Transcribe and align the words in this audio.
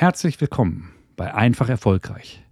Herzlich 0.00 0.40
willkommen 0.40 0.92
bei 1.14 1.34
Einfach 1.34 1.68
Erfolgreich. 1.68 2.42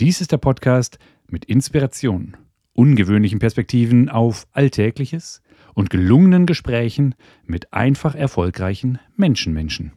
Dies 0.00 0.20
ist 0.20 0.32
der 0.32 0.38
Podcast 0.38 0.98
mit 1.28 1.44
Inspiration, 1.44 2.36
ungewöhnlichen 2.72 3.38
Perspektiven 3.38 4.08
auf 4.08 4.48
Alltägliches 4.50 5.40
und 5.74 5.90
gelungenen 5.90 6.44
Gesprächen 6.44 7.14
mit 7.44 7.72
einfach 7.72 8.16
erfolgreichen 8.16 8.98
Menschenmenschen. 9.14 9.92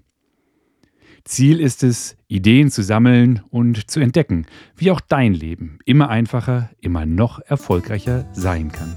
Ziel 1.24 1.60
ist 1.60 1.82
es, 1.82 2.18
Ideen 2.28 2.70
zu 2.70 2.84
sammeln 2.84 3.42
und 3.50 3.90
zu 3.90 4.00
entdecken, 4.00 4.46
wie 4.76 4.92
auch 4.92 5.02
dein 5.02 5.34
Leben 5.34 5.80
immer 5.86 6.08
einfacher, 6.10 6.70
immer 6.82 7.08
noch 7.08 7.40
erfolgreicher 7.40 8.30
sein 8.34 8.72
kann. 8.72 8.96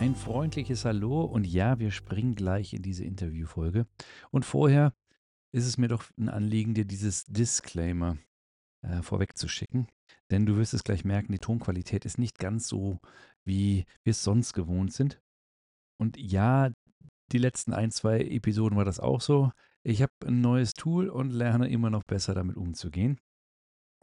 Ein 0.00 0.14
freundliches 0.14 0.86
Hallo 0.86 1.20
und 1.24 1.46
ja, 1.46 1.78
wir 1.78 1.90
springen 1.90 2.34
gleich 2.34 2.72
in 2.72 2.80
diese 2.80 3.04
Interviewfolge. 3.04 3.86
Und 4.30 4.46
vorher 4.46 4.94
ist 5.52 5.66
es 5.66 5.76
mir 5.76 5.88
doch 5.88 6.04
ein 6.16 6.30
Anliegen, 6.30 6.72
dir 6.72 6.86
dieses 6.86 7.26
Disclaimer 7.26 8.16
äh, 8.80 9.02
vorwegzuschicken. 9.02 9.88
Denn 10.30 10.46
du 10.46 10.56
wirst 10.56 10.72
es 10.72 10.84
gleich 10.84 11.04
merken, 11.04 11.32
die 11.32 11.38
Tonqualität 11.38 12.06
ist 12.06 12.16
nicht 12.16 12.38
ganz 12.38 12.66
so, 12.66 12.98
wie 13.44 13.84
wir 14.02 14.12
es 14.12 14.24
sonst 14.24 14.54
gewohnt 14.54 14.94
sind. 14.94 15.20
Und 15.98 16.16
ja, 16.16 16.70
die 17.30 17.38
letzten 17.38 17.74
ein, 17.74 17.90
zwei 17.90 18.20
Episoden 18.20 18.78
war 18.78 18.86
das 18.86 19.00
auch 19.00 19.20
so. 19.20 19.52
Ich 19.82 20.00
habe 20.00 20.14
ein 20.24 20.40
neues 20.40 20.72
Tool 20.72 21.10
und 21.10 21.28
lerne 21.28 21.68
immer 21.68 21.90
noch 21.90 22.04
besser 22.04 22.32
damit 22.32 22.56
umzugehen. 22.56 23.20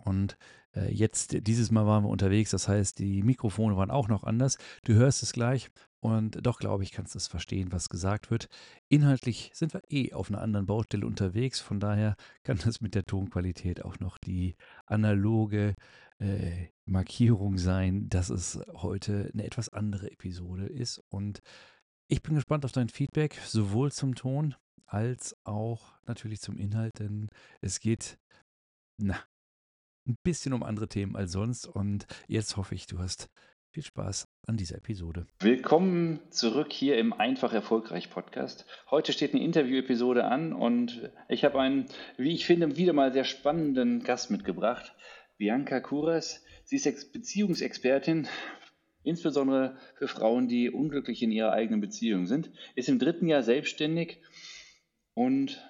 Und 0.07 0.37
äh, 0.75 0.91
jetzt, 0.93 1.47
dieses 1.47 1.71
Mal 1.71 1.85
waren 1.85 2.03
wir 2.03 2.09
unterwegs, 2.09 2.51
das 2.51 2.67
heißt, 2.67 2.99
die 2.99 3.23
Mikrofone 3.23 3.75
waren 3.75 3.91
auch 3.91 4.07
noch 4.07 4.23
anders. 4.23 4.57
Du 4.85 4.93
hörst 4.93 5.23
es 5.23 5.33
gleich 5.33 5.69
und 5.99 6.45
doch 6.45 6.59
glaube 6.59 6.83
ich, 6.83 6.91
kannst 6.91 7.15
du 7.15 7.17
es 7.17 7.27
verstehen, 7.27 7.71
was 7.71 7.89
gesagt 7.89 8.29
wird. 8.29 8.47
Inhaltlich 8.87 9.51
sind 9.53 9.73
wir 9.73 9.81
eh 9.89 10.13
auf 10.13 10.29
einer 10.29 10.41
anderen 10.41 10.65
Baustelle 10.65 11.05
unterwegs, 11.05 11.59
von 11.59 11.79
daher 11.79 12.15
kann 12.43 12.59
das 12.63 12.81
mit 12.81 12.95
der 12.95 13.05
Tonqualität 13.05 13.83
auch 13.83 13.99
noch 13.99 14.17
die 14.17 14.55
analoge 14.85 15.75
äh, 16.19 16.67
Markierung 16.85 17.57
sein, 17.57 18.09
dass 18.09 18.29
es 18.29 18.59
heute 18.73 19.29
eine 19.33 19.43
etwas 19.43 19.69
andere 19.69 20.11
Episode 20.11 20.65
ist. 20.65 21.01
Und 21.09 21.41
ich 22.07 22.21
bin 22.21 22.35
gespannt 22.35 22.65
auf 22.65 22.71
dein 22.71 22.89
Feedback, 22.89 23.39
sowohl 23.45 23.91
zum 23.91 24.15
Ton 24.15 24.55
als 24.85 25.35
auch 25.43 25.93
natürlich 26.05 26.39
zum 26.39 26.57
Inhalt, 26.57 26.99
denn 26.99 27.29
es 27.61 27.79
geht, 27.79 28.17
na, 28.97 29.19
ein 30.07 30.15
bisschen 30.23 30.53
um 30.53 30.63
andere 30.63 30.87
Themen 30.87 31.15
als 31.15 31.33
sonst. 31.33 31.67
Und 31.67 32.07
jetzt 32.27 32.55
hoffe 32.55 32.75
ich, 32.75 32.87
du 32.87 32.99
hast 32.99 33.29
viel 33.71 33.83
Spaß 33.83 34.27
an 34.47 34.57
dieser 34.57 34.77
Episode. 34.77 35.27
Willkommen 35.39 36.19
zurück 36.29 36.71
hier 36.71 36.97
im 36.97 37.13
Einfach 37.13 37.53
Erfolgreich 37.53 38.09
Podcast. 38.09 38.65
Heute 38.89 39.13
steht 39.13 39.33
eine 39.33 39.43
Interview-Episode 39.43 40.25
an 40.25 40.53
und 40.53 41.11
ich 41.29 41.43
habe 41.43 41.59
einen, 41.59 41.85
wie 42.17 42.33
ich 42.33 42.45
finde, 42.45 42.77
wieder 42.77 42.93
mal 42.93 43.11
sehr 43.11 43.23
spannenden 43.23 44.03
Gast 44.03 44.31
mitgebracht. 44.31 44.95
Bianca 45.37 45.79
Kuras. 45.79 46.43
Sie 46.63 46.77
ist 46.77 47.13
Beziehungsexpertin, 47.13 48.27
insbesondere 49.03 49.77
für 49.95 50.07
Frauen, 50.07 50.47
die 50.47 50.69
unglücklich 50.69 51.21
in 51.21 51.31
ihrer 51.31 51.51
eigenen 51.51 51.81
Beziehung 51.81 52.25
sind. 52.25 52.51
Ist 52.75 52.89
im 52.89 52.99
dritten 52.99 53.27
Jahr 53.27 53.43
selbstständig 53.43 54.21
und 55.13 55.61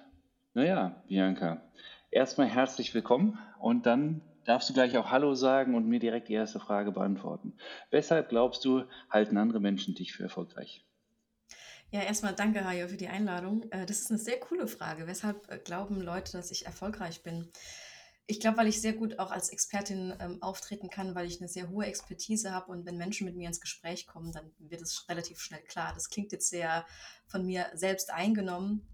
naja, 0.54 1.04
Bianca, 1.08 1.62
erstmal 2.10 2.48
herzlich 2.48 2.94
willkommen 2.94 3.38
und 3.60 3.86
dann 3.86 4.22
darfst 4.44 4.68
du 4.68 4.74
gleich 4.74 4.96
auch 4.96 5.10
Hallo 5.10 5.34
sagen 5.34 5.74
und 5.74 5.86
mir 5.86 5.98
direkt 5.98 6.28
die 6.28 6.34
erste 6.34 6.60
Frage 6.60 6.92
beantworten. 6.92 7.54
Weshalb 7.90 8.28
glaubst 8.28 8.64
du, 8.64 8.84
halten 9.10 9.36
andere 9.36 9.60
Menschen 9.60 9.94
dich 9.94 10.12
für 10.12 10.22
erfolgreich? 10.22 10.84
Ja, 11.90 12.02
erstmal 12.02 12.34
danke, 12.34 12.66
Hajo, 12.66 12.88
für 12.88 12.98
die 12.98 13.08
Einladung. 13.08 13.70
Äh, 13.70 13.86
das 13.86 14.00
ist 14.00 14.10
eine 14.10 14.18
sehr 14.18 14.38
coole 14.38 14.68
Frage. 14.68 15.06
Weshalb 15.06 15.50
äh, 15.50 15.58
glauben 15.58 16.00
Leute, 16.00 16.32
dass 16.32 16.50
ich 16.50 16.66
erfolgreich 16.66 17.22
bin? 17.22 17.50
Ich 18.26 18.40
glaube, 18.40 18.58
weil 18.58 18.66
ich 18.68 18.82
sehr 18.82 18.92
gut 18.92 19.18
auch 19.18 19.30
als 19.30 19.48
Expertin 19.48 20.12
ähm, 20.20 20.42
auftreten 20.42 20.90
kann, 20.90 21.14
weil 21.14 21.26
ich 21.26 21.40
eine 21.40 21.48
sehr 21.48 21.70
hohe 21.70 21.86
Expertise 21.86 22.52
habe 22.52 22.70
und 22.72 22.84
wenn 22.84 22.98
Menschen 22.98 23.24
mit 23.24 23.36
mir 23.36 23.48
ins 23.48 23.62
Gespräch 23.62 24.06
kommen, 24.06 24.32
dann 24.32 24.52
wird 24.58 24.82
es 24.82 25.08
relativ 25.08 25.40
schnell 25.40 25.62
klar. 25.62 25.92
Das 25.94 26.10
klingt 26.10 26.32
jetzt 26.32 26.50
sehr 26.50 26.84
von 27.26 27.46
mir 27.46 27.70
selbst 27.72 28.12
eingenommen, 28.12 28.86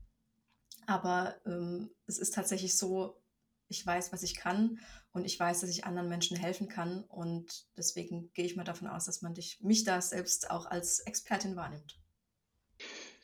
aber 0.87 1.35
ähm, 1.47 1.91
es 2.07 2.19
ist 2.19 2.33
tatsächlich 2.35 2.79
so, 2.79 3.21
ich 3.69 3.87
weiß, 3.87 4.13
was 4.13 4.23
ich 4.23 4.37
kann 4.37 4.79
und 5.13 5.25
ich 5.25 5.39
weiß, 5.39 5.61
dass 5.61 5.71
ich 5.71 5.85
anderen 5.85 6.09
Menschen 6.09 6.37
helfen 6.37 6.69
kann. 6.69 7.05
Und 7.05 7.67
deswegen 7.77 8.31
gehe 8.35 8.45
ich 8.45 8.57
mal 8.57 8.65
davon 8.65 8.89
aus, 8.89 9.07
dass 9.07 9.23
man 9.23 9.35
dich, 9.35 9.59
mich 9.63 9.85
da 9.85 10.01
selbst 10.01 10.51
auch 10.51 10.67
als 10.67 11.01
Expertin 11.01 11.57
wahrnimmt. 11.57 11.99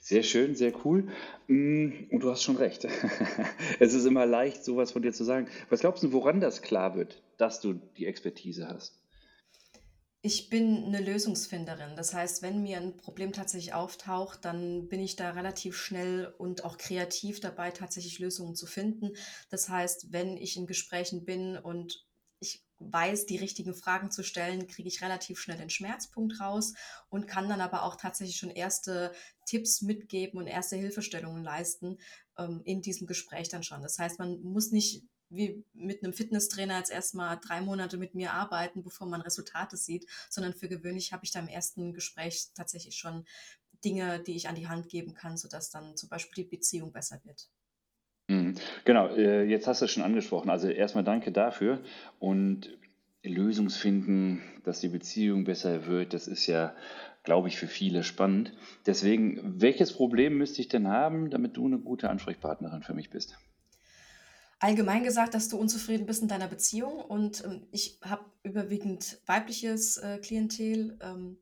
Sehr 0.00 0.23
schön, 0.23 0.55
sehr 0.55 0.73
cool. 0.84 1.09
Mm, 1.47 2.09
und 2.11 2.21
du 2.21 2.31
hast 2.31 2.43
schon 2.43 2.56
recht. 2.56 2.87
Es 3.79 3.95
ist 3.95 4.06
immer 4.06 4.27
leicht, 4.27 4.65
sowas 4.65 4.93
von 4.93 5.03
dir 5.03 5.12
zu 5.12 5.25
sagen. 5.25 5.49
Was 5.69 5.81
glaubst 5.81 6.03
du, 6.03 6.12
woran 6.12 6.41
das 6.41 6.62
klar 6.62 6.97
wird, 6.97 7.23
dass 7.37 7.61
du 7.61 7.75
die 7.75 8.06
Expertise 8.06 8.67
hast? 8.69 9.00
Ich 10.22 10.50
bin 10.50 10.84
eine 10.84 11.00
Lösungsfinderin. 11.00 11.97
Das 11.97 12.12
heißt, 12.12 12.42
wenn 12.42 12.62
mir 12.62 12.76
ein 12.76 12.97
Problem 12.98 13.32
tatsächlich 13.32 13.72
auftaucht, 13.72 14.44
dann 14.44 14.86
bin 14.86 15.00
ich 15.00 15.16
da 15.16 15.31
relativ 15.31 15.76
schnell 15.78 16.34
und 16.36 16.64
auch 16.64 16.76
kreativ 16.76 17.41
dabei, 17.41 17.70
tatsächlich 17.70 18.19
Lösungen 18.19 18.54
zu 18.54 18.66
finden. 18.66 19.12
Das 19.48 19.70
heißt, 19.70 20.12
wenn 20.12 20.36
ich 20.36 20.58
in 20.58 20.66
Gesprächen 20.66 21.25
bin 21.25 21.56
und 21.56 22.06
ich 22.38 22.62
weiß, 22.78 23.26
die 23.26 23.38
richtigen 23.38 23.75
Fragen 23.75 24.10
zu 24.10 24.22
stellen, 24.22 24.66
kriege 24.66 24.88
ich 24.88 25.00
relativ 25.00 25.38
schnell 25.38 25.56
den 25.56 25.70
Schmerzpunkt 25.70 26.38
raus 26.38 26.75
und 27.08 27.26
kann 27.26 27.48
dann 27.48 27.60
aber 27.62 27.84
auch 27.84 27.97
tatsächlich 27.97 28.37
schon 28.37 28.50
erste 28.50 29.12
Tipps 29.47 29.81
mitgeben 29.81 30.38
und 30.38 30.47
erste 30.47 30.76
Hilfestellungen 30.76 31.42
leisten 31.42 31.98
ähm, 32.37 32.60
in 32.64 32.82
diesem 32.82 33.06
Gespräch 33.06 33.48
dann 33.48 33.62
schon. 33.62 33.81
Das 33.82 33.98
heißt, 33.98 34.19
man 34.19 34.42
muss 34.42 34.70
nicht 34.70 35.02
wie 35.31 35.65
mit 35.73 36.03
einem 36.03 36.13
Fitnesstrainer 36.13 36.79
jetzt 36.79 36.91
erstmal 36.91 37.39
drei 37.41 37.61
Monate 37.61 37.97
mit 37.97 38.15
mir 38.15 38.33
arbeiten, 38.33 38.83
bevor 38.83 39.07
man 39.07 39.21
Resultate 39.21 39.77
sieht, 39.77 40.07
sondern 40.29 40.53
für 40.53 40.69
gewöhnlich 40.69 41.13
habe 41.13 41.25
ich 41.25 41.31
da 41.31 41.41
im 41.41 41.49
ersten 41.49 41.93
Gespräch 41.95 42.49
tatsächlich 42.55 42.97
schon 42.97 43.25
Dinge, 43.85 44.21
die 44.21 44.37
ich 44.37 44.49
an 44.49 44.57
die 44.57 44.69
Hand 44.69 44.89
geben 44.89 45.15
kann, 45.15 45.37
sodass 45.37 45.71
dann 45.71 45.97
zum 45.97 46.09
Beispiel 46.09 46.45
die 46.45 46.51
Beziehung 46.51 46.93
besser 46.93 47.21
wird. 47.25 47.49
Mhm. 48.29 48.55
Genau, 48.85 49.09
äh, 49.09 49.45
jetzt 49.45 49.67
hast 49.67 49.81
du 49.81 49.87
es 49.87 49.93
schon 49.93 50.03
angesprochen. 50.03 50.51
Also 50.51 50.69
erstmal 50.69 51.05
danke 51.05 51.33
dafür. 51.33 51.83
Und 52.19 52.79
Lösungsfinden, 53.23 54.41
dass 54.65 54.81
die 54.81 54.89
Beziehung 54.89 55.45
besser 55.45 55.87
wird, 55.87 56.15
das 56.15 56.27
ist 56.27 56.47
ja, 56.47 56.75
glaube 57.23 57.49
ich, 57.49 57.57
für 57.57 57.67
viele 57.67 58.03
spannend. 58.03 58.55
Deswegen, 58.87 59.61
welches 59.61 59.93
Problem 59.93 60.39
müsste 60.39 60.61
ich 60.62 60.69
denn 60.69 60.89
haben, 60.89 61.31
damit 61.31 61.57
du 61.57 61.67
eine 61.67 61.79
gute 61.79 62.09
Ansprechpartnerin 62.09 62.83
für 62.83 62.95
mich 62.95 63.11
bist? 63.11 63.37
Allgemein 64.60 65.03
gesagt, 65.03 65.34
dass 65.34 65.48
du 65.48 65.59
unzufrieden 65.59 66.06
bist 66.06 66.22
in 66.22 66.28
deiner 66.28 66.47
Beziehung 66.47 67.00
und 67.00 67.44
ähm, 67.44 67.66
ich 67.72 67.98
habe 68.04 68.25
überwiegend 68.43 69.21
weibliches 69.26 69.97
äh, 69.97 70.19
Klientel, 70.19 70.98
ähm, 71.00 71.38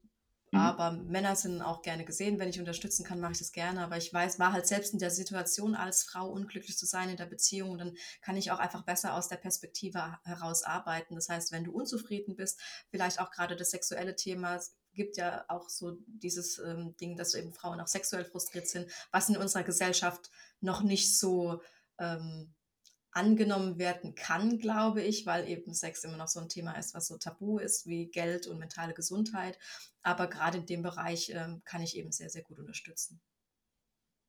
mhm. 0.53 0.59
aber 0.59 0.93
Männer 0.93 1.35
sind 1.37 1.61
auch 1.61 1.83
gerne 1.83 2.05
gesehen. 2.05 2.39
Wenn 2.39 2.49
ich 2.49 2.61
unterstützen 2.61 3.05
kann, 3.05 3.21
mache 3.21 3.33
ich 3.33 3.39
das 3.39 3.53
gerne. 3.53 3.83
Aber 3.83 3.97
ich 3.97 4.13
weiß, 4.13 4.39
war 4.39 4.53
halt 4.53 4.67
selbst 4.67 4.93
in 4.93 5.01
der 5.01 5.11
Situation 5.11 5.75
als 5.75 6.05
Frau 6.05 6.31
unglücklich 6.31 6.79
zu 6.79 6.87
sein 6.87 7.11
in 7.11 7.17
der 7.17 7.27
Beziehung 7.27 7.71
und 7.71 7.79
dann 7.79 7.97
kann 8.23 8.37
ich 8.37 8.53
auch 8.53 8.61
einfach 8.61 8.85
besser 8.85 9.15
aus 9.15 9.29
der 9.29 9.37
Perspektive 9.37 10.19
heraus 10.25 10.63
arbeiten. 10.63 11.17
Das 11.17 11.29
heißt, 11.29 11.53
wenn 11.53 11.65
du 11.65 11.73
unzufrieden 11.73 12.37
bist, 12.37 12.61
vielleicht 12.89 13.21
auch 13.21 13.33
gerade 13.33 13.57
das 13.57 13.73
sexuelle 13.73 14.15
Thema, 14.15 14.61
gibt 14.95 15.17
ja 15.17 15.45
auch 15.49 15.69
so 15.69 15.97
dieses 16.07 16.59
ähm, 16.59 16.97
Ding, 17.01 17.17
dass 17.17 17.35
eben 17.35 17.53
Frauen 17.53 17.81
auch 17.81 17.87
sexuell 17.87 18.25
frustriert 18.25 18.69
sind, 18.69 18.91
was 19.13 19.29
in 19.29 19.37
unserer 19.37 19.63
Gesellschaft 19.63 20.31
noch 20.61 20.83
nicht 20.83 21.17
so 21.17 21.63
ähm, 21.99 22.55
angenommen 23.13 23.79
werden 23.79 24.15
kann, 24.15 24.59
glaube 24.59 25.03
ich, 25.03 25.27
weil 25.27 25.49
eben 25.49 25.75
Sex 25.75 26.05
immer 26.05 26.17
noch 26.17 26.29
so 26.29 26.41
ein 26.41 26.49
Thema 26.49 26.73
ist, 26.73 26.95
was 26.95 27.07
so 27.07 27.17
tabu 27.17 27.59
ist 27.59 27.87
wie 27.87 28.07
Geld 28.07 28.47
und 28.47 28.59
mentale 28.59 28.95
Gesundheit. 28.95 29.59
Aber 30.03 30.29
gerade 30.29 30.59
in 30.59 30.67
dem 30.67 30.83
Bereich 30.83 31.31
ähm, 31.35 31.63
kann 31.65 31.83
ich 31.83 31.97
eben 31.97 32.13
sehr, 32.13 32.31
sehr 32.31 32.43
gut 32.43 32.59
unterstützen. 32.59 33.21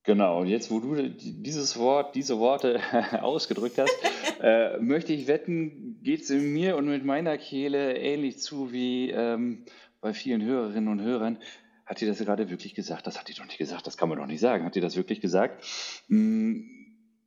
Genau, 0.03 0.39
und 0.41 0.47
jetzt, 0.47 0.71
wo 0.71 0.79
du 0.79 1.09
dieses 1.09 1.77
Wort, 1.77 2.15
diese 2.15 2.39
Worte 2.39 2.79
ausgedrückt 3.21 3.77
hast, 3.77 3.95
äh, 4.41 4.77
möchte 4.79 5.13
ich 5.13 5.27
wetten, 5.27 5.99
geht 6.01 6.21
es 6.21 6.29
in 6.29 6.53
mir 6.53 6.77
und 6.77 6.87
mit 6.87 7.03
meiner 7.05 7.37
Kehle 7.37 7.97
ähnlich 7.97 8.39
zu 8.39 8.71
wie 8.71 9.11
ähm, 9.11 9.65
bei 10.01 10.13
vielen 10.13 10.41
Hörerinnen 10.41 10.89
und 10.89 11.01
Hörern. 11.01 11.39
Hat 11.85 12.01
die 12.01 12.05
das 12.05 12.19
gerade 12.19 12.49
wirklich 12.49 12.75
gesagt? 12.75 13.07
Das 13.07 13.19
hat 13.19 13.27
die 13.27 13.33
doch 13.33 13.45
nicht 13.45 13.57
gesagt, 13.57 13.87
das 13.87 13.97
kann 13.97 14.09
man 14.09 14.19
doch 14.19 14.27
nicht 14.27 14.39
sagen. 14.39 14.63
Hat 14.63 14.75
die 14.75 14.81
das 14.81 14.95
wirklich 14.95 15.21
gesagt? 15.21 15.65
Hm, 16.07 16.78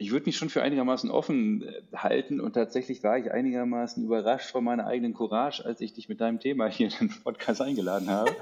ich 0.02 0.10
würde 0.10 0.26
mich 0.26 0.36
schon 0.36 0.50
für 0.50 0.62
einigermaßen 0.62 1.10
offen 1.10 1.62
äh, 1.62 1.82
halten 1.94 2.40
und 2.40 2.54
tatsächlich 2.54 3.02
war 3.02 3.18
ich 3.18 3.30
einigermaßen 3.30 4.04
überrascht 4.04 4.50
von 4.50 4.64
meiner 4.64 4.86
eigenen 4.86 5.14
Courage, 5.14 5.64
als 5.64 5.80
ich 5.80 5.92
dich 5.92 6.08
mit 6.08 6.20
deinem 6.20 6.40
Thema 6.40 6.66
hier 6.66 6.88
in 6.88 7.08
den 7.08 7.22
Podcast 7.22 7.62
eingeladen 7.62 8.10
habe. 8.10 8.34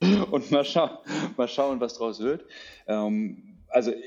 und 0.30 0.50
mal, 0.50 0.64
schau 0.64 1.02
mal 1.36 1.48
schauen, 1.48 1.80
was 1.80 1.94
draus 1.94 2.20
wird. 2.20 2.44
Ähm, 2.86 3.58
also 3.68 3.90
äh, 3.90 4.02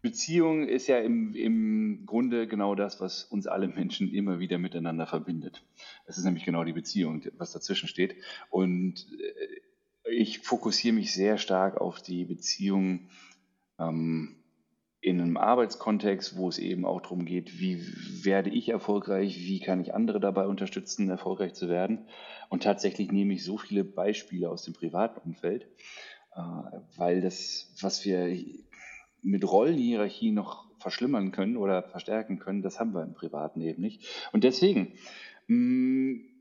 Beziehung 0.00 0.68
ist 0.68 0.86
ja 0.86 0.98
im, 0.98 1.34
im 1.34 2.06
Grunde 2.06 2.46
genau 2.46 2.74
das, 2.74 3.00
was 3.00 3.24
uns 3.24 3.46
alle 3.46 3.68
Menschen 3.68 4.12
immer 4.12 4.38
wieder 4.38 4.56
miteinander 4.56 5.06
verbindet. 5.06 5.64
Es 6.06 6.16
ist 6.16 6.24
nämlich 6.24 6.44
genau 6.44 6.64
die 6.64 6.72
Beziehung, 6.72 7.22
was 7.36 7.52
dazwischen 7.52 7.88
steht. 7.88 8.16
Und 8.48 9.06
äh, 10.04 10.10
ich 10.10 10.38
fokussiere 10.38 10.94
mich 10.94 11.12
sehr 11.12 11.36
stark 11.36 11.78
auf 11.78 12.00
die 12.00 12.24
Beziehung 12.24 13.08
ähm, 13.78 14.36
in 15.00 15.20
einem 15.20 15.36
Arbeitskontext, 15.36 16.36
wo 16.36 16.48
es 16.48 16.58
eben 16.58 16.84
auch 16.84 17.00
darum 17.00 17.24
geht, 17.24 17.60
wie 17.60 17.80
werde 18.24 18.50
ich 18.50 18.68
erfolgreich, 18.68 19.38
wie 19.38 19.60
kann 19.60 19.80
ich 19.80 19.94
andere 19.94 20.20
dabei 20.20 20.46
unterstützen, 20.46 21.10
erfolgreich 21.10 21.54
zu 21.54 21.68
werden. 21.68 22.06
Und 22.48 22.62
tatsächlich 22.62 23.12
nehme 23.12 23.34
ich 23.34 23.44
so 23.44 23.58
viele 23.58 23.84
Beispiele 23.84 24.50
aus 24.50 24.62
dem 24.62 24.74
privaten 24.74 25.20
Umfeld, 25.20 25.68
äh, 26.34 26.40
weil 26.96 27.20
das, 27.20 27.72
was 27.80 28.04
wir 28.04 28.36
mit 29.22 29.50
Rollenhierarchie 29.50 30.30
noch 30.30 30.66
verschlimmern 30.78 31.32
können 31.32 31.56
oder 31.56 31.82
verstärken 31.82 32.38
können, 32.38 32.62
das 32.62 32.80
haben 32.80 32.94
wir 32.94 33.02
im 33.02 33.14
Privaten 33.14 33.60
eben 33.60 33.82
nicht. 33.82 34.06
Und 34.32 34.44
deswegen, 34.44 34.92
mh, 35.48 35.56
mm, 35.56 36.35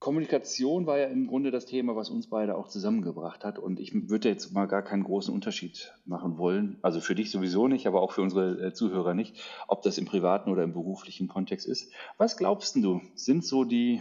Kommunikation 0.00 0.86
war 0.86 0.98
ja 0.98 1.08
im 1.08 1.26
Grunde 1.26 1.50
das 1.50 1.66
Thema, 1.66 1.94
was 1.94 2.08
uns 2.08 2.26
beide 2.26 2.56
auch 2.56 2.68
zusammengebracht 2.68 3.44
hat. 3.44 3.58
Und 3.58 3.78
ich 3.78 4.08
würde 4.08 4.30
jetzt 4.30 4.50
mal 4.54 4.64
gar 4.64 4.80
keinen 4.80 5.04
großen 5.04 5.32
Unterschied 5.32 5.92
machen 6.06 6.38
wollen. 6.38 6.78
Also 6.80 7.02
für 7.02 7.14
dich 7.14 7.30
sowieso 7.30 7.68
nicht, 7.68 7.86
aber 7.86 8.00
auch 8.00 8.12
für 8.12 8.22
unsere 8.22 8.68
äh, 8.68 8.72
Zuhörer 8.72 9.12
nicht, 9.12 9.38
ob 9.68 9.82
das 9.82 9.98
im 9.98 10.06
privaten 10.06 10.50
oder 10.50 10.62
im 10.62 10.72
beruflichen 10.72 11.28
Kontext 11.28 11.68
ist. 11.68 11.92
Was 12.16 12.38
glaubst 12.38 12.76
du, 12.76 13.02
sind 13.14 13.44
so 13.44 13.64
die 13.64 14.00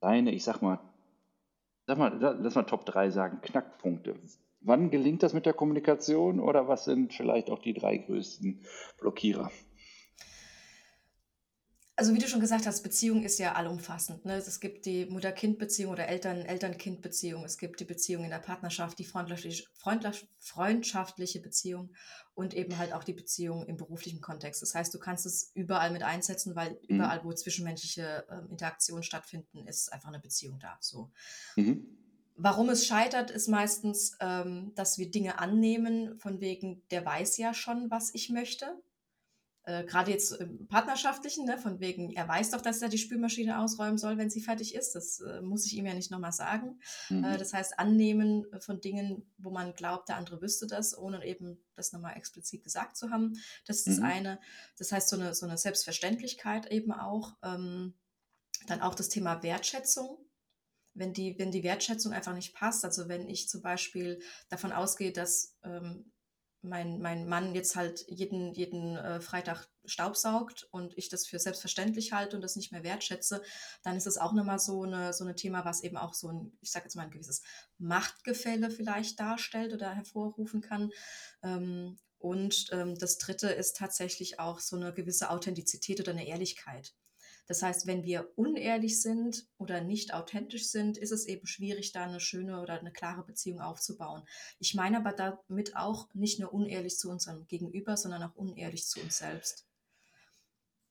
deine, 0.00 0.32
ich 0.32 0.42
sag 0.42 0.62
mal, 0.62 0.80
sag 1.86 1.96
mal, 1.96 2.18
lass 2.18 2.56
mal 2.56 2.64
Top 2.64 2.84
3 2.84 3.10
sagen, 3.10 3.40
Knackpunkte. 3.40 4.16
Wann 4.62 4.90
gelingt 4.90 5.22
das 5.22 5.32
mit 5.32 5.46
der 5.46 5.52
Kommunikation 5.52 6.40
oder 6.40 6.66
was 6.66 6.86
sind 6.86 7.14
vielleicht 7.14 7.50
auch 7.50 7.60
die 7.60 7.74
drei 7.74 7.98
größten 7.98 8.64
Blockierer? 8.98 9.52
Also 11.96 12.12
wie 12.12 12.18
du 12.18 12.26
schon 12.26 12.40
gesagt 12.40 12.66
hast, 12.66 12.82
Beziehung 12.82 13.22
ist 13.22 13.38
ja 13.38 13.52
allumfassend. 13.54 14.24
Ne? 14.24 14.34
Es 14.34 14.58
gibt 14.58 14.84
die 14.84 15.06
Mutter-Kind-Beziehung 15.06 15.92
oder 15.92 16.08
Eltern-Eltern-Kind-Beziehung. 16.08 17.44
Es 17.44 17.56
gibt 17.56 17.78
die 17.78 17.84
Beziehung 17.84 18.24
in 18.24 18.30
der 18.30 18.40
Partnerschaft, 18.40 18.98
die 18.98 19.04
freundschaftliche, 19.04 19.64
freundschaftliche 20.40 21.40
Beziehung 21.40 21.92
und 22.34 22.52
eben 22.52 22.78
halt 22.78 22.92
auch 22.92 23.04
die 23.04 23.12
Beziehung 23.12 23.64
im 23.66 23.76
beruflichen 23.76 24.20
Kontext. 24.20 24.60
Das 24.60 24.74
heißt, 24.74 24.92
du 24.92 24.98
kannst 24.98 25.24
es 25.24 25.52
überall 25.54 25.92
mit 25.92 26.02
einsetzen, 26.02 26.56
weil 26.56 26.72
mhm. 26.72 26.96
überall, 26.96 27.22
wo 27.22 27.32
zwischenmenschliche 27.32 28.26
äh, 28.28 28.50
Interaktionen 28.50 29.04
stattfinden, 29.04 29.64
ist 29.68 29.92
einfach 29.92 30.08
eine 30.08 30.18
Beziehung 30.18 30.58
da. 30.58 30.76
So. 30.80 31.12
Mhm. 31.54 31.86
Warum 32.36 32.70
es 32.70 32.86
scheitert, 32.88 33.30
ist 33.30 33.46
meistens, 33.46 34.16
ähm, 34.18 34.72
dass 34.74 34.98
wir 34.98 35.08
Dinge 35.12 35.38
annehmen, 35.38 36.18
von 36.18 36.40
wegen, 36.40 36.82
der 36.90 37.06
weiß 37.06 37.38
ja 37.38 37.54
schon, 37.54 37.88
was 37.92 38.12
ich 38.12 38.30
möchte. 38.30 38.82
Äh, 39.64 39.84
Gerade 39.84 40.10
jetzt 40.10 40.32
im 40.32 40.66
Partnerschaftlichen, 40.68 41.46
ne, 41.46 41.58
von 41.58 41.80
wegen, 41.80 42.12
er 42.12 42.28
weiß 42.28 42.50
doch, 42.50 42.60
dass 42.60 42.82
er 42.82 42.88
die 42.88 42.98
Spülmaschine 42.98 43.58
ausräumen 43.58 43.96
soll, 43.96 44.18
wenn 44.18 44.30
sie 44.30 44.40
fertig 44.40 44.74
ist. 44.74 44.94
Das 44.94 45.20
äh, 45.20 45.40
muss 45.40 45.64
ich 45.66 45.76
ihm 45.76 45.86
ja 45.86 45.94
nicht 45.94 46.10
nochmal 46.10 46.32
sagen. 46.32 46.80
Mhm. 47.08 47.24
Äh, 47.24 47.38
das 47.38 47.54
heißt, 47.54 47.78
Annehmen 47.78 48.46
von 48.60 48.80
Dingen, 48.80 49.30
wo 49.38 49.50
man 49.50 49.74
glaubt, 49.74 50.08
der 50.08 50.16
andere 50.16 50.42
wüsste 50.42 50.66
das, 50.66 50.96
ohne 50.96 51.24
eben 51.24 51.58
das 51.74 51.92
nochmal 51.92 52.16
explizit 52.16 52.62
gesagt 52.62 52.96
zu 52.96 53.10
haben. 53.10 53.34
Das 53.66 53.78
ist 53.78 53.86
mhm. 53.86 53.92
das 53.92 54.02
eine. 54.02 54.40
Das 54.78 54.92
heißt, 54.92 55.08
so 55.08 55.16
eine, 55.16 55.34
so 55.34 55.46
eine 55.46 55.56
Selbstverständlichkeit 55.56 56.70
eben 56.70 56.92
auch. 56.92 57.36
Ähm, 57.42 57.94
dann 58.66 58.80
auch 58.80 58.94
das 58.94 59.08
Thema 59.08 59.42
Wertschätzung 59.42 60.18
wenn 60.94 61.12
die, 61.12 61.38
wenn 61.38 61.50
die 61.50 61.64
Wertschätzung 61.64 62.12
einfach 62.12 62.34
nicht 62.34 62.54
passt, 62.54 62.84
also 62.84 63.08
wenn 63.08 63.28
ich 63.28 63.48
zum 63.48 63.62
Beispiel 63.62 64.20
davon 64.48 64.72
ausgehe, 64.72 65.12
dass 65.12 65.56
ähm, 65.64 66.12
mein, 66.64 67.00
mein 67.00 67.28
Mann 67.28 67.54
jetzt 67.54 67.76
halt 67.76 68.04
jeden, 68.08 68.52
jeden 68.54 68.96
äh, 68.96 69.20
Freitag 69.20 69.68
Staubsaugt 69.84 70.66
und 70.70 70.96
ich 70.96 71.08
das 71.08 71.26
für 71.26 71.38
selbstverständlich 71.38 72.12
halte 72.12 72.36
und 72.36 72.42
das 72.42 72.56
nicht 72.56 72.72
mehr 72.72 72.82
wertschätze, 72.82 73.42
dann 73.82 73.96
ist 73.96 74.06
es 74.06 74.18
auch 74.18 74.32
nochmal 74.32 74.58
so 74.58 74.82
eine, 74.82 75.12
so 75.12 75.24
ein 75.24 75.36
Thema, 75.36 75.64
was 75.64 75.82
eben 75.82 75.96
auch 75.96 76.14
so 76.14 76.28
ein, 76.28 76.56
ich 76.60 76.70
sage 76.70 76.86
jetzt 76.86 76.94
mal, 76.94 77.02
ein 77.02 77.10
gewisses 77.10 77.42
Machtgefälle 77.78 78.70
vielleicht 78.70 79.20
darstellt 79.20 79.72
oder 79.72 79.94
hervorrufen 79.94 80.62
kann. 80.62 80.90
Ähm, 81.42 81.98
und 82.18 82.68
ähm, 82.72 82.98
das 82.98 83.18
Dritte 83.18 83.48
ist 83.48 83.76
tatsächlich 83.76 84.40
auch 84.40 84.58
so 84.58 84.76
eine 84.76 84.94
gewisse 84.94 85.28
Authentizität 85.28 86.00
oder 86.00 86.12
eine 86.12 86.26
Ehrlichkeit. 86.26 86.94
Das 87.46 87.62
heißt, 87.62 87.86
wenn 87.86 88.04
wir 88.04 88.30
unehrlich 88.36 89.00
sind 89.00 89.46
oder 89.58 89.82
nicht 89.82 90.14
authentisch 90.14 90.68
sind, 90.68 90.96
ist 90.96 91.12
es 91.12 91.26
eben 91.26 91.46
schwierig, 91.46 91.92
da 91.92 92.04
eine 92.04 92.20
schöne 92.20 92.60
oder 92.60 92.78
eine 92.78 92.92
klare 92.92 93.24
Beziehung 93.24 93.60
aufzubauen. 93.60 94.22
Ich 94.58 94.74
meine 94.74 94.98
aber 94.98 95.12
damit 95.12 95.76
auch 95.76 96.08
nicht 96.14 96.40
nur 96.40 96.52
unehrlich 96.52 96.96
zu 96.98 97.10
unserem 97.10 97.46
Gegenüber, 97.46 97.96
sondern 97.96 98.22
auch 98.22 98.34
unehrlich 98.34 98.86
zu 98.86 99.00
uns 99.00 99.18
selbst. 99.18 99.66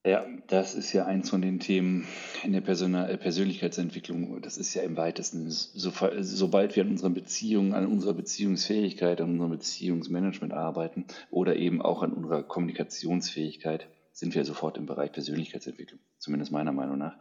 Ja, 0.06 0.28
das 0.48 0.76
ist 0.76 0.92
ja 0.92 1.06
eins 1.06 1.30
von 1.30 1.42
den 1.42 1.62
Themen 1.62 2.06
in 2.44 2.52
der 2.52 2.60
Persona 2.60 3.08
äh, 3.08 3.18
Persönlichkeitsentwicklung. 3.18 4.42
Das 4.42 4.58
ist 4.58 4.74
ja 4.74 4.82
im 4.82 4.98
weitesten, 4.98 5.50
so, 5.50 5.94
sobald 6.20 6.76
wir 6.76 6.84
an 6.84 6.90
unserer 6.90 7.12
Beziehung, 7.12 7.74
an 7.74 7.88
unserer 7.88 8.14
Beziehungsfähigkeit, 8.14 9.22
an 9.22 9.32
unserem 9.32 9.52
Beziehungsmanagement 9.52 10.52
arbeiten 10.52 11.06
oder 11.32 11.56
eben 11.56 11.82
auch 11.82 12.04
an 12.04 12.12
unserer 12.12 12.44
Kommunikationsfähigkeit, 12.44 13.88
sind 14.14 14.36
wir 14.36 14.46
sofort 14.46 14.78
im 14.78 14.86
Bereich 14.86 15.12
Persönlichkeitsentwicklung, 15.12 16.00
zumindest 16.20 16.52
meiner 16.52 16.72
Meinung 16.72 16.98
nach. 16.98 17.18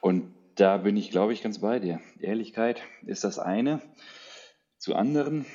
Und 0.00 0.34
da 0.56 0.78
bin 0.78 0.96
ich, 0.96 1.10
glaube 1.10 1.32
ich, 1.32 1.42
ganz 1.42 1.60
bei 1.60 1.78
dir. 1.78 2.00
Ehrlichkeit 2.20 2.82
ist 3.06 3.24
das 3.24 3.38
eine. 3.38 3.80
Zu 4.78 4.94
anderen 4.94 5.46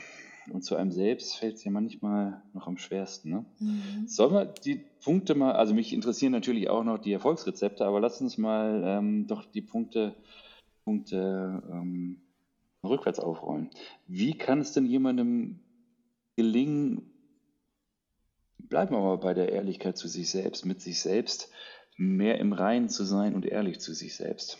und 0.52 0.64
zu 0.64 0.76
einem 0.76 0.92
selbst 0.92 1.36
fällt 1.38 1.56
es 1.56 1.64
ja 1.64 1.72
manchmal 1.72 2.42
noch 2.54 2.68
am 2.68 2.78
schwersten. 2.78 3.30
Ne? 3.30 3.46
Mhm. 3.60 4.08
Sollen 4.08 4.34
wir 4.34 4.46
die 4.46 4.82
Punkte 5.04 5.36
mal, 5.36 5.54
also 5.54 5.74
mich 5.74 5.94
interessieren 5.94 6.32
natürlich 6.32 6.70
auch 6.70 6.84
noch 6.84 6.98
die 6.98 7.14
Erfolgsrezepte, 7.14 7.86
aber 7.86 8.00
lass 8.00 8.22
uns 8.22 8.38
mal 8.38 8.82
ähm, 8.84 9.28
doch 9.28 9.46
die 9.46 9.62
Punkte, 9.62 10.16
Punkte 10.84 11.62
ähm, 11.72 12.22
rückwärts 12.84 13.20
aufrollen. 13.20 13.70
Wie 14.08 14.34
kann 14.34 14.62
es 14.62 14.74
denn 14.74 14.86
jemandem 14.86 15.60
gelingen, 16.36 17.09
bleiben 18.70 18.96
wir 18.96 19.02
mal 19.02 19.18
bei 19.18 19.34
der 19.34 19.52
Ehrlichkeit 19.52 19.98
zu 19.98 20.08
sich 20.08 20.30
selbst, 20.30 20.66
mit 20.66 20.82
sich 20.82 21.02
selbst, 21.02 21.50
mehr 21.98 22.38
im 22.38 22.54
Reinen 22.54 22.90
zu 22.90 23.04
sein 23.04 23.36
und 23.36 23.46
ehrlich 23.46 23.80
zu 23.80 23.94
sich 23.94 24.16
selbst. 24.16 24.58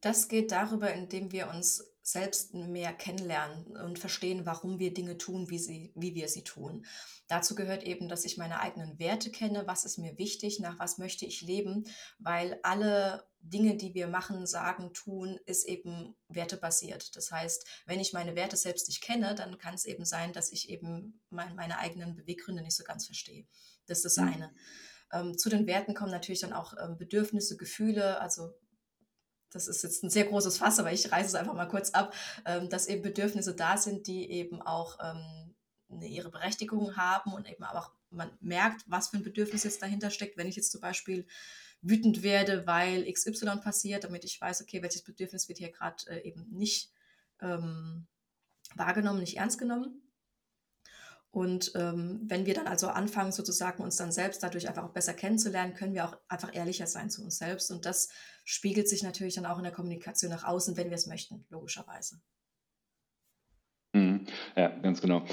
Das 0.00 0.28
geht 0.28 0.50
darüber, 0.50 0.92
indem 0.92 1.32
wir 1.32 1.50
uns 1.50 1.89
selbst 2.02 2.54
mehr 2.54 2.92
kennenlernen 2.92 3.76
und 3.76 3.98
verstehen, 3.98 4.46
warum 4.46 4.78
wir 4.78 4.94
Dinge 4.94 5.18
tun, 5.18 5.50
wie, 5.50 5.58
sie, 5.58 5.92
wie 5.94 6.14
wir 6.14 6.28
sie 6.28 6.44
tun. 6.44 6.86
Dazu 7.28 7.54
gehört 7.54 7.84
eben, 7.84 8.08
dass 8.08 8.24
ich 8.24 8.38
meine 8.38 8.60
eigenen 8.60 8.98
Werte 8.98 9.30
kenne, 9.30 9.66
was 9.66 9.84
ist 9.84 9.98
mir 9.98 10.18
wichtig, 10.18 10.60
nach 10.60 10.78
was 10.78 10.98
möchte 10.98 11.26
ich 11.26 11.42
leben, 11.42 11.84
weil 12.18 12.58
alle 12.62 13.28
Dinge, 13.42 13.76
die 13.76 13.94
wir 13.94 14.08
machen, 14.08 14.46
sagen, 14.46 14.92
tun, 14.92 15.38
ist 15.46 15.66
eben 15.66 16.16
wertebasiert. 16.28 17.16
Das 17.16 17.30
heißt, 17.30 17.66
wenn 17.86 18.00
ich 18.00 18.12
meine 18.12 18.34
Werte 18.34 18.56
selbst 18.56 18.88
nicht 18.88 19.02
kenne, 19.02 19.34
dann 19.34 19.58
kann 19.58 19.74
es 19.74 19.84
eben 19.84 20.04
sein, 20.04 20.32
dass 20.32 20.52
ich 20.52 20.68
eben 20.70 21.20
mein, 21.30 21.54
meine 21.54 21.78
eigenen 21.78 22.16
Beweggründe 22.16 22.62
nicht 22.62 22.76
so 22.76 22.84
ganz 22.84 23.06
verstehe. 23.06 23.46
Das 23.86 23.98
ist 23.98 24.16
das 24.16 24.24
mhm. 24.24 24.32
eine. 24.32 24.54
Ähm, 25.12 25.38
zu 25.38 25.48
den 25.48 25.66
Werten 25.66 25.94
kommen 25.94 26.12
natürlich 26.12 26.40
dann 26.40 26.52
auch 26.52 26.74
ähm, 26.82 26.96
Bedürfnisse, 26.96 27.56
Gefühle, 27.56 28.20
also 28.20 28.52
das 29.50 29.68
ist 29.68 29.82
jetzt 29.82 30.02
ein 30.02 30.10
sehr 30.10 30.24
großes 30.24 30.58
Fass, 30.58 30.78
aber 30.78 30.92
ich 30.92 31.10
reiße 31.10 31.28
es 31.28 31.34
einfach 31.34 31.54
mal 31.54 31.66
kurz 31.66 31.90
ab, 31.90 32.14
ähm, 32.44 32.68
dass 32.68 32.86
eben 32.86 33.02
Bedürfnisse 33.02 33.54
da 33.54 33.76
sind, 33.76 34.06
die 34.06 34.30
eben 34.30 34.62
auch 34.62 34.98
ähm, 35.02 35.54
ihre 36.02 36.30
Berechtigung 36.30 36.96
haben 36.96 37.32
und 37.32 37.48
eben 37.48 37.64
auch 37.64 37.92
man 38.10 38.30
merkt, 38.40 38.82
was 38.86 39.08
für 39.08 39.18
ein 39.18 39.22
Bedürfnis 39.22 39.64
jetzt 39.64 39.82
dahinter 39.82 40.10
steckt. 40.10 40.36
Wenn 40.36 40.48
ich 40.48 40.56
jetzt 40.56 40.72
zum 40.72 40.80
Beispiel 40.80 41.26
wütend 41.82 42.22
werde, 42.22 42.66
weil 42.66 43.10
XY 43.10 43.60
passiert, 43.62 44.04
damit 44.04 44.24
ich 44.24 44.40
weiß, 44.40 44.62
okay, 44.62 44.82
welches 44.82 45.02
Bedürfnis 45.02 45.48
wird 45.48 45.58
hier 45.58 45.70
gerade 45.70 46.04
äh, 46.08 46.28
eben 46.28 46.46
nicht 46.50 46.92
ähm, 47.40 48.06
wahrgenommen, 48.74 49.20
nicht 49.20 49.38
ernst 49.38 49.58
genommen. 49.58 50.02
Und 51.32 51.72
ähm, 51.76 52.22
wenn 52.24 52.44
wir 52.44 52.54
dann 52.54 52.66
also 52.66 52.88
anfangen, 52.88 53.30
sozusagen 53.30 53.82
uns 53.82 53.96
dann 53.96 54.10
selbst 54.10 54.42
dadurch 54.42 54.68
einfach 54.68 54.82
auch 54.82 54.92
besser 54.92 55.14
kennenzulernen, 55.14 55.74
können 55.74 55.94
wir 55.94 56.04
auch 56.04 56.18
einfach 56.28 56.52
ehrlicher 56.54 56.88
sein 56.88 57.08
zu 57.08 57.22
uns 57.22 57.38
selbst. 57.38 57.70
Und 57.70 57.86
das 57.86 58.08
spiegelt 58.44 58.88
sich 58.88 59.04
natürlich 59.04 59.36
dann 59.36 59.46
auch 59.46 59.58
in 59.58 59.62
der 59.62 59.72
Kommunikation 59.72 60.30
nach 60.30 60.44
außen, 60.44 60.76
wenn 60.76 60.90
wir 60.90 60.96
es 60.96 61.06
möchten, 61.06 61.46
logischerweise. 61.48 62.20
Mhm. 63.92 64.26
Ja, 64.56 64.68
ganz 64.68 65.00
genau. 65.00 65.24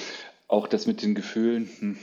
Auch 0.47 0.67
das 0.67 0.85
mit 0.85 1.01
den 1.01 1.15
Gefühlen. 1.15 1.97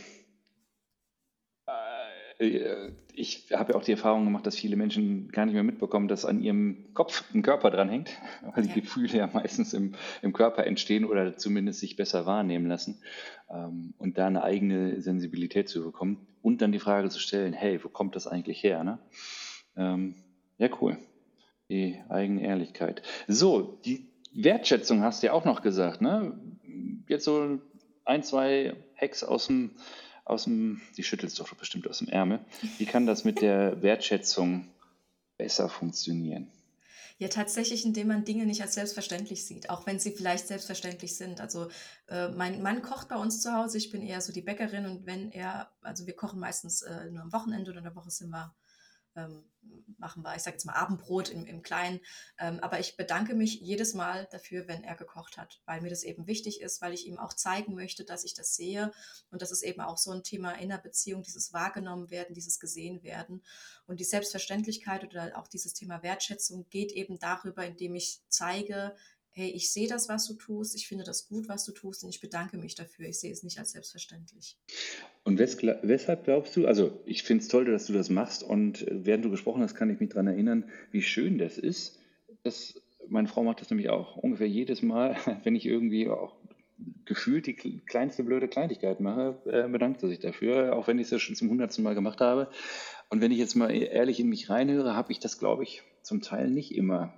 Äh, 2.46 2.92
ich 3.16 3.52
habe 3.52 3.72
ja 3.72 3.78
auch 3.78 3.84
die 3.84 3.92
Erfahrung 3.92 4.24
gemacht, 4.24 4.46
dass 4.46 4.56
viele 4.56 4.76
Menschen 4.76 5.28
gar 5.30 5.46
nicht 5.46 5.54
mehr 5.54 5.62
mitbekommen, 5.62 6.08
dass 6.08 6.24
an 6.24 6.42
ihrem 6.42 6.92
Kopf 6.94 7.24
ein 7.32 7.42
Körper 7.42 7.70
dran 7.70 7.88
hängt, 7.88 8.10
weil 8.54 8.64
die 8.64 8.80
Gefühle 8.80 9.18
ja 9.18 9.30
meistens 9.32 9.72
im, 9.72 9.94
im 10.22 10.32
Körper 10.32 10.66
entstehen 10.66 11.04
oder 11.04 11.36
zumindest 11.36 11.80
sich 11.80 11.96
besser 11.96 12.26
wahrnehmen 12.26 12.66
lassen. 12.66 13.00
Ähm, 13.48 13.94
und 13.98 14.18
da 14.18 14.26
eine 14.26 14.42
eigene 14.42 15.00
Sensibilität 15.00 15.68
zu 15.68 15.84
bekommen 15.84 16.26
und 16.42 16.60
dann 16.60 16.72
die 16.72 16.80
Frage 16.80 17.08
zu 17.08 17.20
stellen, 17.20 17.52
hey, 17.52 17.82
wo 17.82 17.88
kommt 17.88 18.16
das 18.16 18.26
eigentlich 18.26 18.62
her? 18.62 18.84
Ne? 18.84 18.98
Ähm, 19.76 20.16
ja, 20.58 20.68
cool. 20.80 20.98
Die 21.68 22.00
eigene 22.08 22.42
Ehrlichkeit. 22.42 23.02
So, 23.28 23.80
die 23.84 24.08
Wertschätzung 24.34 25.02
hast 25.02 25.22
du 25.22 25.28
ja 25.28 25.32
auch 25.32 25.44
noch 25.44 25.62
gesagt. 25.62 26.02
Ne? 26.02 26.38
Jetzt 27.08 27.24
so 27.24 27.60
ein, 28.04 28.22
zwei 28.22 28.74
Hacks 29.00 29.24
aus 29.24 29.46
dem, 29.46 29.70
aus 30.24 30.44
dem, 30.44 30.80
die 30.96 31.02
schüttelst 31.02 31.38
doch 31.38 31.52
bestimmt 31.54 31.88
aus 31.88 31.98
dem 31.98 32.08
Ärmel. 32.08 32.40
Wie 32.78 32.86
kann 32.86 33.06
das 33.06 33.24
mit 33.24 33.40
der 33.40 33.82
Wertschätzung 33.82 34.68
besser 35.36 35.68
funktionieren? 35.68 36.48
Ja, 37.18 37.28
tatsächlich, 37.28 37.84
indem 37.84 38.08
man 38.08 38.24
Dinge 38.24 38.44
nicht 38.44 38.60
als 38.60 38.74
selbstverständlich 38.74 39.46
sieht, 39.46 39.70
auch 39.70 39.86
wenn 39.86 40.00
sie 40.00 40.10
vielleicht 40.10 40.48
selbstverständlich 40.48 41.16
sind. 41.16 41.40
Also 41.40 41.68
äh, 42.08 42.28
mein 42.28 42.60
Mann 42.60 42.82
kocht 42.82 43.08
bei 43.08 43.16
uns 43.16 43.40
zu 43.40 43.52
Hause, 43.52 43.78
ich 43.78 43.90
bin 43.92 44.02
eher 44.02 44.20
so 44.20 44.32
die 44.32 44.42
Bäckerin 44.42 44.86
und 44.86 45.06
wenn 45.06 45.30
er, 45.30 45.70
also 45.82 46.06
wir 46.06 46.16
kochen 46.16 46.40
meistens 46.40 46.82
äh, 46.82 47.10
nur 47.10 47.22
am 47.22 47.32
Wochenende 47.32 47.70
oder 47.70 47.78
in 47.78 47.84
der 47.84 47.94
Woche 47.94 48.10
sind 48.10 48.30
wir 48.30 48.52
ähm, 49.16 49.44
machen 49.98 50.22
wir, 50.22 50.34
ich 50.36 50.42
sage 50.42 50.56
jetzt 50.56 50.64
mal 50.64 50.74
Abendbrot 50.74 51.30
im, 51.30 51.46
im 51.46 51.62
Kleinen. 51.62 52.00
Ähm, 52.38 52.60
aber 52.60 52.80
ich 52.80 52.96
bedanke 52.96 53.34
mich 53.34 53.60
jedes 53.60 53.94
Mal 53.94 54.28
dafür, 54.30 54.68
wenn 54.68 54.84
er 54.84 54.94
gekocht 54.94 55.36
hat, 55.36 55.60
weil 55.64 55.80
mir 55.80 55.90
das 55.90 56.02
eben 56.02 56.26
wichtig 56.26 56.60
ist, 56.60 56.82
weil 56.82 56.92
ich 56.92 57.06
ihm 57.06 57.18
auch 57.18 57.32
zeigen 57.32 57.74
möchte, 57.74 58.04
dass 58.04 58.24
ich 58.24 58.34
das 58.34 58.54
sehe. 58.54 58.92
Und 59.30 59.42
das 59.42 59.50
ist 59.50 59.62
eben 59.62 59.80
auch 59.80 59.98
so 59.98 60.10
ein 60.10 60.22
Thema 60.22 60.52
in 60.52 60.68
der 60.68 60.78
Beziehung, 60.78 61.22
dieses 61.22 61.52
wahrgenommen 61.52 62.10
werden, 62.10 62.34
dieses 62.34 62.60
gesehen 62.60 63.02
werden. 63.02 63.42
Und 63.86 64.00
die 64.00 64.04
Selbstverständlichkeit 64.04 65.04
oder 65.04 65.38
auch 65.38 65.48
dieses 65.48 65.74
Thema 65.74 66.02
Wertschätzung 66.02 66.68
geht 66.70 66.92
eben 66.92 67.18
darüber, 67.18 67.64
indem 67.64 67.94
ich 67.94 68.22
zeige, 68.28 68.96
hey, 69.34 69.50
ich 69.50 69.72
sehe 69.72 69.88
das, 69.88 70.08
was 70.08 70.26
du 70.26 70.34
tust, 70.34 70.76
ich 70.76 70.86
finde 70.86 71.04
das 71.04 71.28
gut, 71.28 71.48
was 71.48 71.64
du 71.64 71.72
tust 71.72 72.04
und 72.04 72.10
ich 72.10 72.20
bedanke 72.20 72.56
mich 72.56 72.76
dafür. 72.76 73.08
Ich 73.08 73.18
sehe 73.18 73.32
es 73.32 73.42
nicht 73.42 73.58
als 73.58 73.72
selbstverständlich. 73.72 74.56
Und 75.24 75.38
weshalb 75.38 76.24
glaubst 76.24 76.56
du, 76.56 76.66
also 76.66 77.00
ich 77.04 77.24
finde 77.24 77.42
es 77.42 77.48
toll, 77.48 77.64
dass 77.64 77.86
du 77.86 77.92
das 77.92 78.10
machst 78.10 78.44
und 78.44 78.86
äh, 78.86 79.04
während 79.04 79.24
du 79.24 79.30
gesprochen 79.30 79.62
hast, 79.62 79.74
kann 79.74 79.90
ich 79.90 79.98
mich 79.98 80.10
daran 80.10 80.28
erinnern, 80.28 80.70
wie 80.92 81.02
schön 81.02 81.38
das 81.38 81.58
ist. 81.58 81.98
Das, 82.44 82.80
meine 83.08 83.26
Frau 83.26 83.42
macht 83.42 83.60
das 83.60 83.70
nämlich 83.70 83.90
auch 83.90 84.16
ungefähr 84.16 84.48
jedes 84.48 84.82
Mal, 84.82 85.16
wenn 85.42 85.56
ich 85.56 85.66
irgendwie 85.66 86.08
auch 86.08 86.36
gefühlt 87.04 87.46
die 87.46 87.54
kleinste 87.54 88.24
blöde 88.24 88.48
Kleinigkeit 88.48 89.00
mache, 89.00 89.40
äh, 89.46 89.68
bedankt 89.68 90.00
sie 90.00 90.08
sich 90.08 90.20
dafür, 90.20 90.76
auch 90.76 90.86
wenn 90.86 90.98
ich 90.98 91.06
es 91.06 91.10
ja 91.10 91.18
schon 91.18 91.34
zum 91.34 91.50
hundertsten 91.50 91.82
Mal 91.82 91.94
gemacht 91.94 92.20
habe. 92.20 92.50
Und 93.10 93.20
wenn 93.20 93.32
ich 93.32 93.38
jetzt 93.38 93.54
mal 93.54 93.70
ehrlich 93.70 94.20
in 94.20 94.28
mich 94.28 94.48
reinhöre, 94.48 94.94
habe 94.94 95.12
ich 95.12 95.18
das, 95.18 95.38
glaube 95.38 95.64
ich, 95.64 95.82
zum 96.02 96.20
Teil 96.20 96.50
nicht 96.50 96.74
immer 96.74 97.12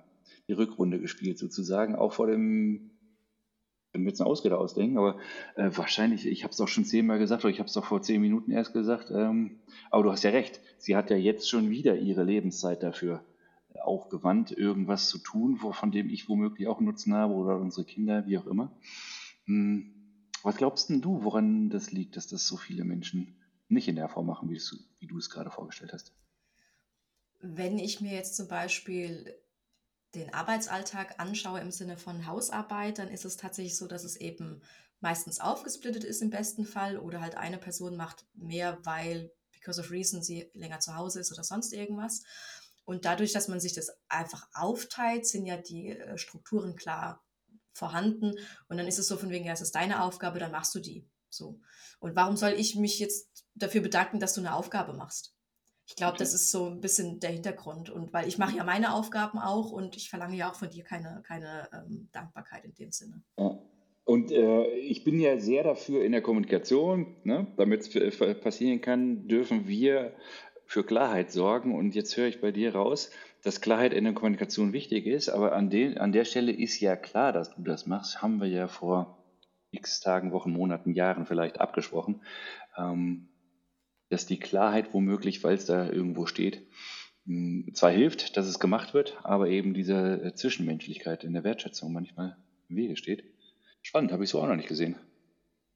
die 0.49 0.53
Rückrunde 0.53 1.01
gespielt, 1.01 1.39
sozusagen, 1.39 1.97
auch 1.97 2.13
vor 2.13 2.27
dem, 2.27 2.91
wenn 3.93 4.03
wir 4.03 4.09
jetzt 4.09 4.21
eine 4.21 4.31
Ausrede 4.31 4.59
ausdenken, 4.59 4.99
aber 4.99 5.19
äh, 5.57 5.71
wahrscheinlich, 5.75 6.27
ich 6.27 6.45
habe 6.45 6.53
es 6.53 6.61
auch 6.61 6.69
schon 6.69 6.85
zehnmal 6.85 7.19
gesagt, 7.19 7.45
oder 7.45 7.53
ich 7.53 7.59
habe 7.59 7.69
es 7.69 7.73
doch 7.73 7.85
vor 7.85 8.03
zehn 8.03 8.21
Minuten 8.21 8.51
erst 8.51 8.73
gesagt, 8.73 9.11
ähm, 9.11 9.61
aber 9.91 10.05
du 10.05 10.13
hast 10.13 10.23
ja 10.23 10.31
recht, 10.31 10.61
sie 10.79 10.97
hat 10.97 11.11
ja 11.11 11.17
jetzt 11.17 11.49
schon 11.49 11.71
wieder 11.71 11.97
ihre 11.97 12.25
Lebenszeit 12.25 12.83
dafür 12.83 13.25
aufgewandt, 13.83 14.53
irgendwas 14.53 15.09
zu 15.09 15.19
tun, 15.19 15.59
von 15.59 15.91
dem 15.93 16.09
ich 16.09 16.29
womöglich 16.29 16.69
auch 16.69 16.81
Nutzen 16.81 17.15
habe 17.15 17.35
oder 17.35 17.59
unsere 17.59 17.85
Kinder, 17.85 18.27
wie 18.27 18.39
auch 18.39 18.47
immer. 18.47 18.73
Hm. 19.45 19.93
Was 20.43 20.57
glaubst 20.57 20.91
denn 20.91 21.01
du, 21.01 21.25
woran 21.25 21.71
das 21.71 21.91
liegt, 21.91 22.17
dass 22.17 22.29
das 22.29 22.47
so 22.47 22.57
viele 22.57 22.85
Menschen 22.85 23.37
nicht 23.69 23.89
in 23.89 23.97
der 23.97 24.09
Form 24.09 24.27
machen, 24.27 24.49
wie, 24.51 24.61
wie 25.01 25.07
du 25.07 25.19
es 25.19 25.31
gerade 25.31 25.51
vorgestellt 25.51 25.93
hast? 25.93 26.15
Wenn 27.41 27.79
ich 27.79 28.01
mir 28.01 28.13
jetzt 28.13 28.37
zum 28.37 28.49
Beispiel 28.49 29.35
den 30.17 30.35
Arbeitsalltag 30.35 31.21
anschaue 31.21 31.61
im 31.61 31.71
Sinne 31.71 31.97
von 31.97 32.27
Hausarbeit, 32.27 32.99
dann 32.99 33.09
ist 33.09 33.25
es 33.25 33.37
tatsächlich 33.37 33.77
so, 33.77 33.87
dass 33.87 34.05
es 34.05 34.17
eben 34.17 34.63
meistens 35.01 35.41
aufgesplittet 35.41 36.05
ist 36.05 36.23
im 36.23 36.31
besten 36.31 36.65
Fall 36.65 36.99
oder 36.99 37.21
halt 37.21 37.37
eine 37.37 37.59
Person 37.59 37.97
macht 37.97 38.25
mehr, 38.35 38.79
weil 38.85 39.31
because 39.53 39.81
of 39.81 39.91
reason 39.91 40.23
sie 40.23 40.51
länger 40.55 40.81
zu 40.81 40.97
Hause 40.97 41.21
ist 41.21 41.33
oder 41.33 41.45
sonst 41.45 41.73
irgendwas. 41.73 42.23
Und 42.85 43.05
dadurch, 43.05 43.33
dass 43.33 43.49
man 43.49 43.61
sich 43.61 43.75
das 43.75 43.91
einfach 44.09 44.49
aufteilt, 44.55 45.27
sind 45.27 45.45
ja 45.45 45.57
die 45.57 45.91
äh, 45.91 46.17
Strukturen 46.19 46.77
klar 46.77 47.25
vorhanden. 47.73 48.35
Und 48.69 48.79
dann 48.79 48.87
ist 48.87 48.99
es 48.99 49.09
so 49.09 49.17
von 49.17 49.31
wegen, 49.31 49.45
ja, 49.45 49.53
es 49.53 49.61
ist 49.61 49.75
deine 49.75 50.03
Aufgabe, 50.03 50.39
dann 50.39 50.53
machst 50.53 50.75
du 50.75 50.81
die. 50.81 51.05
So. 51.29 51.61
Und 51.99 52.17
warum 52.17 52.37
soll 52.37 52.53
ich 52.53 52.77
mich 52.77 52.99
jetzt 52.99 53.45
dafür 53.55 53.83
bedanken, 53.83 54.21
dass 54.21 54.35
du 54.35 54.41
eine 54.41 54.55
Aufgabe 54.55 54.93
machst? 54.93 55.36
Ich 55.87 55.95
glaube, 55.95 56.15
okay. 56.15 56.25
das 56.25 56.35
ist 56.35 56.51
so 56.51 56.67
ein 56.67 56.81
bisschen 56.81 57.21
der 57.21 57.31
Hintergrund. 57.31 57.91
Und 57.91 58.13
weil 58.13 58.27
ich 58.27 58.39
mache 58.39 58.57
ja 58.57 58.65
meine 58.65 58.93
Aufgaben 58.93 59.39
auch 59.39 59.71
und 59.71 59.97
ich 59.97 60.11
verlange 60.11 60.37
ja 60.37 60.51
auch 60.51 60.57
von 60.57 60.69
dir 60.69 60.83
keine, 60.83 61.23
keine 61.27 61.69
ähm, 61.73 62.09
Dankbarkeit 62.13 62.65
in 62.65 62.75
dem 62.75 62.91
Sinne. 62.91 63.23
Ja. 63.39 63.59
Und 64.05 64.31
äh, 64.31 64.69
ich 64.79 65.03
bin 65.05 65.19
ja 65.19 65.39
sehr 65.39 65.65
dafür 65.65 66.05
in 66.05 66.13
der 66.13 66.23
Kommunikation, 66.23 67.17
ne? 67.25 67.49
damit 67.57 67.97
es 67.97 68.19
passieren 68.41 68.81
kann, 68.81 69.27
dürfen 69.27 69.67
wir 69.67 70.13
für 70.65 70.85
Klarheit 70.85 71.33
sorgen. 71.33 71.75
Und 71.75 71.95
jetzt 71.95 72.17
höre 72.17 72.29
ich 72.29 72.41
bei 72.41 72.53
dir 72.53 72.75
raus, 72.75 73.11
dass 73.43 73.61
Klarheit 73.61 73.93
in 73.93 74.05
der 74.05 74.13
Kommunikation 74.13 74.73
wichtig 74.73 75.07
ist. 75.07 75.29
Aber 75.29 75.55
an, 75.55 75.71
den, 75.71 75.99
an 75.99 76.13
der 76.13 76.25
Stelle 76.25 76.53
ist 76.53 76.81
ja 76.81 76.97
klar, 76.97 77.33
dass 77.33 77.55
du 77.55 77.63
das 77.63 77.87
machst, 77.87 78.23
haben 78.23 78.41
wir 78.41 78.49
ja 78.49 78.67
vor 78.69 79.19
x 79.71 80.01
Tagen, 80.01 80.33
Wochen, 80.33 80.51
Monaten, 80.51 80.93
Jahren 80.93 81.27
vielleicht 81.27 81.61
abgesprochen. 81.61 82.23
Ähm, 82.77 83.29
dass 84.09 84.27
die 84.27 84.39
Klarheit 84.39 84.93
womöglich, 84.93 85.43
weil 85.45 85.55
es 85.55 85.67
da 85.67 85.89
irgendwo 85.89 86.27
steht, 86.27 86.63
hm, 87.27 87.71
zwar 87.75 87.91
hilft, 87.91 88.37
dass 88.37 88.47
es 88.47 88.61
gemacht 88.61 88.95
wird, 88.95 89.19
aber 89.23 89.49
eben 89.49 89.75
diese 89.75 90.23
äh, 90.23 90.35
Zwischenmenschlichkeit 90.35 91.25
in 91.25 91.33
der 91.33 91.45
Wertschätzung 91.45 91.93
manchmal 91.93 92.37
im 92.69 92.77
Wege 92.77 92.97
steht. 92.97 93.25
Spannend, 93.83 94.13
habe 94.13 94.25
ich 94.25 94.31
so 94.31 94.41
auch 94.41 94.49
noch 94.49 94.57
nicht 94.57 94.69
gesehen. 94.69 94.97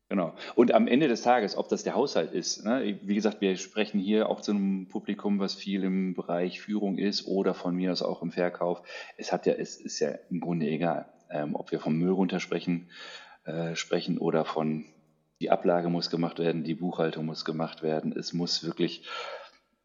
Genau. 0.09 0.35
Und 0.57 0.75
am 0.75 0.89
Ende 0.89 1.07
des 1.07 1.23
Tages, 1.23 1.57
ob 1.57 1.69
das 1.69 1.85
der 1.85 1.95
Haushalt 1.95 2.33
ist, 2.33 2.65
ne? 2.65 2.99
wie 3.03 3.15
gesagt, 3.15 3.41
wir 3.41 3.57
sprechen 3.57 4.01
hier 4.01 4.29
auch 4.29 4.41
zu 4.41 4.51
einem 4.51 4.89
Publikum, 4.89 5.39
was 5.39 5.55
viel 5.55 5.85
im 5.85 6.15
Bereich 6.15 6.61
Führung 6.61 6.99
ist 6.99 7.29
oder 7.29 7.55
von 7.55 7.77
mir 7.77 7.93
aus 7.93 8.03
auch 8.03 8.21
im 8.21 8.33
Verkauf. 8.33 8.83
Es 9.17 9.31
hat 9.31 9.47
ja, 9.47 9.53
es 9.53 9.77
ist 9.77 10.01
ja 10.01 10.11
im 10.29 10.41
Grunde 10.41 10.67
egal, 10.67 11.07
ähm, 11.31 11.55
ob 11.55 11.71
wir 11.71 11.79
vom 11.79 11.97
Müll 11.97 12.11
runter 12.11 12.41
sprechen, 12.41 12.89
äh, 13.45 13.77
sprechen 13.77 14.19
oder 14.19 14.45
von 14.45 14.85
die 15.41 15.51
Ablage 15.51 15.89
muss 15.89 16.11
gemacht 16.11 16.39
werden, 16.39 16.65
die 16.65 16.75
Buchhaltung 16.75 17.27
muss 17.27 17.45
gemacht 17.45 17.83
werden, 17.83 18.13
es 18.17 18.33
muss 18.33 18.63
wirklich 18.65 19.03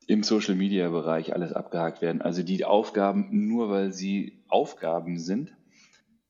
im 0.08 0.22
Social-Media-Bereich 0.22 1.34
alles 1.34 1.54
abgehakt 1.54 2.02
werden. 2.02 2.22
Also 2.22 2.44
die 2.44 2.64
Aufgaben, 2.66 3.48
nur 3.48 3.70
weil 3.70 3.92
sie 3.92 4.44
Aufgaben 4.48 5.18
sind, 5.18 5.56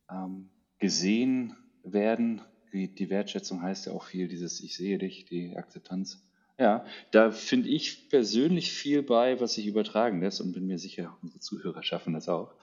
ähm, 0.10 0.50
gesehen 0.80 1.56
werden. 1.84 2.42
Die 2.72 3.10
Wertschätzung 3.10 3.62
heißt 3.62 3.88
ja 3.88 3.94
auch 3.94 4.06
viel, 4.06 4.28
dieses 4.28 4.62
Ich 4.62 4.76
sehe 4.76 4.98
dich, 4.98 5.26
die 5.26 5.56
Akzeptanz. 5.56 6.22
Ja, 6.58 6.86
da 7.12 7.32
finde 7.32 7.68
ich 7.68 8.10
persönlich 8.10 8.72
viel 8.72 9.04
bei, 9.04 9.42
was 9.42 9.56
sich 9.56 9.68
übertragen 9.68 10.22
lässt 10.22 10.40
und 10.40 10.54
bin 10.54 10.68
mir 10.68 10.78
sicher, 10.78 11.18
unsere 11.22 11.42
Zuhörer 11.42 11.84
schaffen 11.84 12.14
das 12.14 12.30
auch. 12.30 12.54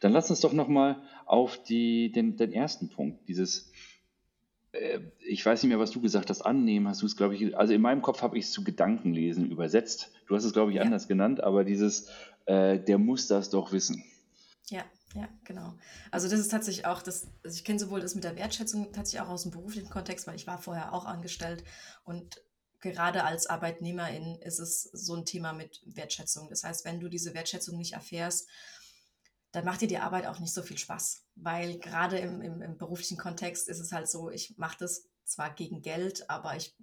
Dann 0.00 0.12
lass 0.12 0.30
uns 0.30 0.40
doch 0.40 0.52
nochmal 0.52 1.00
auf 1.26 1.62
die, 1.62 2.10
den, 2.10 2.36
den 2.36 2.52
ersten 2.52 2.88
Punkt, 2.88 3.28
dieses 3.28 3.70
ich 5.26 5.44
weiß 5.44 5.62
nicht 5.62 5.70
mehr, 5.70 5.78
was 5.78 5.90
du 5.90 6.00
gesagt 6.00 6.30
hast, 6.30 6.42
annehmen, 6.42 6.88
hast 6.88 7.02
du 7.02 7.06
es, 7.06 7.16
glaube 7.16 7.34
ich, 7.34 7.56
also 7.56 7.72
in 7.72 7.80
meinem 7.80 8.02
Kopf 8.02 8.22
habe 8.22 8.38
ich 8.38 8.46
es 8.46 8.52
zu 8.52 8.64
Gedankenlesen 8.64 9.50
übersetzt. 9.50 10.12
Du 10.26 10.34
hast 10.34 10.44
es, 10.44 10.52
glaube 10.52 10.70
ich, 10.70 10.76
ja. 10.76 10.82
anders 10.82 11.08
genannt, 11.08 11.42
aber 11.42 11.64
dieses, 11.64 12.08
äh, 12.46 12.78
der 12.78 12.98
muss 12.98 13.26
das 13.26 13.50
doch 13.50 13.72
wissen. 13.72 14.04
Ja, 14.68 14.84
ja, 15.14 15.28
genau. 15.44 15.74
Also 16.10 16.28
das 16.28 16.40
ist 16.40 16.48
tatsächlich 16.48 16.86
auch, 16.86 17.02
das, 17.02 17.28
also 17.44 17.56
ich 17.56 17.64
kenne 17.64 17.78
sowohl 17.78 18.00
das 18.00 18.14
mit 18.14 18.24
der 18.24 18.36
Wertschätzung 18.36 18.92
tatsächlich 18.92 19.20
auch 19.20 19.30
aus 19.30 19.42
dem 19.42 19.52
beruflichen 19.52 19.90
Kontext, 19.90 20.26
weil 20.26 20.36
ich 20.36 20.46
war 20.46 20.58
vorher 20.58 20.92
auch 20.92 21.06
angestellt 21.06 21.64
und 22.04 22.42
gerade 22.80 23.24
als 23.24 23.46
Arbeitnehmerin 23.46 24.36
ist 24.42 24.58
es 24.58 24.82
so 24.82 25.14
ein 25.14 25.24
Thema 25.24 25.52
mit 25.52 25.82
Wertschätzung. 25.86 26.48
Das 26.48 26.64
heißt, 26.64 26.84
wenn 26.84 27.00
du 27.00 27.08
diese 27.08 27.34
Wertschätzung 27.34 27.78
nicht 27.78 27.94
erfährst, 27.94 28.48
dann 29.56 29.64
macht 29.64 29.80
dir 29.80 29.88
die 29.88 29.96
Arbeit 29.96 30.26
auch 30.26 30.38
nicht 30.38 30.52
so 30.52 30.60
viel 30.60 30.76
Spaß. 30.76 31.24
Weil 31.34 31.78
gerade 31.78 32.18
im, 32.18 32.42
im, 32.42 32.60
im 32.60 32.76
beruflichen 32.76 33.16
Kontext 33.16 33.70
ist 33.70 33.80
es 33.80 33.90
halt 33.90 34.06
so, 34.06 34.28
ich 34.28 34.58
mache 34.58 34.76
das 34.80 35.08
zwar 35.24 35.54
gegen 35.54 35.80
Geld, 35.80 36.28
aber 36.28 36.56
ich 36.56 36.76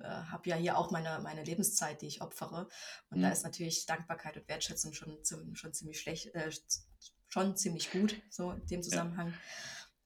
äh, 0.00 0.08
habe 0.08 0.50
ja 0.50 0.56
hier 0.56 0.76
auch 0.76 0.90
meine, 0.90 1.20
meine 1.22 1.44
Lebenszeit, 1.44 2.02
die 2.02 2.08
ich 2.08 2.20
opfere. 2.20 2.68
Und 3.10 3.18
mhm. 3.18 3.22
da 3.22 3.30
ist 3.30 3.44
natürlich 3.44 3.86
Dankbarkeit 3.86 4.36
und 4.36 4.48
Wertschätzung 4.48 4.94
schon, 4.94 5.16
schon 5.52 5.72
ziemlich 5.72 6.00
schlecht, 6.00 6.34
äh, 6.34 6.50
schon 7.28 7.56
ziemlich 7.56 7.92
gut, 7.92 8.20
so 8.30 8.50
in 8.50 8.66
dem 8.66 8.82
Zusammenhang. 8.82 9.32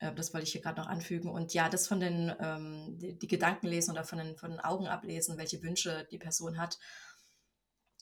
Ja. 0.03 0.11
Äh, 0.11 0.15
das 0.15 0.35
wollte 0.35 0.45
ich 0.45 0.53
hier 0.53 0.61
gerade 0.61 0.83
noch 0.83 0.89
anfügen. 0.89 1.31
Und 1.31 1.55
ja, 1.55 1.71
das 1.71 1.89
von 1.89 1.99
den, 1.99 2.31
ähm, 2.41 2.99
die, 2.99 3.19
die 3.19 3.27
Gedanken 3.27 3.69
lesen 3.69 3.93
oder 3.93 4.05
von 4.05 4.19
den, 4.19 4.37
von 4.37 4.51
den 4.51 4.61
Augen 4.61 4.87
ablesen, 4.87 5.39
welche 5.39 5.63
Wünsche 5.63 6.07
die 6.11 6.19
Person 6.19 6.59
hat 6.59 6.79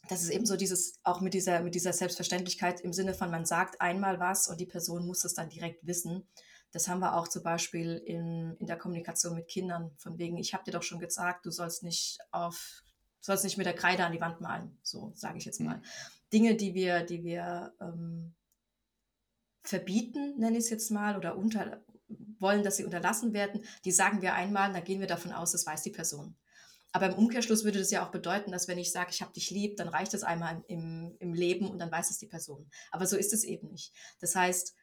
das 0.08 0.22
ist 0.22 0.30
eben 0.30 0.46
so 0.46 0.56
dieses, 0.56 0.94
auch 1.04 1.20
mit 1.20 1.34
dieser, 1.34 1.60
mit 1.60 1.74
dieser 1.74 1.92
Selbstverständlichkeit 1.92 2.80
im 2.80 2.92
Sinne 2.92 3.14
von, 3.14 3.30
man 3.30 3.44
sagt 3.44 3.80
einmal 3.80 4.18
was 4.18 4.48
und 4.48 4.60
die 4.60 4.66
Person 4.66 5.06
muss 5.06 5.24
es 5.24 5.34
dann 5.34 5.48
direkt 5.48 5.86
wissen. 5.86 6.26
Das 6.72 6.88
haben 6.88 7.00
wir 7.00 7.16
auch 7.16 7.28
zum 7.28 7.42
Beispiel 7.42 7.96
in, 7.96 8.56
in 8.58 8.66
der 8.66 8.78
Kommunikation 8.78 9.34
mit 9.34 9.48
Kindern, 9.48 9.90
von 9.96 10.18
wegen, 10.18 10.36
ich 10.36 10.54
habe 10.54 10.64
dir 10.64 10.72
doch 10.72 10.82
schon 10.82 11.00
gesagt, 11.00 11.46
du 11.46 11.50
sollst 11.50 11.82
nicht 11.82 12.18
auf, 12.30 12.82
sollst 13.20 13.44
nicht 13.44 13.56
mit 13.56 13.66
der 13.66 13.74
Kreide 13.74 14.04
an 14.04 14.12
die 14.12 14.20
Wand 14.20 14.40
malen, 14.40 14.78
so 14.82 15.12
sage 15.14 15.38
ich 15.38 15.44
jetzt 15.44 15.60
mal. 15.60 15.76
Mhm. 15.76 15.82
Dinge, 16.32 16.54
die 16.54 16.74
wir, 16.74 17.02
die 17.02 17.24
wir 17.24 17.74
ähm, 17.80 18.34
verbieten, 19.62 20.38
nenne 20.38 20.58
ich 20.58 20.64
es 20.64 20.70
jetzt 20.70 20.90
mal, 20.90 21.16
oder 21.16 21.36
unter, 21.36 21.82
wollen, 22.38 22.62
dass 22.62 22.76
sie 22.76 22.84
unterlassen 22.84 23.32
werden, 23.32 23.64
die 23.84 23.92
sagen 23.92 24.22
wir 24.22 24.34
einmal, 24.34 24.72
da 24.72 24.80
gehen 24.80 25.00
wir 25.00 25.06
davon 25.06 25.32
aus, 25.32 25.52
das 25.52 25.66
weiß 25.66 25.82
die 25.82 25.90
Person. 25.90 26.36
Aber 26.92 27.06
im 27.06 27.14
Umkehrschluss 27.14 27.64
würde 27.64 27.78
das 27.78 27.90
ja 27.90 28.04
auch 28.04 28.10
bedeuten, 28.10 28.50
dass 28.50 28.68
wenn 28.68 28.78
ich 28.78 28.92
sage, 28.92 29.10
ich 29.10 29.22
habe 29.22 29.32
dich 29.32 29.50
lieb, 29.50 29.76
dann 29.76 29.88
reicht 29.88 30.14
es 30.14 30.22
einmal 30.22 30.64
im, 30.66 31.14
im 31.18 31.34
Leben 31.34 31.68
und 31.70 31.78
dann 31.78 31.90
weiß 31.90 32.10
es 32.10 32.18
die 32.18 32.26
Person. 32.26 32.70
Aber 32.90 33.06
so 33.06 33.16
ist 33.16 33.32
es 33.32 33.44
eben 33.44 33.68
nicht. 33.68 33.92
Das 34.20 34.34
heißt, 34.34 34.74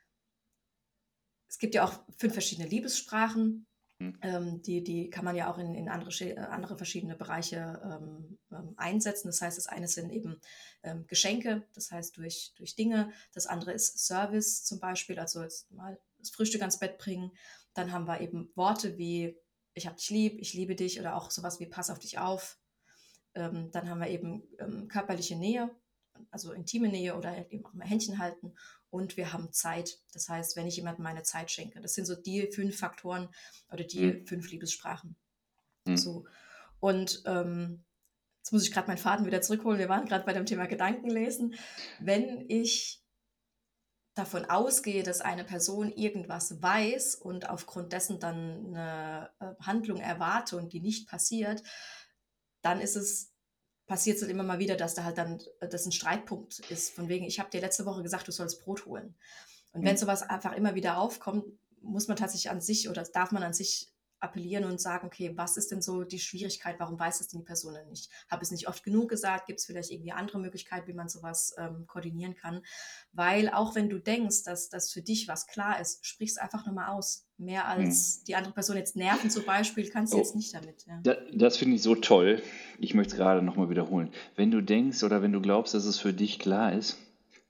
es 1.50 1.60
gibt 1.60 1.76
ja 1.76 1.86
auch 1.86 2.00
fünf 2.18 2.34
verschiedene 2.34 2.68
Liebessprachen 2.68 3.68
Mhm. 4.00 4.18
Ähm, 4.22 4.62
die, 4.62 4.84
die 4.84 5.10
kann 5.10 5.26
man 5.26 5.36
ja 5.36 5.52
auch 5.52 5.58
in, 5.58 5.74
in 5.74 5.90
andere, 5.90 6.12
äh, 6.24 6.38
andere 6.38 6.78
verschiedene 6.78 7.16
Bereiche 7.16 7.82
ähm, 7.84 8.38
ähm, 8.52 8.74
einsetzen. 8.78 9.28
Das 9.28 9.42
heißt, 9.42 9.58
das 9.58 9.68
eine 9.68 9.88
sind 9.88 10.12
eben 10.12 10.40
ähm, 10.84 11.06
Geschenke, 11.08 11.64
das 11.74 11.92
heißt 11.92 12.18
durch, 12.18 12.54
durch 12.58 12.76
Dinge. 12.76 13.12
Das 13.34 13.48
andere 13.48 13.74
ist 13.74 14.06
Service 14.06 14.64
zum 14.64 14.80
Beispiel, 14.80 15.20
also 15.20 15.42
jetzt 15.42 15.72
mal 15.72 16.00
das 16.20 16.30
Frühstück 16.30 16.62
ans 16.62 16.80
Bett 16.80 16.98
bringen. 16.98 17.32
Dann 17.74 17.92
haben 17.92 18.08
wir 18.08 18.22
eben 18.22 18.52
Worte 18.56 18.98
wie 18.98 19.36
ich 19.78 19.86
habe 19.86 19.96
dich 19.96 20.10
lieb, 20.10 20.40
ich 20.40 20.54
liebe 20.54 20.76
dich 20.76 21.00
oder 21.00 21.16
auch 21.16 21.32
sowas 21.32 21.60
wie 21.60 21.68
pass 21.68 21.90
auf 21.90 22.00
dich 22.00 22.18
auf. 22.18 22.58
Ähm, 23.36 23.70
dann 23.72 23.90
haben 23.90 24.00
wir 24.00 24.10
eben 24.10 24.44
ähm, 24.60 24.88
körperliche 24.88 25.36
Nähe, 25.36 25.70
also 26.32 26.52
intime 26.52 26.90
Nähe 26.90 27.16
oder 27.16 27.50
eben 27.52 27.66
auch 27.66 27.74
mal 27.74 27.88
Händchen 27.88 28.18
halten. 28.20 28.54
Und 28.90 29.18
wir 29.18 29.34
haben 29.34 29.52
Zeit. 29.52 30.00
Das 30.14 30.30
heißt, 30.30 30.56
wenn 30.56 30.66
ich 30.66 30.78
jemandem 30.78 31.04
meine 31.04 31.24
Zeit 31.24 31.52
schenke. 31.52 31.82
Das 31.82 31.94
sind 31.94 32.06
so 32.06 32.16
die 32.16 32.48
fünf 32.52 32.78
Faktoren 32.78 33.30
oder 33.72 33.84
die 33.84 34.14
mhm. 34.14 34.26
fünf 34.26 34.50
Liebessprachen. 34.50 35.16
Mhm. 35.86 35.98
So. 35.98 36.26
Und 36.80 37.22
ähm, 37.26 37.84
jetzt 38.40 38.54
muss 38.54 38.64
ich 38.64 38.72
gerade 38.72 38.88
meinen 38.88 38.98
Faden 38.98 39.26
wieder 39.26 39.42
zurückholen. 39.42 39.80
Wir 39.80 39.90
waren 39.90 40.06
gerade 40.06 40.26
bei 40.26 40.34
dem 40.34 40.46
Thema 40.46 40.66
Gedankenlesen. 40.66 41.56
Wenn 42.00 42.46
ich 42.50 43.04
davon 44.18 44.46
ausgehe, 44.46 45.04
dass 45.04 45.22
eine 45.22 45.44
Person 45.44 45.92
irgendwas 45.92 46.62
weiß 46.62 47.16
und 47.16 47.50
aufgrund 47.50 47.94
dessen 47.94 48.20
dann 48.20 48.68
eine 48.68 49.30
äh, 49.40 49.64
Handlung 49.64 50.00
erwarte 50.00 50.58
und 50.58 50.74
die 50.74 50.80
nicht 50.80 51.08
passiert, 51.08 51.64
dann 52.62 52.82
ist 52.82 52.96
es 52.96 53.34
passiert 53.88 54.18
es 54.18 54.22
halt 54.22 54.32
immer 54.32 54.44
mal 54.44 54.60
wieder, 54.60 54.76
dass 54.76 54.94
da 54.94 55.04
halt 55.04 55.18
dann 55.18 55.40
äh, 55.62 55.68
das 55.68 55.86
ein 55.86 55.92
Streitpunkt 55.92 56.60
ist, 56.70 56.94
von 56.94 57.08
wegen, 57.08 57.26
ich 57.26 57.40
habe 57.40 57.50
dir 57.50 57.62
letzte 57.62 57.86
Woche 57.86 58.04
gesagt, 58.04 58.28
du 58.28 58.32
sollst 58.32 58.64
Brot 58.64 58.86
holen. 58.86 59.16
Und 59.72 59.84
wenn 59.84 59.94
mhm. 59.94 60.00
sowas 60.00 60.22
einfach 60.22 60.54
immer 60.54 60.76
wieder 60.76 60.98
aufkommt, 60.98 61.46
muss 61.82 62.08
man 62.08 62.18
tatsächlich 62.18 62.52
an 62.52 62.62
sich 62.62 62.90
oder 62.90 63.04
darf 63.04 63.32
man 63.32 63.44
an 63.44 63.54
sich 63.54 63.92
appellieren 64.20 64.66
und 64.66 64.82
sagen, 64.82 65.08
okay, 65.08 65.32
was 65.36 65.58
ist 65.58 65.72
denn 65.72 65.82
so 65.82 66.04
die 66.04 66.20
Schwierigkeit, 66.20 66.80
warum 66.80 67.00
weiß 67.00 67.22
es 67.22 67.28
denn 67.28 67.42
die 67.42 67.46
Person 67.46 67.76
denn 67.76 67.88
nicht? 67.88 68.10
Habe 68.30 68.42
es 68.42 68.52
nicht 68.52 68.68
oft 68.68 68.84
genug 68.84 69.10
gesagt? 69.10 69.46
Gibt 69.48 69.60
es 69.60 69.66
vielleicht 69.66 69.92
irgendwie 69.92 70.12
andere 70.12 70.40
Möglichkeiten, 70.40 70.88
wie 70.88 70.94
man 70.94 71.10
sowas 71.10 71.54
ähm, 71.58 71.86
koordinieren 71.88 72.36
kann? 72.36 72.62
Weil 73.12 73.50
auch 73.50 73.76
wenn 73.76 73.90
du 73.90 74.00
denkst, 74.00 74.44
dass 74.44 74.70
das 74.70 74.92
für 74.92 75.02
dich 75.02 75.28
was 75.28 75.48
klar 75.48 75.80
ist, 75.80 76.06
sprich 76.06 76.32
es 76.32 76.38
einfach 76.38 76.66
nochmal 76.66 76.90
aus. 76.90 77.26
Mehr 77.40 77.68
als 77.68 78.18
hm. 78.18 78.26
die 78.26 78.36
andere 78.36 78.54
Person 78.54 78.78
jetzt 78.78 78.96
nerven 78.96 79.30
zum 79.30 79.46
Beispiel, 79.46 79.88
kannst 79.90 80.14
du 80.14 80.18
oh, 80.18 80.20
jetzt 80.20 80.36
nicht 80.36 80.54
damit. 80.56 80.86
Ja. 80.88 81.00
Das, 81.04 81.18
das 81.34 81.58
finde 81.58 81.76
ich 81.76 81.84
so 81.84 81.94
toll. 81.94 82.42
Ich 82.80 82.96
möchte 82.96 83.14
es 83.14 83.18
gerade 83.18 83.44
nochmal 83.44 83.70
wiederholen. 83.70 84.12
Wenn 84.36 84.50
du 84.50 84.62
denkst 84.62 85.04
oder 85.04 85.22
wenn 85.22 85.32
du 85.32 85.42
glaubst, 85.42 85.76
dass 85.76 85.86
es 85.86 86.00
für 86.00 86.14
dich 86.14 86.40
klar 86.40 86.74
ist, 86.74 86.98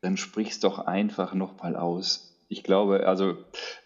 dann 0.01 0.17
sprichst 0.17 0.63
doch 0.63 0.79
einfach 0.79 1.33
nochmal 1.33 1.75
aus 1.75 2.36
ich 2.49 2.63
glaube, 2.63 3.05
also 3.07 3.35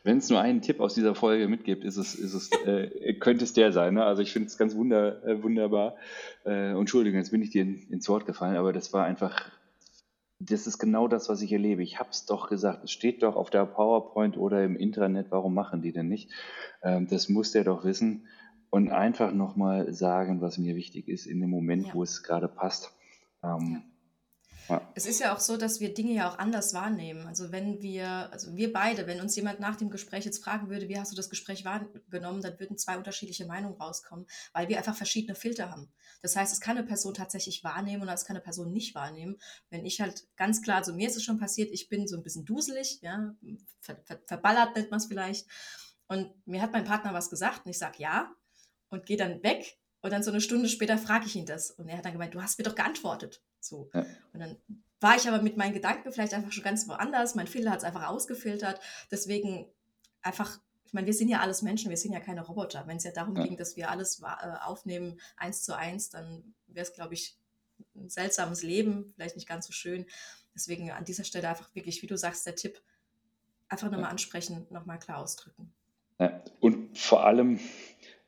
wenn 0.04 0.20
es 0.20 0.30
nur 0.30 0.40
einen 0.40 0.62
Tipp 0.62 0.80
aus 0.80 0.94
dieser 0.94 1.16
Folge 1.16 1.48
mitgibt, 1.48 1.84
ist 1.84 1.98
es, 1.98 2.16
ist 2.16 2.34
es, 2.34 2.52
äh, 2.66 3.14
könnte 3.16 3.44
es 3.44 3.54
der 3.54 3.72
sein. 3.72 3.96
Ne? 3.96 4.06
Also 4.06 4.22
ich 4.22 4.32
finde 4.32 4.48
es 4.48 4.58
ganz 4.58 4.76
wunder, 4.76 5.24
äh, 5.26 5.42
wunderbar. 5.42 5.96
Äh, 6.46 6.72
Entschuldigung, 6.72 7.20
jetzt 7.20 7.32
bin 7.32 7.42
ich 7.42 7.50
dir 7.50 7.64
in, 7.64 7.88
ins 7.90 8.08
Wort 8.08 8.26
gefallen, 8.26 8.58
aber 8.58 8.72
das 8.72 8.94
war 8.94 9.06
einfach, 9.06 9.52
das 10.40 10.68
ist 10.68 10.78
genau 10.78 11.08
das, 11.08 11.30
was 11.30 11.42
ich 11.42 11.52
erlebe. 11.52 11.82
Ich 11.82 12.00
habe 12.00 12.10
es 12.12 12.26
doch 12.26 12.50
gesagt, 12.50 12.84
es 12.84 12.92
steht 12.92 13.24
doch 13.24 13.36
auf 13.36 13.50
der 13.50 13.66
PowerPoint 13.66 14.38
oder 14.38 14.64
im 14.64 14.76
Intranet, 14.76 15.28
warum 15.30 15.54
machen 15.54 15.82
die 15.82 15.92
denn 15.92 16.08
nicht? 16.08 16.30
Ähm, 16.84 17.08
das 17.08 17.30
muss 17.30 17.52
der 17.52 17.64
doch 17.64 17.84
wissen 17.84 18.28
und 18.70 18.90
einfach 18.90 19.34
nochmal 19.34 19.92
sagen, 19.94 20.40
was 20.42 20.58
mir 20.58 20.76
wichtig 20.76 21.08
ist 21.08 21.26
in 21.26 21.42
dem 21.42 21.50
Moment, 21.50 21.88
ja. 21.88 21.94
wo 21.94 22.04
es 22.04 22.24
gerade 22.24 22.48
passt. 22.48 22.96
Ähm, 23.44 23.74
ja. 23.74 23.91
Es 24.96 25.06
ist 25.06 25.20
ja 25.20 25.36
auch 25.36 25.40
so, 25.40 25.58
dass 25.58 25.80
wir 25.80 25.94
Dinge 25.94 26.14
ja 26.14 26.30
auch 26.30 26.38
anders 26.38 26.74
wahrnehmen. 26.74 27.28
Also 27.28 27.52
wenn 27.52 27.82
wir, 27.82 28.32
also 28.32 28.56
wir 28.56 28.72
beide, 28.72 29.08
wenn 29.08 29.20
uns 29.20 29.36
jemand 29.36 29.60
nach 29.60 29.76
dem 29.76 29.90
Gespräch 29.90 30.26
jetzt 30.26 30.44
fragen 30.44 30.70
würde, 30.70 30.88
wie 30.88 31.00
hast 31.00 31.12
du 31.12 31.16
das 31.16 31.30
Gespräch 31.30 31.66
wahrgenommen, 31.66 32.42
dann 32.42 32.60
würden 32.60 32.78
zwei 32.78 32.98
unterschiedliche 32.98 33.46
Meinungen 33.46 33.80
rauskommen, 33.80 34.26
weil 34.54 34.70
wir 34.70 34.78
einfach 34.78 34.96
verschiedene 34.96 35.36
Filter 35.36 35.72
haben. 35.72 35.92
Das 36.22 36.36
heißt, 36.36 36.54
es 36.54 36.62
kann 36.62 36.78
eine 36.78 36.86
Person 36.86 37.14
tatsächlich 37.14 37.64
wahrnehmen 37.64 38.04
oder 38.04 38.14
es 38.14 38.26
kann 38.26 38.36
eine 38.36 38.44
Person 38.44 38.72
nicht 38.72 38.96
wahrnehmen. 38.96 39.38
Wenn 39.70 39.86
ich 39.86 40.02
halt 40.02 40.28
ganz 40.36 40.62
klar, 40.62 40.84
so 40.84 40.94
mir 40.94 41.08
ist 41.08 41.18
es 41.18 41.24
schon 41.24 41.40
passiert, 41.40 41.72
ich 41.72 41.90
bin 41.90 42.08
so 42.08 42.16
ein 42.16 42.24
bisschen 42.24 42.46
duselig, 42.46 43.00
ja, 43.02 43.36
ver, 43.80 43.98
ver, 44.06 44.20
verballert 44.26 44.76
nennt 44.76 44.92
man 44.92 45.00
es 45.00 45.08
vielleicht. 45.08 45.48
Und 46.08 46.32
mir 46.46 46.62
hat 46.62 46.74
mein 46.74 46.86
Partner 46.86 47.14
was 47.14 47.30
gesagt 47.30 47.66
und 47.66 47.72
ich 47.72 47.78
sage 47.78 48.00
ja 48.00 48.32
und 48.90 49.06
gehe 49.06 49.18
dann 49.18 49.42
weg 49.44 49.78
und 50.02 50.12
dann 50.12 50.24
so 50.24 50.32
eine 50.32 50.42
Stunde 50.42 50.68
später 50.68 50.98
frage 50.98 51.26
ich 51.26 51.36
ihn 51.36 51.46
das. 51.46 51.72
Und 51.72 51.88
er 51.88 51.98
hat 51.98 52.06
dann 52.06 52.14
gemeint, 52.14 52.34
du 52.34 52.42
hast 52.42 52.58
mir 52.58 52.66
doch 52.66 52.76
geantwortet. 52.76 53.42
So. 53.64 53.90
Ja. 53.94 54.06
Und 54.34 54.40
dann 54.40 54.58
war 55.00 55.16
ich 55.16 55.28
aber 55.28 55.42
mit 55.42 55.58
meinen 55.58 55.74
Gedanken 55.74 56.12
vielleicht 56.12 56.34
einfach 56.34 56.52
schon 56.52 56.64
ganz 56.64 56.88
woanders. 56.88 57.36
Mein 57.36 57.48
Filter 57.48 57.72
hat 57.72 57.80
es 57.80 57.84
einfach 57.84 58.08
ausgefiltert. 58.08 58.80
Deswegen 59.10 59.68
einfach, 60.22 60.60
ich 60.86 60.94
meine, 60.94 61.08
wir 61.08 61.14
sind 61.14 61.30
ja 61.30 61.40
alles 61.40 61.62
Menschen, 61.62 61.90
wir 61.90 61.98
sind 61.98 62.14
ja 62.14 62.20
keine 62.20 62.46
Roboter. 62.46 62.86
Wenn 62.88 62.98
es 62.98 63.04
ja 63.04 63.12
darum 63.12 63.36
ja. 63.36 63.44
ging, 63.44 63.58
dass 63.58 63.76
wir 63.76 63.90
alles 63.90 64.22
äh, 64.22 64.58
aufnehmen, 64.64 65.20
eins 65.38 65.64
zu 65.64 65.76
eins, 65.76 66.10
dann 66.10 66.54
wäre 66.68 66.86
es, 66.86 66.94
glaube 66.94 67.16
ich, 67.16 67.38
ein 67.96 68.10
seltsames 68.10 68.62
Leben, 68.62 69.12
vielleicht 69.16 69.36
nicht 69.36 69.48
ganz 69.48 69.66
so 69.66 69.74
schön. 69.74 70.06
Deswegen 70.54 70.92
an 70.92 71.06
dieser 71.06 71.24
Stelle 71.24 71.50
einfach 71.50 71.74
wirklich, 71.74 72.02
wie 72.02 72.08
du 72.08 72.18
sagst, 72.18 72.46
der 72.46 72.56
Tipp, 72.56 72.82
einfach 73.70 73.88
nochmal 73.88 74.04
ja. 74.04 74.10
ansprechen, 74.10 74.68
nochmal 74.70 75.00
klar 75.00 75.18
ausdrücken. 75.18 75.74
Ja. 76.20 76.44
Und 76.60 76.98
vor 76.98 77.26
allem, 77.26 77.60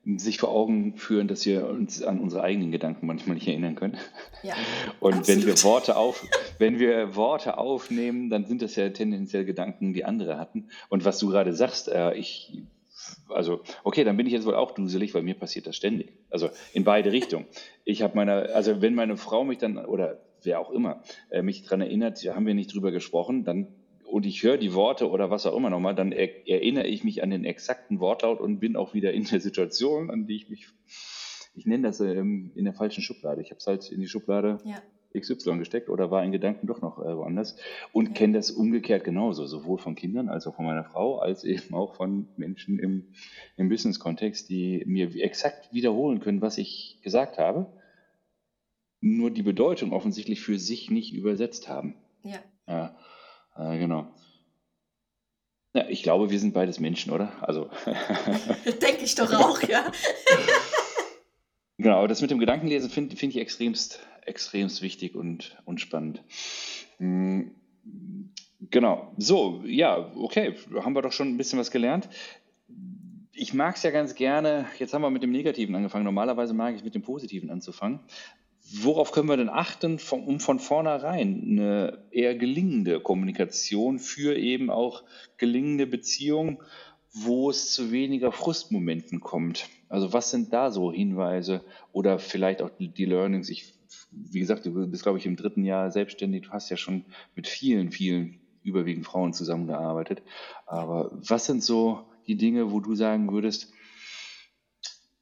sich 0.06 0.38
vor 0.38 0.50
Augen 0.50 0.98
führen, 0.98 1.28
dass 1.28 1.46
wir 1.46 1.70
uns 1.70 2.04
an 2.04 2.20
unsere 2.20 2.44
eigenen 2.44 2.72
Gedanken 2.72 3.08
manchmal 3.08 3.36
nicht 3.36 3.48
erinnern 3.48 3.76
können. 3.76 3.98
Ja, 4.44 4.54
und 5.00 5.14
absolut. 5.14 5.28
wenn 5.28 5.48
wir 5.48 5.64
Worte 5.64 5.96
auf, 5.96 6.26
wenn 6.60 6.80
wir 6.80 7.16
Worte 7.16 7.58
aufnehmen, 7.58 8.30
dann 8.30 8.46
sind 8.46 8.62
das 8.62 8.76
ja 8.76 8.90
tendenziell 8.90 9.46
Gedanken, 9.46 9.94
die 9.94 10.04
andere 10.04 10.38
hatten. 10.38 10.68
Und 10.90 11.06
was 11.06 11.20
du 11.20 11.30
gerade 11.30 11.54
sagst, 11.54 11.88
äh, 11.88 12.14
ich, 12.16 12.64
also 13.30 13.62
okay, 13.84 14.04
dann 14.04 14.18
bin 14.18 14.28
ich 14.28 14.34
jetzt 14.34 14.46
wohl 14.46 14.56
auch 14.56 14.72
duselig, 14.72 15.14
weil 15.14 15.24
mir 15.24 15.36
passiert 15.36 15.68
das 15.68 15.78
ständig. 15.78 16.12
Also 16.30 16.50
in 16.74 16.84
beide 16.84 17.12
Richtungen. 17.14 17.46
Ich 17.86 18.02
habe 18.02 18.16
meine, 18.16 18.54
also 18.54 18.82
wenn 18.82 18.96
meine 18.96 19.16
Frau 19.16 19.46
mich 19.46 19.60
dann 19.60 19.78
oder 19.78 20.20
wer 20.44 20.60
auch 20.60 20.72
immer 20.72 21.02
äh, 21.30 21.42
mich 21.42 21.64
daran 21.64 21.80
erinnert, 21.80 22.20
haben 22.26 22.46
wir 22.46 22.54
nicht 22.54 22.74
drüber 22.74 22.92
gesprochen, 22.92 23.46
dann 23.46 23.68
und 24.06 24.26
ich 24.26 24.44
höre 24.44 24.58
die 24.58 24.74
Worte 24.74 25.10
oder 25.10 25.30
was 25.30 25.46
auch 25.46 25.56
immer 25.56 25.70
nochmal, 25.70 25.96
dann 25.96 26.12
er, 26.12 26.48
erinnere 26.48 26.88
ich 26.88 27.04
mich 27.04 27.24
an 27.24 27.30
den 27.30 27.46
exakten 27.46 28.00
Wortlaut 28.00 28.40
und 28.40 28.60
bin 28.60 28.76
auch 28.76 28.94
wieder 28.94 29.14
in 29.14 29.26
der 29.26 29.40
Situation, 29.40 30.10
an 30.10 30.28
die 30.28 30.36
ich 30.36 30.50
mich, 30.50 30.68
ich 31.56 31.66
nenne 31.66 31.88
das 31.88 32.00
ähm, 32.00 32.52
in 32.56 32.66
der 32.66 32.74
falschen 32.74 33.02
Schublade. 33.02 33.42
Ich 33.42 33.50
habe 33.50 33.60
es 33.60 33.68
halt 33.68 33.92
in 33.92 34.00
die 34.00 34.08
Schublade 34.08 34.60
ja. 34.66 34.82
XY 35.20 35.58
gesteckt 35.58 35.90
oder 35.90 36.12
war 36.12 36.24
in 36.24 36.32
Gedanken 36.32 36.68
doch 36.68 36.82
noch 36.82 37.00
äh, 37.00 37.16
woanders 37.16 37.56
und 37.92 38.08
ja. 38.10 38.14
kenne 38.14 38.34
das 38.34 38.52
umgekehrt 38.52 39.04
genauso, 39.04 39.46
sowohl 39.46 39.78
von 39.78 39.96
Kindern 39.96 40.30
als 40.30 40.48
auch 40.48 40.56
von 40.56 40.66
meiner 40.66 40.84
Frau, 40.84 41.20
als 41.20 41.44
eben 41.44 41.74
auch 41.74 41.96
von 41.96 42.28
Menschen 42.38 42.80
im, 42.80 43.14
im 43.58 43.70
Business-Kontext, 43.70 44.50
die 44.50 44.84
mir 44.86 45.16
exakt 45.16 45.74
wiederholen 45.74 46.20
können, 46.20 46.42
was 46.42 46.58
ich 46.58 47.00
gesagt 47.04 47.38
habe, 47.38 47.68
nur 49.02 49.32
die 49.32 49.44
Bedeutung 49.44 49.92
offensichtlich 49.92 50.42
für 50.42 50.58
sich 50.58 50.90
nicht 50.90 51.14
übersetzt 51.14 51.68
haben. 51.68 51.96
Ja. 52.24 52.40
ja. 52.68 52.96
Äh, 53.56 53.78
genau. 53.78 54.08
Ja, 55.76 55.88
ich 55.90 56.04
glaube, 56.04 56.30
wir 56.30 56.40
sind 56.40 56.54
beides 56.54 56.80
Menschen, 56.80 57.12
oder? 57.12 57.32
Also. 57.42 57.70
Denke 58.82 59.04
ich 59.04 59.16
doch 59.16 59.34
auch, 59.34 59.62
ja. 59.64 59.92
genau, 61.78 62.06
das 62.06 62.22
mit 62.22 62.30
dem 62.30 62.40
Gedankenlesen 62.40 62.90
finde 62.90 63.16
find 63.16 63.34
ich 63.34 63.42
extremst, 63.42 64.06
extremst 64.26 64.82
wichtig 64.84 65.16
und, 65.16 65.58
und 65.66 65.82
spannend. 65.82 66.24
Mhm. 67.00 67.56
Genau, 68.70 69.12
so, 69.18 69.62
ja, 69.66 70.12
okay, 70.16 70.56
haben 70.76 70.94
wir 70.94 71.02
doch 71.02 71.12
schon 71.12 71.30
ein 71.30 71.38
bisschen 71.38 71.60
was 71.60 71.72
gelernt. 71.72 72.08
Ich 73.34 73.54
mag 73.54 73.76
es 73.76 73.84
ja 73.84 73.90
ganz 73.92 74.16
gerne, 74.16 74.68
jetzt 74.78 74.94
haben 74.94 75.02
wir 75.02 75.10
mit 75.10 75.24
dem 75.24 75.32
Negativen 75.32 75.76
angefangen, 75.76 76.06
normalerweise 76.06 76.54
mag 76.54 76.74
ich 76.74 76.80
es 76.80 76.84
mit 76.84 76.96
dem 76.96 77.02
Positiven 77.02 77.50
anzufangen 77.50 78.00
worauf 78.72 79.12
können 79.12 79.30
wir 79.30 79.38
denn 79.38 79.50
achten, 79.50 80.00
um 80.12 80.40
von 80.40 80.60
vornherein 80.60 81.44
eine 81.44 82.06
eher 82.12 82.36
gelingende 82.36 83.00
Kommunikation 83.00 84.00
für 84.00 84.36
eben 84.38 84.70
auch 84.70 85.04
gelingende 85.38 85.86
Beziehungen, 85.88 86.60
wo 87.12 87.50
es 87.50 87.72
zu 87.72 87.92
weniger 87.92 88.32
Frustmomenten 88.32 89.20
kommt? 89.20 89.70
Also 89.90 90.14
was 90.14 90.32
sind 90.32 90.54
da 90.54 90.72
so 90.72 90.92
Hinweise 90.92 91.64
oder 91.92 92.18
vielleicht 92.20 92.62
auch 92.62 92.72
die 92.80 93.06
Learnings? 93.06 93.50
Ich, 93.50 93.74
wie 94.12 94.40
gesagt, 94.40 94.66
du 94.66 94.88
bist, 94.88 95.04
glaube 95.04 95.20
ich, 95.20 95.26
im 95.26 95.36
dritten 95.36 95.64
Jahr 95.64 95.92
selbstständig. 95.92 96.44
Du 96.44 96.50
hast 96.50 96.70
ja 96.70 96.78
schon 96.78 97.06
mit 97.36 97.48
vielen, 97.48 97.92
vielen 97.92 98.40
überwiegend 98.64 99.06
Frauen 99.06 99.34
zusammengearbeitet. 99.34 100.24
Aber 100.66 101.12
was 101.14 101.46
sind 101.46 101.64
so 101.64 102.06
die 102.26 102.38
Dinge, 102.38 102.72
wo 102.72 102.80
du 102.80 102.96
sagen 102.96 103.32
würdest, 103.32 103.72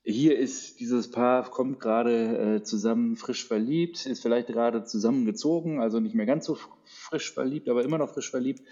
hier 0.03 0.37
ist 0.37 0.79
dieses 0.79 1.11
Paar, 1.11 1.49
kommt 1.49 1.79
gerade 1.79 2.55
äh, 2.57 2.63
zusammen 2.63 3.15
frisch 3.15 3.45
verliebt, 3.45 4.05
ist 4.05 4.21
vielleicht 4.21 4.47
gerade 4.47 4.83
zusammengezogen, 4.83 5.79
also 5.79 5.99
nicht 5.99 6.15
mehr 6.15 6.25
ganz 6.25 6.45
so 6.45 6.57
frisch 6.85 7.33
verliebt, 7.33 7.69
aber 7.69 7.83
immer 7.83 7.99
noch 7.99 8.13
frisch 8.13 8.31
verliebt, 8.31 8.63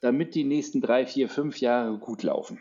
damit 0.00 0.34
die 0.34 0.44
nächsten 0.44 0.80
drei, 0.80 1.06
vier, 1.06 1.28
fünf 1.28 1.60
Jahre 1.60 1.98
gut 1.98 2.24
laufen. 2.24 2.58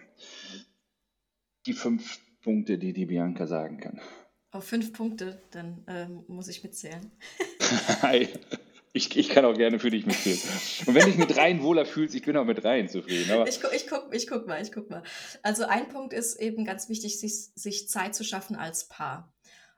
Die 1.65 1.73
fünf 1.73 2.19
Punkte, 2.43 2.77
die 2.77 2.93
die 2.93 3.07
Bianca 3.07 3.47
sagen 3.47 3.79
kann. 3.79 3.99
Auf 4.51 4.65
fünf 4.65 4.93
Punkte, 4.93 5.41
dann 5.51 5.83
ähm, 5.87 6.23
muss 6.27 6.47
ich 6.47 6.63
mitzählen. 6.63 7.11
Ich, 8.93 9.15
ich 9.15 9.29
kann 9.29 9.45
auch 9.45 9.53
gerne 9.55 9.79
für 9.79 9.89
dich 9.89 10.05
mitspielen. 10.05 10.39
Und 10.85 10.95
wenn 10.95 11.05
dich 11.05 11.15
mit 11.15 11.33
dreien 11.35 11.63
wohler 11.63 11.85
fühlst, 11.85 12.13
ich 12.13 12.23
bin 12.23 12.35
auch 12.35 12.43
mit 12.45 12.61
dreien 12.63 12.89
zufrieden. 12.89 13.31
Aber 13.31 13.47
Ich, 13.47 13.61
gu- 13.61 13.69
ich, 13.73 13.87
guck, 13.87 14.13
ich 14.13 14.27
guck 14.27 14.47
mal, 14.47 14.61
ich 14.61 14.71
guck 14.71 14.89
mal. 14.89 15.01
Also 15.43 15.63
ein 15.65 15.87
Punkt 15.87 16.11
ist 16.13 16.35
eben 16.39 16.65
ganz 16.65 16.89
wichtig, 16.89 17.19
sich, 17.19 17.51
sich 17.55 17.87
Zeit 17.87 18.15
zu 18.15 18.23
schaffen 18.25 18.55
als 18.57 18.89
Paar. 18.89 19.31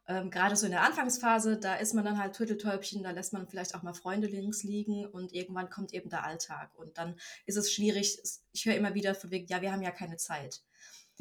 Ähm, 0.07 0.31
gerade 0.31 0.55
so 0.55 0.65
in 0.65 0.71
der 0.71 0.81
Anfangsphase, 0.81 1.57
da 1.57 1.75
ist 1.75 1.93
man 1.93 2.03
dann 2.03 2.17
halt 2.21 2.35
Turteltäubchen, 2.35 3.03
da 3.03 3.11
lässt 3.11 3.31
man 3.33 3.47
vielleicht 3.47 3.73
auch 3.75 3.83
mal 3.83 3.93
Freunde 3.93 4.27
links 4.27 4.63
liegen 4.63 5.05
und 5.05 5.31
irgendwann 5.31 5.69
kommt 5.69 5.93
eben 5.93 6.09
der 6.09 6.25
Alltag. 6.25 6.71
Und 6.75 6.97
dann 6.97 7.15
ist 7.45 7.55
es 7.55 7.71
schwierig. 7.71 8.19
Ich 8.51 8.65
höre 8.65 8.75
immer 8.75 8.95
wieder 8.95 9.15
von 9.15 9.31
wegen, 9.31 9.47
ja, 9.47 9.61
wir 9.61 9.71
haben 9.71 9.81
ja 9.83 9.91
keine 9.91 10.17
Zeit. 10.17 10.61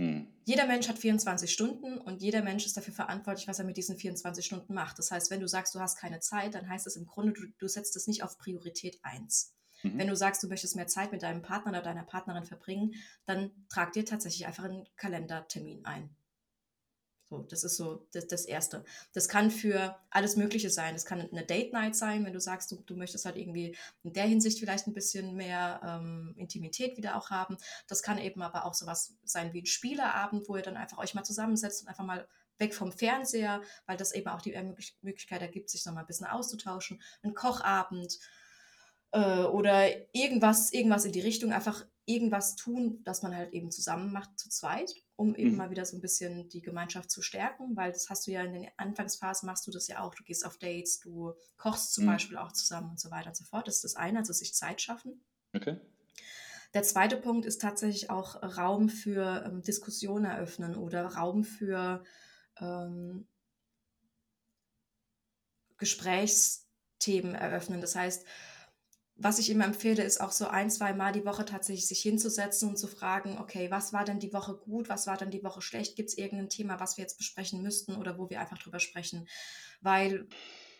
Hm, 0.03 0.27
Jeder 0.45 0.67
Mensch 0.67 0.89
hat 0.89 0.99
24 0.99 1.53
Stunden 1.53 1.99
und 1.99 2.21
jeder 2.21 2.43
Mensch 2.43 2.67
ist 2.67 2.77
dafür 2.77 2.93
verantwortlich, 2.93 3.47
was 3.47 3.61
er 3.61 3.65
mit 3.65 3.77
diesen 3.77 3.97
24 3.97 4.45
Stunden 4.45 4.75
macht. 4.75 4.99
Das 4.99 5.13
heißt, 5.13 5.31
wenn 5.31 5.39
du 5.39 5.47
sagst, 5.47 5.75
du 5.75 5.79
hast 5.79 5.97
keine 5.97 6.19
Zeit, 6.19 6.55
dann 6.55 6.69
heißt 6.69 6.87
es 6.89 6.97
im 6.97 7.07
Grunde, 7.07 7.33
du, 7.33 7.47
du 7.59 7.69
setzt 7.69 7.95
es 7.95 8.09
nicht 8.09 8.25
auf 8.25 8.37
Priorität 8.39 8.99
1. 9.03 9.55
mhm. 9.85 9.99
Wenn 9.99 10.09
du 10.09 10.17
sagst, 10.17 10.43
du 10.43 10.49
möchtest 10.49 10.75
mehr 10.75 10.89
Zeit 10.89 11.13
mit 11.13 11.23
deinem 11.23 11.43
Partner 11.43 11.71
oder 11.71 11.83
deiner 11.83 12.03
Partnerin 12.03 12.45
verbringen, 12.45 12.95
dann 13.27 13.53
trag 13.69 13.93
dir 13.93 14.05
tatsächlich 14.05 14.47
einfach 14.47 14.65
einen 14.65 14.89
Kalendertermin 14.97 15.85
ein. 15.85 16.11
So, 17.33 17.47
das 17.49 17.65
ist 17.65 17.79
so 17.79 18.07
das, 18.13 18.27
das 18.27 18.45
Erste. 18.45 18.85
Das 19.15 19.27
kann 19.27 19.51
für 19.51 19.97
alles 20.11 20.37
Mögliche 20.37 20.69
sein. 20.69 20.93
Das 20.93 21.07
kann 21.07 21.19
eine 21.19 21.47
Date 21.47 21.73
Night 21.73 21.97
sein, 21.97 22.27
wenn 22.27 22.35
du 22.35 22.41
sagst, 22.41 22.71
du, 22.71 22.77
du 22.85 22.95
möchtest 22.95 23.25
halt 23.25 23.37
irgendwie 23.37 23.75
in 24.03 24.13
der 24.13 24.25
Hinsicht 24.25 24.59
vielleicht 24.59 24.87
ein 24.87 24.93
bisschen 24.93 25.35
mehr 25.35 25.81
ähm, 25.83 26.35
Intimität 26.37 26.99
wieder 26.99 27.17
auch 27.17 27.31
haben. 27.31 27.57
Das 27.89 28.03
kann 28.03 28.19
eben 28.19 28.43
aber 28.43 28.67
auch 28.67 28.75
sowas 28.75 29.15
sein 29.25 29.55
wie 29.55 29.63
ein 29.63 29.67
Spieleabend, 29.67 30.47
wo 30.47 30.57
ihr 30.57 30.63
dann 30.63 30.77
einfach 30.77 30.99
euch 30.99 31.15
mal 31.15 31.25
zusammensetzt 31.25 31.81
und 31.81 31.89
einfach 31.89 32.05
mal 32.05 32.29
weg 32.59 32.75
vom 32.75 32.93
Fernseher, 32.93 33.63
weil 33.87 33.97
das 33.97 34.13
eben 34.13 34.29
auch 34.29 34.43
die 34.43 34.53
Möglich- 34.53 34.99
Möglichkeit 35.01 35.41
ergibt, 35.41 35.71
sich 35.71 35.87
noch 35.87 35.95
mal 35.95 36.01
ein 36.01 36.07
bisschen 36.07 36.27
auszutauschen. 36.27 37.01
Ein 37.23 37.33
Kochabend 37.33 38.19
äh, 39.13 39.45
oder 39.45 39.89
irgendwas, 40.15 40.71
irgendwas 40.71 41.07
in 41.07 41.13
die 41.13 41.23
Richtung, 41.23 41.55
einfach 41.55 41.87
irgendwas 42.05 42.57
tun, 42.57 43.01
das 43.05 43.23
man 43.23 43.35
halt 43.37 43.53
eben 43.53 43.71
zusammen 43.71 44.13
macht 44.13 44.39
zu 44.39 44.49
zweit, 44.51 44.93
um 45.17 45.35
eben 45.35 45.55
Mhm. 45.55 45.57
mal 45.57 45.71
wieder 45.71 45.85
so 45.85 45.97
ein 45.97 46.01
bisschen 46.01 46.49
die 46.49 46.63
Gemeinschaft 46.63 47.11
zu 47.11 47.23
stärken, 47.23 47.77
weil 47.77 47.93
das 47.93 48.11
hast 48.11 48.27
du 48.27 48.33
ja 48.33 48.43
in 48.43 48.53
den 48.55 48.69
Anfangsphasen 48.77 49.47
machst 49.47 49.67
du 49.67 49.71
das 49.71 49.87
ja 49.89 50.01
auch. 50.01 50.15
Du 50.15 50.25
gehst 50.25 50.45
auf 50.45 50.59
Dates, 50.59 51.01
du 51.01 51.35
kochst 51.57 51.95
zum 51.95 52.05
Mhm. 52.05 52.07
Beispiel 52.07 52.39
auch 52.39 52.53
zusammen 52.53 52.91
und 52.91 53.01
so 53.01 53.11
weiter 53.11 53.29
und 53.29 53.37
so 53.37 53.45
fort. 53.45 53.69
Das 53.69 53.77
ist 53.77 53.85
das 53.85 53.97
eine, 53.97 54.19
also 54.19 54.33
sich 54.33 54.55
Zeit 54.55 54.81
schaffen. 54.81 55.25
Okay. 55.57 55.77
Der 56.75 56.83
zweite 56.83 57.17
Punkt 57.17 57.47
ist 57.47 57.61
tatsächlich 57.61 58.11
auch 58.11 58.43
Raum 58.43 58.89
für 58.89 59.45
ähm, 59.47 59.63
Diskussion 59.63 60.25
eröffnen 60.25 60.77
oder 60.77 61.07
Raum 61.07 61.45
für 61.45 62.05
ähm, 62.61 63.29
Gesprächsthemen 65.79 67.35
eröffnen. 67.35 67.81
Das 67.81 67.95
heißt, 67.97 68.25
was 69.17 69.39
ich 69.39 69.51
immer 69.51 69.65
empfehle, 69.65 70.03
ist 70.03 70.21
auch 70.21 70.33
so 70.33 70.47
ein, 70.47 70.71
zwei 70.71 70.95
Mal 70.95 71.13
die 71.13 71.25
Woche 71.25 71.45
tatsächlich 71.45 71.87
sich 71.87 72.01
hinzusetzen 72.01 72.69
und 72.69 72.77
zu 72.77 72.89
fragen, 72.89 73.39
okay, 73.39 73.71
was 73.71 73.93
war 73.93 74.05
denn 74.05 74.19
die 74.19 74.33
Woche 74.33 74.57
gut, 74.57 74.89
was 74.89 75.07
war 75.07 75.17
denn 75.17 75.31
die 75.31 75.45
Woche 75.45 75.61
schlecht? 75.61 75.97
Gibt 75.97 76.09
es 76.11 76.19
irgendein 76.19 76.49
Thema, 76.49 76.81
was 76.81 76.97
wir 76.97 77.03
jetzt 77.03 77.19
besprechen 77.19 77.63
müssten 77.63 77.97
oder 77.97 78.19
wo 78.19 78.31
wir 78.31 78.41
einfach 78.41 78.59
drüber 78.59 78.81
sprechen? 78.81 79.29
Weil 79.81 80.27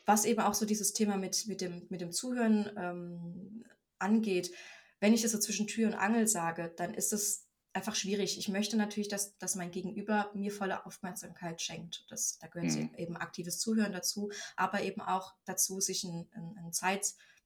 was 0.07 0.25
eben 0.25 0.41
auch 0.41 0.55
so 0.55 0.67
dieses 0.67 0.93
Thema 0.93 1.17
mit, 1.17 1.47
mit, 1.47 1.61
dem, 1.61 1.87
mit 1.89 2.01
dem 2.01 2.11
Zuhören 2.11 2.71
ähm, 2.77 3.65
angeht, 3.99 4.51
wenn 4.99 5.15
ich 5.15 5.23
das 5.23 5.33
so 5.33 5.39
zwischen 5.39 5.67
Tür 5.67 5.89
und 5.89 5.95
Angel 5.95 6.27
sage, 6.27 6.73
dann 6.77 6.95
ist 6.95 7.13
es 7.13 7.47
einfach 7.73 7.95
schwierig. 7.95 8.39
Ich 8.39 8.49
möchte 8.49 8.77
natürlich, 8.77 9.09
dass, 9.09 9.37
dass 9.39 9.55
mein 9.55 9.71
Gegenüber 9.71 10.31
mir 10.35 10.53
volle 10.53 10.85
Aufmerksamkeit 10.87 11.63
schenkt. 11.63 12.05
Das, 12.09 12.39
da 12.39 12.47
gehört 12.47 12.73
Mhm. 12.73 12.91
eben 12.97 13.17
aktives 13.17 13.59
Zuhören 13.59 13.93
dazu, 13.93 14.31
aber 14.57 14.83
eben 14.83 15.01
auch 15.01 15.35
dazu, 15.45 15.81
sich 15.81 16.05
einen, 16.05 16.29
einen, 16.33 16.59
einen 16.59 16.73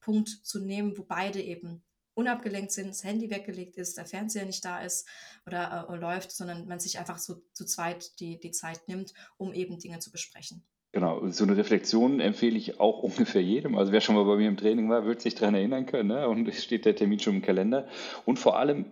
Zeitpunkt 0.07 0.29
zu 0.29 0.59
nehmen, 0.59 0.97
wo 0.97 1.03
beide 1.03 1.41
eben 1.41 1.83
unabgelenkt 2.13 2.71
sind, 2.71 2.89
das 2.89 3.03
Handy 3.03 3.29
weggelegt 3.29 3.77
ist, 3.77 3.97
der 3.97 4.05
Fernseher 4.05 4.45
nicht 4.45 4.65
da 4.65 4.79
ist 4.79 5.07
oder 5.45 5.87
äh, 5.89 5.95
läuft, 5.95 6.31
sondern 6.31 6.67
man 6.67 6.79
sich 6.79 6.97
einfach 6.97 7.19
so 7.19 7.35
zu 7.53 7.65
zweit 7.65 8.19
die, 8.19 8.39
die 8.39 8.51
Zeit 8.51 8.87
nimmt, 8.87 9.13
um 9.37 9.53
eben 9.53 9.77
Dinge 9.77 9.99
zu 9.99 10.11
besprechen. 10.11 10.63
Genau, 10.93 11.27
so 11.29 11.43
eine 11.43 11.57
Reflexion 11.57 12.19
empfehle 12.19 12.57
ich 12.57 12.79
auch 12.79 13.03
ungefähr 13.03 13.43
jedem. 13.43 13.77
Also 13.77 13.91
wer 13.91 14.01
schon 14.01 14.15
mal 14.15 14.23
bei 14.23 14.37
mir 14.37 14.47
im 14.47 14.57
Training 14.57 14.89
war, 14.89 15.05
wird 15.05 15.21
sich 15.21 15.35
daran 15.35 15.53
erinnern 15.53 15.85
können. 15.85 16.09
Ne? 16.09 16.27
Und 16.27 16.51
steht 16.55 16.85
der 16.85 16.95
Termin 16.95 17.19
schon 17.19 17.35
im 17.35 17.41
Kalender. 17.43 17.87
Und 18.25 18.39
vor 18.39 18.57
allem 18.57 18.85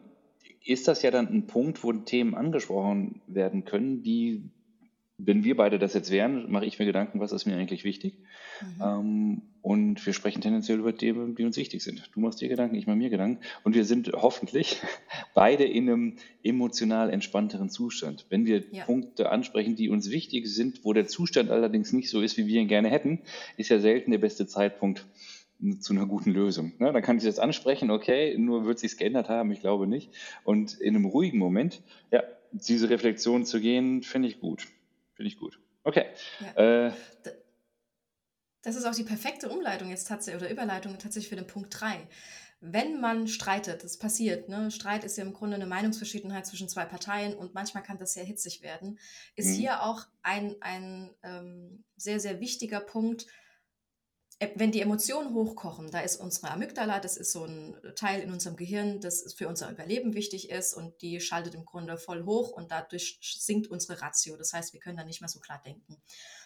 ist 0.63 0.87
das 0.87 1.01
ja 1.01 1.09
dann 1.09 1.27
ein 1.27 1.47
Punkt, 1.47 1.83
wo 1.83 1.93
Themen 1.93 2.35
angesprochen 2.35 3.21
werden 3.27 3.65
können, 3.65 4.03
die, 4.03 4.51
wenn 5.17 5.43
wir 5.45 5.55
beide 5.55 5.79
das 5.79 5.93
jetzt 5.93 6.11
wären, 6.11 6.51
mache 6.51 6.65
ich 6.65 6.77
mir 6.77 6.85
Gedanken, 6.85 7.19
was 7.21 7.31
ist 7.31 7.45
mir 7.45 7.55
eigentlich 7.55 7.85
wichtig. 7.85 8.15
Mhm. 8.61 8.81
Ähm, 8.81 9.41
und 9.61 10.05
wir 10.05 10.13
sprechen 10.13 10.41
tendenziell 10.41 10.77
über 10.77 10.95
Themen, 10.95 11.35
die 11.35 11.45
uns 11.45 11.57
wichtig 11.57 11.81
sind. 11.83 12.09
Du 12.13 12.19
machst 12.19 12.41
dir 12.41 12.49
Gedanken, 12.49 12.75
ich 12.75 12.85
mache 12.85 12.97
mir 12.97 13.09
Gedanken. 13.09 13.41
Und 13.63 13.75
wir 13.75 13.85
sind 13.85 14.11
hoffentlich 14.13 14.81
beide 15.33 15.63
in 15.63 15.89
einem 15.89 16.13
emotional 16.43 17.09
entspannteren 17.09 17.69
Zustand. 17.69 18.25
Wenn 18.29 18.45
wir 18.45 18.63
Ja. 18.71 18.83
Punkte 18.83 19.29
ansprechen, 19.31 19.75
die 19.75 19.89
uns 19.89 20.11
wichtig 20.11 20.47
sind, 20.47 20.83
wo 20.83 20.91
der 20.91 21.07
Zustand 21.07 21.49
allerdings 21.49 21.93
nicht 21.93 22.09
so 22.09 22.21
ist, 22.21 22.37
wie 22.37 22.47
wir 22.47 22.59
ihn 22.59 22.67
gerne 22.67 22.89
hätten, 22.89 23.21
ist 23.57 23.69
ja 23.69 23.79
selten 23.79 24.11
der 24.11 24.19
beste 24.19 24.47
Zeitpunkt 24.47 25.05
zu 25.79 25.93
einer 25.93 26.05
guten 26.05 26.31
Lösung. 26.31 26.73
Ne? 26.79 26.91
Dann 26.91 27.01
kann 27.01 27.17
ich 27.17 27.23
das 27.23 27.39
ansprechen, 27.39 27.89
okay, 27.89 28.37
nur 28.37 28.65
wird 28.65 28.79
sich's 28.79 28.97
geändert 28.97 29.29
haben, 29.29 29.51
ich 29.51 29.61
glaube 29.61 29.87
nicht. 29.87 30.11
Und 30.43 30.73
in 30.79 30.95
einem 30.95 31.05
ruhigen 31.05 31.37
Moment, 31.37 31.81
ja, 32.11 32.23
diese 32.51 32.89
Reflexion 32.89 33.45
zu 33.45 33.61
gehen, 33.61 34.03
finde 34.03 34.27
ich 34.27 34.41
gut. 34.41 34.67
Finde 35.15 35.27
ich 35.27 35.37
gut. 35.37 35.59
Okay. 35.83 36.05
Ja. 36.39 36.87
Äh, 36.87 36.93
Das 38.63 38.75
ist 38.75 38.85
auch 38.85 38.95
die 38.95 39.03
perfekte 39.03 39.49
Umleitung 39.49 39.89
jetzt 39.89 40.07
tatsächlich 40.07 40.41
oder 40.41 40.51
Überleitung 40.51 40.97
tatsächlich 40.97 41.29
für 41.29 41.35
den 41.35 41.47
Punkt 41.47 41.69
3. 41.79 42.07
Wenn 42.61 42.99
man 42.99 43.27
streitet, 43.27 43.83
das 43.83 43.99
passiert, 43.99 44.49
ne? 44.49 44.71
Streit 44.71 45.03
ist 45.03 45.17
ja 45.17 45.23
im 45.23 45.33
Grunde 45.33 45.55
eine 45.55 45.67
Meinungsverschiedenheit 45.67 46.47
zwischen 46.47 46.67
zwei 46.67 46.85
Parteien 46.85 47.35
und 47.35 47.53
manchmal 47.53 47.83
kann 47.83 47.99
das 47.99 48.13
sehr 48.13 48.23
hitzig 48.23 48.61
werden, 48.63 48.97
ist 49.35 49.49
Mhm. 49.49 49.53
hier 49.53 49.83
auch 49.83 50.07
ein, 50.23 50.55
ein 50.61 51.11
ähm, 51.21 51.83
sehr, 51.95 52.19
sehr 52.19 52.39
wichtiger 52.39 52.79
Punkt, 52.79 53.27
wenn 54.55 54.71
die 54.71 54.81
Emotionen 54.81 55.33
hochkochen, 55.33 55.91
da 55.91 56.01
ist 56.01 56.17
unsere 56.17 56.51
Amygdala, 56.51 56.99
das 56.99 57.15
ist 57.15 57.31
so 57.31 57.45
ein 57.45 57.77
Teil 57.95 58.21
in 58.21 58.33
unserem 58.33 58.57
Gehirn, 58.57 58.99
das 58.99 59.33
für 59.33 59.47
unser 59.47 59.71
Überleben 59.71 60.13
wichtig 60.13 60.49
ist 60.49 60.73
und 60.73 61.01
die 61.01 61.21
schaltet 61.21 61.55
im 61.55 61.63
Grunde 61.63 61.97
voll 61.97 62.25
hoch 62.25 62.51
und 62.51 62.69
dadurch 62.69 63.17
sinkt 63.21 63.67
unsere 63.67 64.01
Ratio. 64.01 64.35
Das 64.35 64.51
heißt, 64.51 64.73
wir 64.73 64.81
können 64.81 64.97
dann 64.97 65.07
nicht 65.07 65.21
mehr 65.21 65.29
so 65.29 65.39
klar 65.39 65.61
denken. 65.65 66.01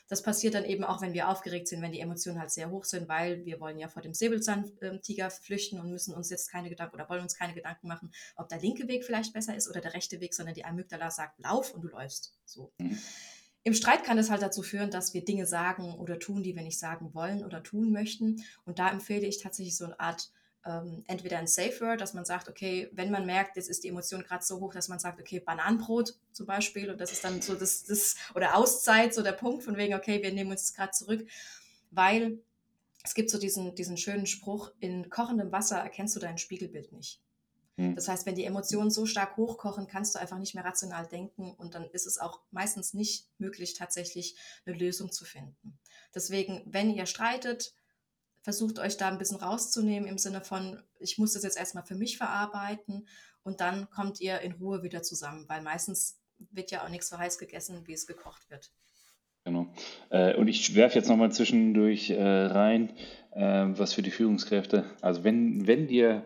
Das 0.07 0.21
passiert 0.21 0.53
dann 0.53 0.65
eben 0.65 0.83
auch, 0.83 1.01
wenn 1.01 1.13
wir 1.13 1.29
aufgeregt 1.29 1.67
sind, 1.67 1.81
wenn 1.81 1.91
die 1.91 1.99
Emotionen 1.99 2.39
halt 2.39 2.51
sehr 2.51 2.69
hoch 2.69 2.83
sind, 2.83 3.07
weil 3.07 3.45
wir 3.45 3.59
wollen 3.59 3.79
ja 3.79 3.87
vor 3.87 4.03
dem 4.03 4.13
Säbelzahntiger 4.13 5.31
flüchten 5.31 5.79
und 5.79 5.89
müssen 5.89 6.13
uns 6.13 6.29
jetzt 6.29 6.51
keine 6.51 6.69
Gedanken 6.69 6.95
oder 6.95 7.09
wollen 7.09 7.21
uns 7.21 7.35
keine 7.35 7.53
Gedanken 7.53 7.87
machen, 7.87 8.11
ob 8.35 8.49
der 8.49 8.59
linke 8.59 8.87
Weg 8.87 9.03
vielleicht 9.03 9.33
besser 9.33 9.55
ist 9.55 9.67
oder 9.67 9.81
der 9.81 9.93
rechte 9.95 10.19
Weg, 10.19 10.35
sondern 10.35 10.55
die 10.55 10.65
Amygdala 10.65 11.09
sagt, 11.09 11.39
lauf 11.39 11.73
und 11.73 11.81
du 11.81 11.87
läufst. 11.87 12.33
So. 12.45 12.71
Mhm. 12.77 12.99
Im 13.63 13.73
Streit 13.73 14.03
kann 14.03 14.17
das 14.17 14.29
halt 14.29 14.41
dazu 14.41 14.63
führen, 14.63 14.89
dass 14.89 15.13
wir 15.13 15.23
Dinge 15.23 15.45
sagen 15.45 15.95
oder 15.95 16.17
tun, 16.17 16.43
die 16.43 16.55
wir 16.55 16.63
nicht 16.63 16.79
sagen 16.79 17.13
wollen 17.13 17.43
oder 17.43 17.61
tun 17.61 17.91
möchten. 17.91 18.43
Und 18.65 18.79
da 18.79 18.89
empfehle 18.89 19.27
ich 19.27 19.41
tatsächlich 19.41 19.75
so 19.75 19.85
eine 19.85 19.99
Art, 19.99 20.31
ähm, 20.65 21.03
entweder 21.07 21.37
ein 21.37 21.47
Safe 21.47 21.79
Word, 21.81 22.01
dass 22.01 22.13
man 22.13 22.25
sagt, 22.25 22.49
okay, 22.49 22.89
wenn 22.93 23.11
man 23.11 23.25
merkt, 23.25 23.57
jetzt 23.57 23.69
ist 23.69 23.83
die 23.83 23.89
Emotion 23.89 24.23
gerade 24.23 24.43
so 24.43 24.59
hoch, 24.59 24.73
dass 24.73 24.87
man 24.87 24.99
sagt, 24.99 25.19
okay, 25.19 25.39
Bananenbrot 25.39 26.15
zum 26.31 26.45
Beispiel, 26.45 26.89
und 26.89 26.99
das 26.99 27.11
ist 27.11 27.23
dann 27.23 27.41
so 27.41 27.55
das, 27.55 27.83
das 27.83 28.15
oder 28.35 28.55
Auszeit, 28.55 29.13
so 29.13 29.23
der 29.23 29.33
Punkt 29.33 29.63
von 29.63 29.77
wegen, 29.77 29.93
okay, 29.93 30.21
wir 30.21 30.33
nehmen 30.33 30.51
uns 30.51 30.73
gerade 30.73 30.91
zurück, 30.91 31.27
weil 31.91 32.39
es 33.03 33.13
gibt 33.13 33.29
so 33.29 33.39
diesen, 33.39 33.75
diesen 33.75 33.97
schönen 33.97 34.25
Spruch, 34.25 34.71
in 34.79 35.09
kochendem 35.09 35.51
Wasser 35.51 35.77
erkennst 35.77 36.15
du 36.15 36.19
dein 36.19 36.37
Spiegelbild 36.37 36.91
nicht. 36.91 37.21
Hm. 37.79 37.95
Das 37.95 38.09
heißt, 38.09 38.25
wenn 38.25 38.35
die 38.35 38.43
Emotionen 38.43 38.91
so 38.91 39.05
stark 39.05 39.37
hochkochen, 39.37 39.87
kannst 39.87 40.13
du 40.13 40.19
einfach 40.19 40.37
nicht 40.37 40.53
mehr 40.53 40.65
rational 40.65 41.07
denken 41.07 41.53
und 41.53 41.75
dann 41.75 41.89
ist 41.91 42.05
es 42.05 42.17
auch 42.17 42.41
meistens 42.51 42.93
nicht 42.93 43.29
möglich, 43.37 43.73
tatsächlich 43.73 44.35
eine 44.65 44.75
Lösung 44.75 45.13
zu 45.13 45.23
finden. 45.23 45.79
Deswegen, 46.13 46.61
wenn 46.65 46.93
ihr 46.93 47.05
streitet, 47.05 47.73
versucht 48.41 48.79
euch 48.79 48.97
da 48.97 49.07
ein 49.07 49.17
bisschen 49.17 49.37
rauszunehmen 49.37 50.09
im 50.09 50.17
Sinne 50.17 50.41
von, 50.41 50.83
ich 50.99 51.17
muss 51.17 51.31
das 51.31 51.43
jetzt 51.43 51.57
erstmal 51.57 51.85
für 51.85 51.95
mich 51.95 52.17
verarbeiten 52.17 53.07
und 53.43 53.61
dann 53.61 53.89
kommt 53.89 54.19
ihr 54.19 54.41
in 54.41 54.51
Ruhe 54.51 54.83
wieder 54.83 55.01
zusammen, 55.01 55.45
weil 55.47 55.61
meistens 55.61 56.19
wird 56.51 56.71
ja 56.71 56.83
auch 56.83 56.89
nichts 56.89 57.07
so 57.07 57.17
heiß 57.17 57.37
gegessen, 57.37 57.83
wie 57.85 57.93
es 57.93 58.07
gekocht 58.07 58.49
wird. 58.49 58.71
Genau. 59.45 59.67
Äh, 60.09 60.35
und 60.35 60.49
ich 60.49 60.75
werfe 60.75 60.95
jetzt 60.95 61.07
nochmal 61.07 61.31
zwischendurch 61.31 62.09
äh, 62.09 62.21
rein, 62.21 62.89
äh, 63.31 63.67
was 63.69 63.93
für 63.93 64.01
die 64.01 64.11
Führungskräfte, 64.11 64.83
also 64.99 65.23
wenn, 65.23 65.65
wenn 65.65 65.87
dir 65.87 66.25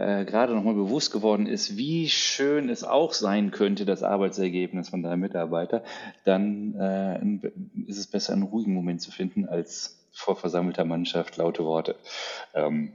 äh, 0.00 0.24
gerade 0.24 0.54
nochmal 0.54 0.74
bewusst 0.74 1.12
geworden 1.12 1.46
ist, 1.46 1.76
wie 1.76 2.08
schön 2.08 2.68
es 2.68 2.84
auch 2.84 3.12
sein 3.12 3.50
könnte, 3.50 3.84
das 3.84 4.02
Arbeitsergebnis 4.02 4.88
von 4.88 5.02
deinem 5.02 5.20
Mitarbeiter, 5.20 5.84
dann 6.24 6.74
äh, 6.74 7.40
ist 7.86 7.98
es 7.98 8.06
besser, 8.06 8.32
einen 8.32 8.42
ruhigen 8.42 8.74
Moment 8.74 9.02
zu 9.02 9.10
finden, 9.10 9.46
als 9.46 10.08
vor 10.12 10.36
versammelter 10.36 10.84
Mannschaft 10.84 11.36
laute 11.36 11.64
Worte. 11.64 11.96
Ähm, 12.54 12.92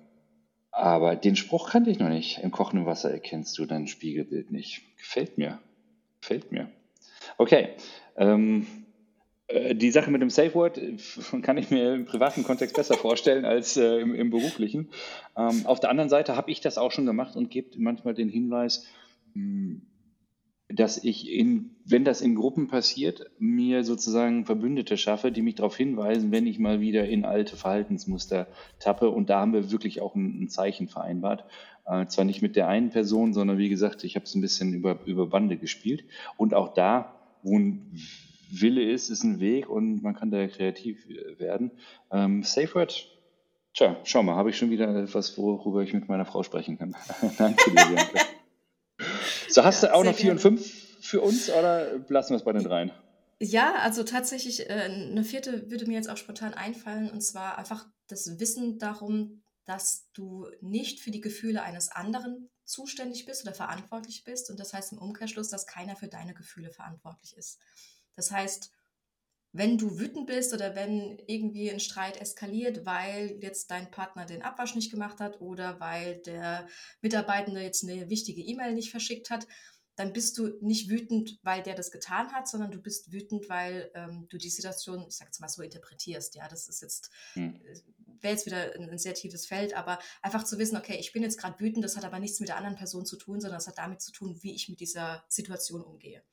aber 0.72 1.16
den 1.16 1.36
Spruch 1.36 1.70
kannte 1.70 1.90
ich 1.90 2.00
noch 2.00 2.10
nicht. 2.10 2.40
Im 2.44 2.52
kochenden 2.52 2.86
Wasser 2.86 3.12
erkennst 3.12 3.58
du 3.58 3.66
dein 3.66 3.88
Spiegelbild 3.88 4.52
nicht. 4.52 4.82
Gefällt 4.98 5.38
mir. 5.38 5.60
Gefällt 6.20 6.52
mir. 6.52 6.70
Okay. 7.38 7.70
Ähm, 8.18 8.66
Äh, 8.66 8.85
die 9.48 9.92
Sache 9.92 10.10
mit 10.10 10.22
dem 10.22 10.30
Safe 10.30 10.54
Word 10.56 10.78
äh, 10.78 10.98
kann 11.42 11.58
ich 11.58 11.70
mir 11.70 11.94
im 11.94 12.06
privaten 12.06 12.44
Kontext 12.44 12.76
besser 12.76 12.96
vorstellen 12.96 13.46
als 13.46 13.78
äh, 13.78 14.00
im, 14.00 14.16
im, 14.16 14.30
beruflichen. 14.30 14.90
Ähm, 15.38 15.66
auf 15.66 15.80
der 15.80 15.90
anderen 15.90 16.10
Seite 16.10 16.36
habe 16.36 16.52
ich 16.52 16.62
das 16.62 16.78
auch 16.78 16.92
schon 16.92 17.06
gemacht 17.06 17.36
und 17.36 17.52
gebe 17.52 17.70
manchmal 17.78 18.14
den 18.14 18.30
Hinweis, 18.30 18.88
dass 20.70 21.04
ich, 21.04 21.30
in, 21.30 21.76
wenn 21.86 22.06
das 22.06 22.22
in 22.22 22.36
Gruppen 22.36 22.68
passiert, 22.68 23.30
mir 23.38 23.84
sozusagen 23.84 24.46
Verbündete 24.46 24.98
schaffe, 24.98 25.32
die 25.32 25.42
mich 25.42 25.56
darauf 25.56 25.78
hinweisen, 25.78 26.32
wenn 26.32 26.48
ich 26.48 26.58
mal 26.58 26.80
wieder 26.80 27.08
in 27.08 27.26
alte 27.26 27.56
Verhaltensmuster 27.56 28.48
tappe. 28.80 29.10
Und 29.10 29.30
da 29.30 29.42
haben 29.42 29.54
wir 29.54 29.72
wirklich 29.72 30.02
auch 30.02 30.16
ein, 30.16 30.44
ein 30.44 30.50
Zeichen 30.50 30.88
vereinbart. 30.88 31.46
Äh, 31.86 32.08
zwar 32.08 32.26
nicht 32.26 32.42
mit 32.42 32.56
der 32.56 32.68
einen 32.68 32.90
Person, 32.90 33.34
sondern 33.34 33.58
wie 33.58 33.70
gesagt, 33.70 34.04
ich 34.04 34.16
habe 34.16 34.26
es 34.26 34.34
ein 34.34 34.42
bisschen 34.42 34.74
über, 34.74 35.00
über 35.06 35.28
Bande 35.28 35.58
gespielt. 35.58 36.04
Und 36.36 36.54
auch 36.54 36.74
da, 36.74 37.14
wo 37.44 37.60
ein 37.60 38.00
Wille 38.52 38.90
ist, 38.92 39.10
ist 39.10 39.24
ein 39.24 39.40
Weg 39.40 39.70
und 39.70 40.02
man 40.02 40.16
kann 40.16 40.32
da 40.32 40.48
kreativ 40.48 41.08
werden. 41.38 41.72
Ähm, 42.12 42.44
Safe 42.44 42.74
Word, 42.76 43.08
tja, 43.74 43.98
schau 44.04 44.24
mal, 44.24 44.36
habe 44.36 44.50
ich 44.50 44.58
schon 44.58 44.70
wieder 44.70 45.04
etwas, 45.04 45.38
worüber 45.38 45.82
ich 45.82 45.94
mit 45.94 46.08
meiner 46.08 46.26
Frau 46.26 46.44
sprechen 46.44 46.78
kann. 46.78 46.96
Danke 47.38 47.72
dir, 47.72 47.86
Bianca. 47.86 48.22
So, 49.50 49.64
hast 49.64 49.84
ja, 49.84 49.90
du 49.90 49.96
auch 49.96 50.04
noch 50.04 50.16
vier 50.16 50.32
und 50.32 50.40
fünf 50.40 50.66
für 51.02 51.22
uns 51.22 51.50
oder 51.50 52.00
lassen 52.10 52.32
wir 52.32 52.38
es 52.38 52.44
bei 52.44 52.54
den 52.54 52.64
dreien? 52.64 52.92
Ja, 53.40 53.76
also 53.76 54.04
tatsächlich, 54.04 54.70
äh, 54.70 54.74
eine 54.74 55.24
vierte 55.24 55.70
würde 55.70 55.86
mir 55.86 55.96
jetzt 55.96 56.10
auch 56.10 56.18
spontan 56.18 56.54
einfallen 56.54 57.10
und 57.10 57.22
zwar 57.22 57.58
einfach 57.58 57.86
das 58.08 58.40
Wissen 58.40 58.80
darum, 58.80 59.42
dass 59.66 60.10
du 60.14 60.48
nicht 60.62 61.00
für 61.00 61.12
die 61.12 61.22
Gefühle 61.22 61.62
eines 61.64 61.92
anderen 61.92 62.50
zuständig 62.66 63.26
bist 63.26 63.44
oder 63.44 63.54
verantwortlich 63.54 64.24
bist. 64.24 64.50
Und 64.50 64.60
das 64.60 64.74
heißt 64.74 64.94
im 64.94 65.00
Umkehrschluss, 65.00 65.50
dass 65.50 65.68
keiner 65.68 65.96
für 65.96 66.08
deine 66.08 66.34
Gefühle 66.34 66.72
verantwortlich 66.72 67.36
ist. 67.38 67.60
Das 68.16 68.32
heißt, 68.32 68.72
wenn 69.58 69.78
du 69.78 70.00
wütend 70.00 70.28
bist 70.28 70.54
oder 70.54 70.76
wenn 70.76 71.18
irgendwie 71.28 71.72
ein 71.72 71.80
Streit 71.80 72.20
eskaliert, 72.20 72.86
weil 72.86 73.40
jetzt 73.42 73.72
dein 73.72 73.90
Partner 73.90 74.26
den 74.26 74.42
Abwasch 74.42 74.76
nicht 74.76 74.92
gemacht 74.92 75.22
hat 75.22 75.40
oder 75.40 75.80
weil 75.80 76.18
der 76.24 76.68
Mitarbeitende 77.02 77.62
jetzt 77.62 77.84
eine 77.84 78.10
wichtige 78.10 78.42
E-Mail 78.42 78.74
nicht 78.74 78.92
verschickt 78.92 79.30
hat, 79.30 79.48
dann 79.96 80.12
bist 80.12 80.38
du 80.38 80.58
nicht 80.60 80.90
wütend, 80.90 81.40
weil 81.42 81.64
der 81.64 81.74
das 81.74 81.90
getan 81.90 82.34
hat, 82.34 82.50
sondern 82.50 82.72
du 82.72 82.82
bist 82.82 83.14
wütend, 83.14 83.48
weil 83.48 83.92
ähm, 83.96 84.28
du 84.30 84.38
die 84.38 84.50
Situation, 84.50 85.06
ich 85.08 85.16
sag's 85.16 85.40
mal 85.40 85.48
so, 85.48 85.62
interpretierst. 85.62 86.36
Ja, 86.36 86.50
das 86.50 86.68
ist 86.68 86.82
jetzt, 86.82 87.10
hm. 87.34 87.56
Äh, 87.56 87.80
wäre 88.22 88.34
jetzt 88.34 88.46
wieder 88.46 88.76
ein, 88.76 88.90
ein, 88.90 88.98
sehr 88.98 89.14
tiefes 89.14 89.46
Feld, 89.46 89.74
aber 89.74 90.00
einfach 90.22 90.44
zu 90.44 90.58
wissen, 90.58 90.76
okay, 90.76 90.98
ich 91.00 91.14
bin 91.14 91.24
jetzt 91.24 91.40
gerade 91.40 91.60
wütend, 91.60 91.84
das 91.86 91.96
hat 91.96 92.04
aber 92.04 92.20
nichts 92.20 92.40
mit 92.42 92.50
der 92.50 92.58
anderen 92.58 92.76
Person 92.76 93.06
zu 93.06 93.16
tun, 93.16 93.40
sondern 93.40 93.60
es 93.60 93.68
hat 93.68 93.78
damit 93.78 94.02
zu 94.02 94.12
tun, 94.12 94.38
wie 94.42 94.54
ich 94.54 94.68
mit 94.68 94.82
dieser 94.82 95.24
Situation 95.30 95.82
umgehe. 95.82 96.24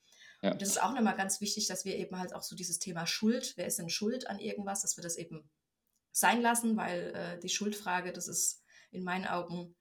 Ja. 0.43 0.53
Und 0.53 0.61
das 0.61 0.71
ist 0.71 0.83
auch 0.83 0.93
nochmal 0.93 1.17
ganz 1.17 1.41
wichtig, 1.41 1.69
dass 1.69 1.85
wir 1.85 1.97
eben 1.97 2.19
halt 2.19 2.35
auch 2.35 2.43
so 2.43 2.57
dieses 2.57 2.79
Thema 2.79 3.07
Schuld, 3.07 3.55
wer 3.57 3.67
ist 3.67 3.79
denn 3.79 3.89
schuld 3.89 4.27
an 4.27 4.41
irgendwas, 4.41 4.83
dass 4.83 4.97
wir 4.97 5.03
das 5.03 5.17
eben 5.17 5.49
sein 6.11 6.43
lassen, 6.43 6.77
weil 6.77 7.15
äh, 7.15 7.41
die 7.41 7.49
Schuldfrage, 7.49 8.13
das 8.13 8.29
ist 8.29 8.63
in 8.91 9.05
meinen 9.05 9.27
Augen, 9.27 9.75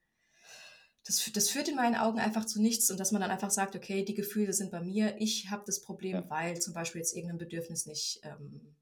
das, 1.04 1.30
das 1.32 1.50
führt 1.50 1.68
in 1.68 1.74
meinen 1.74 1.96
Augen 1.96 2.20
einfach 2.20 2.46
zu 2.46 2.62
nichts 2.62 2.90
und 2.90 3.00
dass 3.00 3.10
man 3.10 3.20
dann 3.20 3.30
einfach 3.32 3.50
sagt, 3.50 3.74
okay, 3.74 4.04
die 4.04 4.14
Gefühle 4.14 4.52
sind 4.52 4.70
bei 4.70 4.80
mir, 4.80 5.16
ich 5.18 5.50
habe 5.50 5.64
das 5.66 5.82
Problem, 5.82 6.14
ja. 6.14 6.30
weil 6.30 6.60
zum 6.60 6.74
Beispiel 6.74 7.00
jetzt 7.00 7.14
irgendein 7.14 7.38
Bedürfnis 7.38 7.86
nicht 7.86 8.20
ähm, 8.22 8.76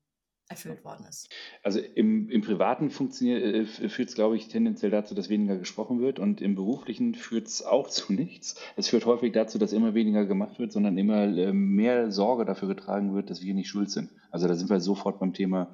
erfüllt 0.50 0.84
worden 0.84 1.06
ist. 1.08 1.28
Also 1.62 1.78
im, 1.78 2.28
im 2.28 2.42
Privaten 2.42 2.88
äh, 2.88 3.64
führt 3.64 4.08
es, 4.08 4.14
glaube 4.14 4.36
ich, 4.36 4.48
tendenziell 4.48 4.90
dazu, 4.90 5.14
dass 5.14 5.28
weniger 5.28 5.56
gesprochen 5.56 6.00
wird 6.00 6.18
und 6.18 6.40
im 6.40 6.56
Beruflichen 6.56 7.14
führt 7.14 7.46
es 7.46 7.64
auch 7.64 7.88
zu 7.88 8.12
nichts. 8.12 8.60
Es 8.76 8.88
führt 8.88 9.06
häufig 9.06 9.32
dazu, 9.32 9.58
dass 9.58 9.72
immer 9.72 9.94
weniger 9.94 10.26
gemacht 10.26 10.58
wird, 10.58 10.72
sondern 10.72 10.98
immer 10.98 11.22
äh, 11.22 11.52
mehr 11.52 12.10
Sorge 12.10 12.44
dafür 12.44 12.66
getragen 12.66 13.14
wird, 13.14 13.30
dass 13.30 13.42
wir 13.42 13.54
nicht 13.54 13.68
schuld 13.68 13.90
sind. 13.90 14.10
Also 14.32 14.48
da 14.48 14.54
sind 14.56 14.68
wir 14.68 14.80
sofort 14.80 15.20
beim 15.20 15.32
Thema 15.32 15.72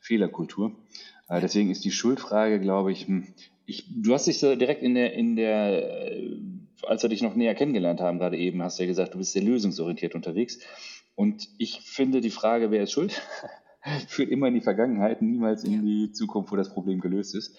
Fehlerkultur. 0.00 0.72
Äh, 1.28 1.40
deswegen 1.40 1.70
ist 1.70 1.84
die 1.84 1.90
Schuldfrage, 1.90 2.60
glaube 2.60 2.92
ich, 2.92 3.08
hm, 3.08 3.26
ich, 3.66 3.86
du 3.90 4.14
hast 4.14 4.28
dich 4.28 4.38
so 4.38 4.54
direkt 4.54 4.84
in 4.84 4.94
der, 4.94 5.14
in 5.14 5.34
der, 5.34 6.12
äh, 6.12 6.38
als 6.84 7.02
wir 7.02 7.10
dich 7.10 7.22
noch 7.22 7.34
näher 7.34 7.56
kennengelernt 7.56 8.00
haben, 8.00 8.20
gerade 8.20 8.38
eben, 8.38 8.62
hast 8.62 8.78
du 8.78 8.84
ja 8.84 8.88
gesagt, 8.88 9.14
du 9.14 9.18
bist 9.18 9.32
sehr 9.32 9.42
lösungsorientiert 9.42 10.14
unterwegs. 10.14 10.60
Und 11.16 11.48
ich 11.58 11.80
finde 11.80 12.20
die 12.20 12.30
Frage, 12.30 12.70
wer 12.70 12.84
ist 12.84 12.92
schuld? 12.92 13.20
führt 14.08 14.30
immer 14.30 14.48
in 14.48 14.54
die 14.54 14.60
Vergangenheit, 14.60 15.22
niemals 15.22 15.64
in 15.64 15.84
die 15.84 16.12
Zukunft, 16.12 16.52
wo 16.52 16.56
das 16.56 16.72
Problem 16.72 17.00
gelöst 17.00 17.34
ist. 17.34 17.58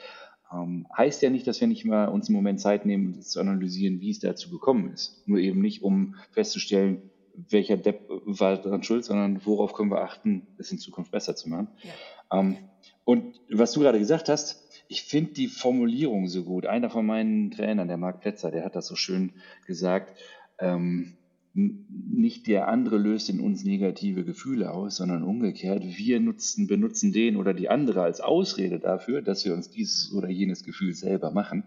Ähm, 0.52 0.88
heißt 0.96 1.22
ja 1.22 1.30
nicht, 1.30 1.48
dass 1.48 1.60
wir 1.62 1.68
nicht 1.68 1.86
mal 1.86 2.06
uns 2.08 2.30
im 2.30 2.36
Moment 2.36 2.60
Zeit 2.60 2.86
nehmen, 2.86 3.22
zu 3.22 3.40
analysieren, 3.40 4.02
wie 4.02 4.12
es 4.12 4.20
dazu 4.20 4.50
gekommen 4.50 4.92
ist. 4.92 5.28
Nur 5.28 5.40
eben 5.40 5.62
nicht, 5.62 5.82
um 5.84 6.16
festzustellen, 6.32 7.10
welcher 7.50 7.78
Depp 7.78 8.08
war 8.08 8.58
daran 8.58 8.84
schuld, 8.84 9.06
sondern 9.06 9.44
worauf 9.46 9.74
können 9.74 9.90
wir 9.90 10.04
achten, 10.04 10.48
es 10.58 10.72
in 10.72 10.78
Zukunft 10.78 11.12
besser 11.12 11.36
zu 11.36 11.50
machen. 11.50 11.68
Ja. 11.82 12.40
Ähm, 12.40 12.58
und 13.06 13.40
was 13.50 13.72
du 13.74 13.82
gerade 13.82 14.00
gesagt 14.00 14.30
hast, 14.30 14.64
ich 14.88 15.04
finde 15.04 15.34
die 15.34 15.48
Formulierung 15.48 16.28
so 16.28 16.44
gut. 16.44 16.66
Einer 16.66 16.90
von 16.90 17.06
meinen 17.06 17.52
Trainern, 17.52 17.88
der 17.88 17.98
Marc 17.98 18.22
Plätzer, 18.22 18.52
der 18.52 18.64
hat 18.64 18.76
das 18.76 18.88
so 18.88 18.96
schön 18.96 19.34
gesagt. 19.66 20.18
Ähm, 20.60 21.18
nicht 21.54 22.48
der 22.48 22.68
andere 22.68 22.98
löst 22.98 23.30
in 23.30 23.40
uns 23.40 23.64
negative 23.64 24.26
Gefühle 24.26 24.72
aus, 24.72 24.96
sondern 24.96 25.24
umgekehrt, 25.24 25.84
wir 25.98 26.20
nutzen, 26.20 26.66
benutzen 26.66 27.12
den 27.12 27.38
oder 27.38 27.54
die 27.54 27.70
andere 27.70 28.02
als 28.02 28.22
Ausrede 28.22 28.80
dafür, 28.80 29.22
dass 29.22 29.46
wir 29.46 29.54
uns 29.54 29.70
dieses 29.70 30.12
oder 30.14 30.30
jenes 30.30 30.64
Gefühl 30.64 30.94
selber 30.94 31.30
machen. 31.32 31.64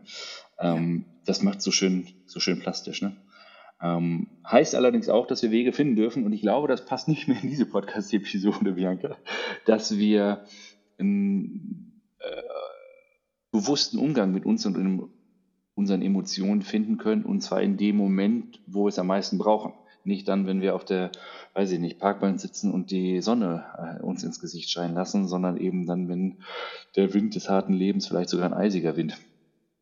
Ähm, 0.58 1.04
das 1.24 1.42
macht 1.42 1.62
so 1.62 1.70
schön, 1.70 2.08
so 2.26 2.40
schön 2.40 2.58
plastisch. 2.58 3.00
Ne? 3.00 3.16
Ähm, 3.80 4.28
heißt 4.44 4.74
allerdings 4.74 5.08
auch, 5.08 5.26
dass 5.26 5.42
wir 5.42 5.52
Wege 5.52 5.72
finden 5.72 5.94
dürfen, 5.94 6.24
und 6.24 6.32
ich 6.32 6.40
glaube, 6.40 6.66
das 6.66 6.84
passt 6.84 7.06
nicht 7.06 7.28
mehr 7.28 7.40
in 7.40 7.48
diese 7.48 7.66
Podcast-Episode, 7.66 8.72
Bianca, 8.74 9.16
dass 9.66 9.98
wir 9.98 10.44
einen 10.98 12.02
äh, 12.18 12.42
bewussten 13.52 13.98
Umgang 13.98 14.32
mit 14.32 14.46
uns 14.46 14.66
und 14.66 14.76
unseren 15.76 16.02
Emotionen 16.02 16.62
finden 16.62 16.96
können 16.96 17.24
und 17.24 17.42
zwar 17.42 17.62
in 17.62 17.76
dem 17.76 17.96
Moment, 17.96 18.60
wo 18.66 18.84
wir 18.84 18.88
es 18.88 18.98
am 18.98 19.06
meisten 19.06 19.38
brauchen. 19.38 19.74
Nicht 20.04 20.26
dann, 20.26 20.46
wenn 20.46 20.60
wir 20.60 20.74
auf 20.74 20.84
der, 20.84 21.12
weiß 21.54 21.70
ich 21.72 21.78
nicht, 21.80 21.98
Parkbank 21.98 22.40
sitzen 22.40 22.72
und 22.72 22.90
die 22.90 23.20
Sonne 23.20 23.64
äh, 23.76 24.02
uns 24.02 24.24
ins 24.24 24.40
Gesicht 24.40 24.70
scheinen 24.70 24.94
lassen, 24.94 25.28
sondern 25.28 25.56
eben 25.56 25.84
dann, 25.84 26.08
wenn 26.08 26.38
der 26.94 27.12
Wind 27.12 27.34
des 27.34 27.50
harten 27.50 27.74
Lebens, 27.74 28.06
vielleicht 28.06 28.30
sogar 28.30 28.46
ein 28.46 28.54
eisiger 28.54 28.96
Wind, 28.96 29.18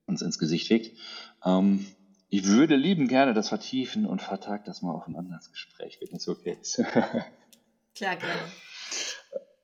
uns 0.06 0.20
ins 0.20 0.38
Gesicht 0.38 0.66
fegt. 0.66 0.98
Ähm, 1.44 1.86
ich 2.28 2.46
würde 2.46 2.74
lieben 2.74 3.06
gerne 3.06 3.34
das 3.34 3.50
vertiefen 3.50 4.06
und 4.06 4.20
vertagt 4.20 4.66
das 4.66 4.82
mal 4.82 4.92
auf 4.92 5.06
ein 5.06 5.14
anderes 5.14 5.52
Gespräch, 5.52 5.98
wenn 6.00 6.16
es 6.16 6.26
okay 6.26 6.56
ist. 6.60 6.76
Klar, 7.94 8.16
gerne. 8.16 8.40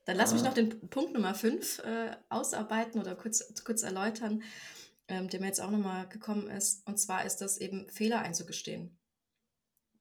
Dann 0.05 0.17
lass 0.17 0.33
mich 0.33 0.45
noch 0.45 0.55
den 0.55 0.79
Punkt 0.89 1.15
Nummer 1.15 1.35
5 1.35 1.81
äh, 1.81 2.11
ausarbeiten 2.29 3.01
oder 3.01 3.15
kurz, 3.17 3.53
kurz 3.65 3.83
erläutern 3.83 4.43
ähm, 5.11 5.29
der 5.29 5.41
mir 5.41 5.47
jetzt 5.47 5.61
auch 5.61 5.71
nochmal 5.71 6.09
gekommen 6.09 6.49
ist. 6.49 6.87
Und 6.87 6.99
zwar 6.99 7.27
ist 7.27 7.39
das 7.39 7.59
eben 7.59 7.91
Fehler 7.91 8.21
einzugestehen. 8.21 8.97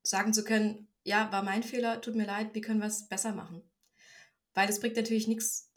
Sagen 0.03 0.33
zu 0.33 0.43
können, 0.43 0.87
ja, 1.03 1.31
war 1.31 1.43
mein 1.43 1.63
Fehler, 1.63 1.99
tut 1.99 2.15
mir 2.15 2.27
leid, 2.27 2.53
wie 2.53 2.61
können 2.61 2.79
wir 2.79 2.87
es 2.87 3.07
besser 3.07 3.33
machen? 3.33 3.63
Weil 4.53 4.69
es 4.69 4.79
bringt 4.79 4.95
natürlich 4.95 5.27
nichts, 5.27 5.71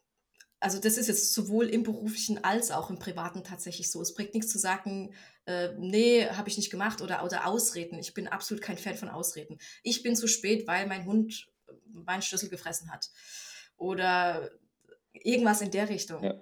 also 0.61 0.79
das 0.79 0.99
ist 0.99 1.09
jetzt 1.09 1.33
sowohl 1.33 1.68
im 1.68 1.83
beruflichen 1.83 2.45
als 2.45 2.71
auch 2.71 2.90
im 2.90 2.99
privaten 2.99 3.42
tatsächlich 3.42 3.90
so. 3.90 4.03
Es 4.03 4.14
bringt 4.14 4.35
nichts 4.35 4.53
zu 4.53 4.59
sagen, 4.59 5.14
äh, 5.47 5.71
nee, 5.79 6.27
habe 6.27 6.49
ich 6.49 6.57
nicht 6.57 6.71
gemacht 6.71 7.01
oder, 7.01 7.25
oder 7.25 7.47
Ausreden. 7.47 7.99
Ich 7.99 8.14
bin 8.14 8.29
absolut 8.29 8.62
kein 8.62 8.79
Fan 8.79 8.97
von 8.97 9.09
Ausreden. 9.09 9.59
Ich 9.83 10.03
bin 10.03 10.14
zu 10.14 10.29
spät, 10.29 10.66
weil 10.66 10.87
mein 10.87 11.07
Hund 11.07 11.49
meinen 11.87 12.23
Schlüssel 12.23 12.49
gefressen 12.49 12.92
hat. 12.92 13.11
Oder 13.77 14.51
irgendwas 15.12 15.62
in 15.62 15.71
der 15.71 15.88
Richtung. 15.88 16.23
Ja. 16.23 16.35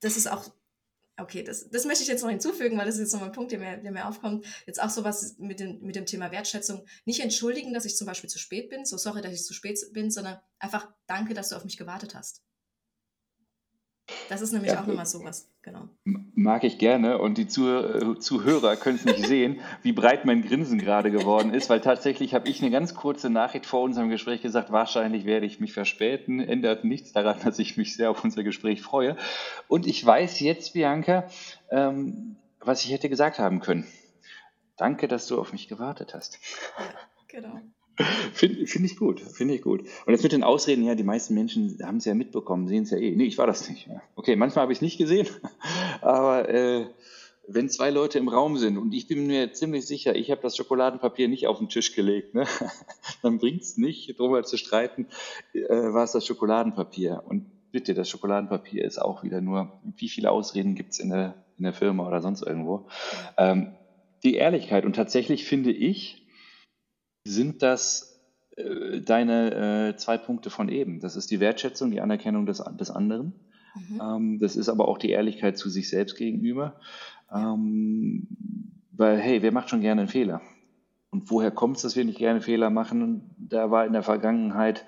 Das 0.00 0.16
ist 0.16 0.26
auch 0.26 0.52
Okay, 1.22 1.44
das, 1.44 1.70
das 1.70 1.84
möchte 1.84 2.02
ich 2.02 2.08
jetzt 2.08 2.22
noch 2.22 2.30
hinzufügen, 2.30 2.76
weil 2.76 2.84
das 2.84 2.96
ist 2.96 3.02
jetzt 3.02 3.12
nochmal 3.12 3.28
ein 3.28 3.34
Punkt, 3.34 3.52
der 3.52 3.60
mir, 3.60 3.76
der 3.76 3.92
mir 3.92 4.08
aufkommt. 4.08 4.44
Jetzt 4.66 4.82
auch 4.82 4.90
sowas 4.90 5.36
mit 5.38 5.60
dem, 5.60 5.80
mit 5.80 5.94
dem 5.94 6.04
Thema 6.04 6.32
Wertschätzung. 6.32 6.84
Nicht 7.04 7.20
entschuldigen, 7.20 7.72
dass 7.72 7.84
ich 7.84 7.96
zum 7.96 8.08
Beispiel 8.08 8.28
zu 8.28 8.40
spät 8.40 8.70
bin, 8.70 8.84
so 8.84 8.96
sorry, 8.96 9.22
dass 9.22 9.32
ich 9.32 9.44
zu 9.44 9.54
spät 9.54 9.78
bin, 9.92 10.10
sondern 10.10 10.40
einfach 10.58 10.88
danke, 11.06 11.32
dass 11.32 11.50
du 11.50 11.56
auf 11.56 11.64
mich 11.64 11.76
gewartet 11.76 12.16
hast. 12.16 12.42
Das 14.28 14.40
ist 14.40 14.52
nämlich 14.52 14.72
ja, 14.72 14.80
auch 14.80 14.86
nochmal 14.86 15.06
sowas, 15.06 15.48
genau. 15.62 15.88
Mag 16.04 16.64
ich 16.64 16.78
gerne 16.78 17.18
und 17.18 17.38
die 17.38 17.46
Zuh 17.46 18.14
Zuhörer 18.14 18.76
können 18.76 18.96
es 18.96 19.04
nicht 19.04 19.26
sehen, 19.26 19.60
wie 19.82 19.92
breit 19.92 20.24
mein 20.24 20.42
Grinsen 20.42 20.78
gerade 20.78 21.10
geworden 21.10 21.54
ist, 21.54 21.70
weil 21.70 21.80
tatsächlich 21.80 22.34
habe 22.34 22.48
ich 22.48 22.60
eine 22.60 22.70
ganz 22.70 22.94
kurze 22.94 23.30
Nachricht 23.30 23.66
vor 23.66 23.82
unserem 23.82 24.08
Gespräch 24.08 24.42
gesagt, 24.42 24.72
wahrscheinlich 24.72 25.24
werde 25.24 25.46
ich 25.46 25.60
mich 25.60 25.72
verspäten, 25.72 26.40
ändert 26.40 26.84
nichts 26.84 27.12
daran, 27.12 27.38
dass 27.44 27.58
ich 27.58 27.76
mich 27.76 27.94
sehr 27.94 28.10
auf 28.10 28.24
unser 28.24 28.42
Gespräch 28.42 28.82
freue. 28.82 29.16
Und 29.68 29.86
ich 29.86 30.04
weiß 30.04 30.40
jetzt, 30.40 30.72
Bianca, 30.72 31.28
ähm, 31.70 32.36
was 32.60 32.84
ich 32.84 32.92
hätte 32.92 33.08
gesagt 33.08 33.38
haben 33.38 33.60
können. 33.60 33.86
Danke, 34.76 35.06
dass 35.08 35.26
du 35.26 35.40
auf 35.40 35.52
mich 35.52 35.68
gewartet 35.68 36.14
hast. 36.14 36.38
Ja, 36.78 36.84
genau. 37.28 37.60
Finde 38.32 38.66
find 38.66 38.84
ich 38.84 38.96
gut, 38.96 39.20
finde 39.20 39.54
ich 39.54 39.62
gut. 39.62 39.82
Und 40.06 40.12
jetzt 40.12 40.22
mit 40.22 40.32
den 40.32 40.42
Ausreden, 40.42 40.84
ja, 40.84 40.94
die 40.94 41.02
meisten 41.02 41.34
Menschen 41.34 41.78
haben 41.82 41.98
es 41.98 42.04
ja 42.04 42.14
mitbekommen, 42.14 42.68
sehen 42.68 42.84
es 42.84 42.90
ja 42.90 42.98
eh. 42.98 43.14
Nee, 43.14 43.24
ich 43.24 43.38
war 43.38 43.46
das 43.46 43.68
nicht. 43.68 43.88
Okay, 44.16 44.36
manchmal 44.36 44.62
habe 44.62 44.72
ich 44.72 44.78
es 44.78 44.82
nicht 44.82 44.98
gesehen, 44.98 45.26
aber 46.00 46.48
äh, 46.48 46.86
wenn 47.48 47.68
zwei 47.68 47.90
Leute 47.90 48.18
im 48.18 48.28
Raum 48.28 48.56
sind 48.56 48.78
und 48.78 48.94
ich 48.94 49.06
bin 49.08 49.26
mir 49.26 49.52
ziemlich 49.52 49.86
sicher, 49.86 50.14
ich 50.14 50.30
habe 50.30 50.40
das 50.40 50.56
Schokoladenpapier 50.56 51.28
nicht 51.28 51.46
auf 51.46 51.58
den 51.58 51.68
Tisch 51.68 51.94
gelegt, 51.94 52.34
ne? 52.34 52.46
dann 53.22 53.38
bringt 53.38 53.62
es 53.62 53.76
nicht, 53.76 54.18
drüber 54.18 54.42
zu 54.44 54.56
streiten, 54.56 55.06
äh, 55.52 55.68
war 55.68 56.04
es 56.04 56.12
das 56.12 56.26
Schokoladenpapier. 56.26 57.22
Und 57.26 57.46
bitte, 57.72 57.94
das 57.94 58.08
Schokoladenpapier 58.08 58.84
ist 58.84 58.98
auch 58.98 59.22
wieder 59.24 59.40
nur, 59.40 59.80
wie 59.96 60.08
viele 60.08 60.30
Ausreden 60.30 60.74
gibt 60.74 60.92
es 60.92 61.00
in 61.00 61.10
der, 61.10 61.34
in 61.58 61.64
der 61.64 61.72
Firma 61.72 62.06
oder 62.06 62.20
sonst 62.20 62.42
irgendwo. 62.42 62.86
Ähm, 63.36 63.74
die 64.22 64.34
Ehrlichkeit 64.34 64.84
und 64.84 64.94
tatsächlich 64.94 65.44
finde 65.44 65.72
ich, 65.72 66.21
sind 67.24 67.62
das 67.62 68.20
äh, 68.56 69.00
deine 69.00 69.90
äh, 69.90 69.96
zwei 69.96 70.18
Punkte 70.18 70.50
von 70.50 70.68
eben. 70.68 71.00
Das 71.00 71.16
ist 71.16 71.30
die 71.30 71.40
Wertschätzung, 71.40 71.90
die 71.90 72.00
Anerkennung 72.00 72.46
des, 72.46 72.62
des 72.78 72.90
anderen. 72.90 73.32
Mhm. 73.74 74.00
Ähm, 74.00 74.38
das 74.38 74.56
ist 74.56 74.68
aber 74.68 74.88
auch 74.88 74.98
die 74.98 75.10
Ehrlichkeit 75.10 75.56
zu 75.56 75.70
sich 75.70 75.88
selbst 75.88 76.16
gegenüber. 76.16 76.80
Ähm, 77.32 78.26
weil, 78.92 79.18
hey, 79.18 79.42
wer 79.42 79.52
macht 79.52 79.70
schon 79.70 79.80
gerne 79.80 80.02
einen 80.02 80.08
Fehler? 80.08 80.42
Und 81.10 81.30
woher 81.30 81.50
kommt 81.50 81.76
es, 81.76 81.82
dass 81.82 81.96
wir 81.96 82.04
nicht 82.04 82.18
gerne 82.18 82.40
Fehler 82.40 82.70
machen? 82.70 83.34
Da 83.38 83.70
war 83.70 83.86
in 83.86 83.92
der 83.92 84.02
Vergangenheit 84.02 84.84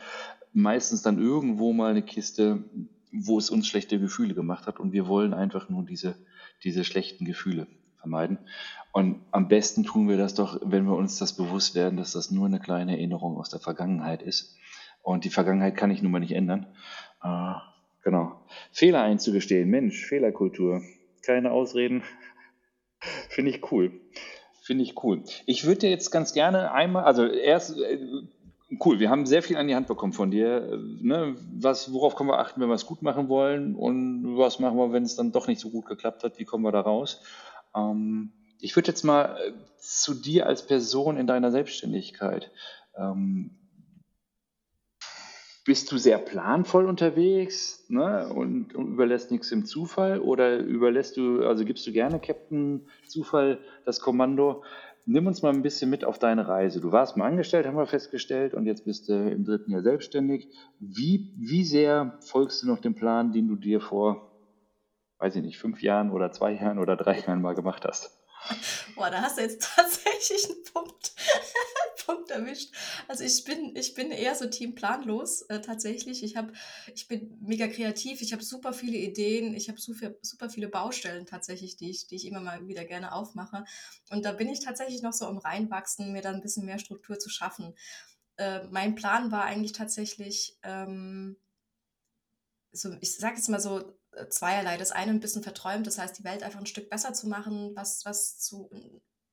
meistens 0.53 1.03
dann 1.03 1.19
irgendwo 1.19 1.73
mal 1.73 1.91
eine 1.91 2.03
Kiste, 2.03 2.65
wo 3.13 3.39
es 3.39 3.51
uns 3.51 3.67
schlechte 3.67 3.99
Gefühle 3.99 4.35
gemacht 4.35 4.67
hat 4.67 4.81
und 4.81 4.93
wir 4.93 5.07
wollen 5.07 5.35
einfach 5.35 5.69
nur 5.69 5.85
diese, 5.85 6.17
diese 6.63 6.85
schlechten 6.85 7.25
Gefühle 7.25 7.67
vermeiden. 8.05 8.39
Und 8.93 9.21
am 9.33 9.49
besten 9.49 9.83
tun 9.85 10.09
wir 10.09 10.17
das 10.17 10.35
doch, 10.35 10.61
wenn 10.63 10.85
wir 10.85 10.97
uns 10.97 11.19
das 11.19 11.35
bewusst 11.35 11.75
werden, 11.75 11.97
dass 11.97 12.13
das 12.13 12.31
nur 12.31 12.47
eine 12.47 12.61
kleine 12.61 12.93
Erinnerung 12.93 13.37
aus 13.37 13.51
der 13.51 13.61
Vergangenheit 13.61 14.23
ist. 14.23 14.57
Und 15.03 15.25
die 15.25 15.31
Vergangenheit 15.31 15.77
kann 15.77 15.91
ich 15.91 16.01
nun 16.01 16.13
mal 16.13 16.21
nicht 16.21 16.33
ändern. 16.33 16.67
Äh, 17.23 17.55
genau. 18.03 18.41
Fehler 18.73 19.03
einzugestehen, 19.03 19.69
Mensch, 19.69 20.07
Fehlerkultur, 20.07 20.83
keine 21.23 21.51
Ausreden, 21.51 22.03
Finde 23.29 23.51
ich 23.51 23.73
cool. 23.73 23.93
Finde 24.63 24.83
ich 24.85 25.03
cool. 25.03 25.23
Ich 25.47 25.65
würde 25.65 25.81
dir 25.81 25.91
jetzt 25.91 26.11
ganz 26.11 26.33
gerne 26.33 26.73
einmal, 26.73 27.05
also 27.05 27.27
erst, 27.27 27.79
äh, 27.79 27.99
cool, 28.85 28.99
wir 28.99 29.11
haben 29.11 29.27
sehr 29.27 29.43
viel 29.43 29.57
an 29.57 29.69
die 29.69 29.75
Hand 29.75 29.89
bekommen 29.89 30.13
von 30.13 30.31
dir. 30.31 30.73
Äh, 30.73 30.77
ne? 31.03 31.37
Was, 31.59 31.93
worauf 31.93 32.17
können 32.17 32.31
wir 32.31 32.39
achten, 32.39 32.61
wenn 32.61 32.69
wir 32.69 32.75
es 32.75 32.87
gut 32.87 33.03
machen 33.03 33.29
wollen? 33.29 33.75
Und 33.75 34.37
was 34.37 34.59
machen 34.59 34.79
wir, 34.79 34.93
wenn 34.93 35.03
es 35.03 35.17
dann 35.17 35.33
doch 35.33 35.49
nicht 35.49 35.61
so 35.61 35.71
gut 35.71 35.87
geklappt 35.87 36.25
hat? 36.25 36.39
Wie 36.39 36.45
kommen 36.45 36.65
wir 36.65 36.73
da 36.73 36.81
raus? 36.81 37.23
Ähm, 37.75 38.33
ich 38.61 38.75
würde 38.77 38.89
jetzt 38.89 39.05
mal 39.05 39.37
äh, 39.37 39.53
zu 39.79 40.15
dir 40.15 40.47
als 40.47 40.67
Person 40.67 41.17
in 41.17 41.27
deiner 41.27 41.51
Selbstständigkeit. 41.51 42.51
Ähm, 42.97 43.51
bist 45.65 45.91
du 45.91 45.97
sehr 45.97 46.19
planvoll 46.19 46.87
unterwegs 46.87 47.85
ne? 47.89 48.29
und, 48.29 48.75
und, 48.75 48.93
überlässt 48.93 49.31
nichts 49.31 49.51
im 49.51 49.65
Zufall 49.65 50.21
oder 50.21 50.59
überlässt 50.59 51.17
du, 51.17 51.47
also 51.47 51.65
gibst 51.65 51.87
du 51.87 51.93
gerne 51.93 52.21
Captain 52.21 52.87
Zufall 53.07 53.59
das 53.87 54.01
Kommando? 54.01 54.63
Nimm 55.07 55.27
uns 55.27 55.43
mal 55.43 55.53
ein 55.53 55.63
bisschen 55.63 55.91
mit 55.91 56.05
auf 56.05 56.19
deine 56.19 56.49
Reise. 56.49 56.81
Du 56.81 56.93
warst 56.93 57.17
mal 57.17 57.27
angestellt, 57.27 57.67
haben 57.67 57.77
wir 57.77 57.87
festgestellt, 57.87 58.55
und 58.55 58.65
jetzt 58.65 58.87
bist 58.87 59.09
du 59.09 59.13
im 59.13 59.45
dritten 59.45 59.71
Jahr 59.71 59.83
selbstständig. 59.83 60.49
Wie, 60.79 61.35
wie 61.37 61.65
sehr 61.65 62.19
folgst 62.21 62.63
du 62.63 62.67
noch 62.67 62.81
dem 62.81 62.95
Plan, 62.95 63.33
den 63.33 63.49
du 63.49 63.57
dir 63.57 63.83
vor, 63.83 64.34
weiß 65.19 65.37
ich 65.37 65.43
nicht, 65.43 65.59
fünf 65.59 65.83
Jahren 65.83 66.11
oder 66.11 66.33
zwei 66.33 66.53
Jahren 66.53 66.79
oder 66.79 66.97
drei 66.97 67.19
Jahren 67.21 67.41
mal 67.41 67.55
gemacht 67.55 67.85
hast? 67.85 68.11
Boah, 68.95 69.11
da 69.11 69.23
hast 69.23 69.39
du 69.39 69.43
jetzt 69.43 69.63
tatsächlich 69.77 70.45
einen 70.51 70.65
Punkt, 70.65 71.13
Punkt 72.07 72.31
erwischt. 72.31 72.75
Also 73.09 73.25
ich 73.25 73.45
bin, 73.45 73.75
ich 73.75 73.95
bin 73.95 74.11
eher 74.11 74.35
so 74.35 74.47
Team 74.47 74.75
planlos 74.75 75.43
äh, 75.43 75.61
tatsächlich. 75.61 76.23
Ich 76.23 76.37
habe, 76.37 76.53
ich 76.95 77.09
bin 77.09 77.39
mega 77.41 77.67
kreativ. 77.69 78.21
Ich 78.21 78.33
habe 78.33 78.45
super 78.45 78.73
viele 78.73 78.99
Ideen. 78.99 79.55
Ich 79.55 79.69
habe 79.69 79.81
super, 79.81 80.15
super 80.21 80.51
viele 80.51 80.69
Baustellen 80.69 81.27
tatsächlich, 81.27 81.77
die 81.77 81.91
ich, 81.91 82.07
die 82.07 82.17
ich 82.17 82.27
immer 82.27 82.41
mal 82.41 82.67
wieder 82.69 82.85
gerne 82.85 83.13
aufmache. 83.13 83.65
Und 84.11 84.25
da 84.25 84.33
bin 84.33 84.49
ich 84.49 84.61
tatsächlich 84.61 85.03
noch 85.03 85.15
so 85.15 85.27
am 85.27 85.39
reinwachsen, 85.39 86.13
mir 86.13 86.23
dann 86.23 86.37
ein 86.37 86.43
bisschen 86.43 86.67
mehr 86.67 86.79
Struktur 86.79 87.19
zu 87.19 87.31
schaffen. 87.31 87.75
Äh, 88.37 88.65
mein 88.71 88.95
Plan 88.95 89.33
war 89.33 89.45
eigentlich 89.45 89.73
tatsächlich, 89.73 90.59
ähm, 90.63 91.37
so, 92.73 92.93
ich 93.01 93.17
sage 93.17 93.37
jetzt 93.37 93.49
mal 93.49 93.61
so 93.61 93.95
zweierlei. 94.29 94.77
Das 94.77 94.93
eine 94.93 95.11
ein 95.11 95.21
bisschen 95.21 95.43
verträumt, 95.43 95.87
das 95.87 95.99
heißt, 95.99 96.19
die 96.19 96.25
Welt 96.25 96.43
einfach 96.43 96.61
ein 96.61 96.67
Stück 96.67 96.91
besser 96.91 97.13
zu 97.13 97.29
machen, 97.29 97.73
was, 97.75 98.05
was 98.05 98.39
zu, 98.39 98.71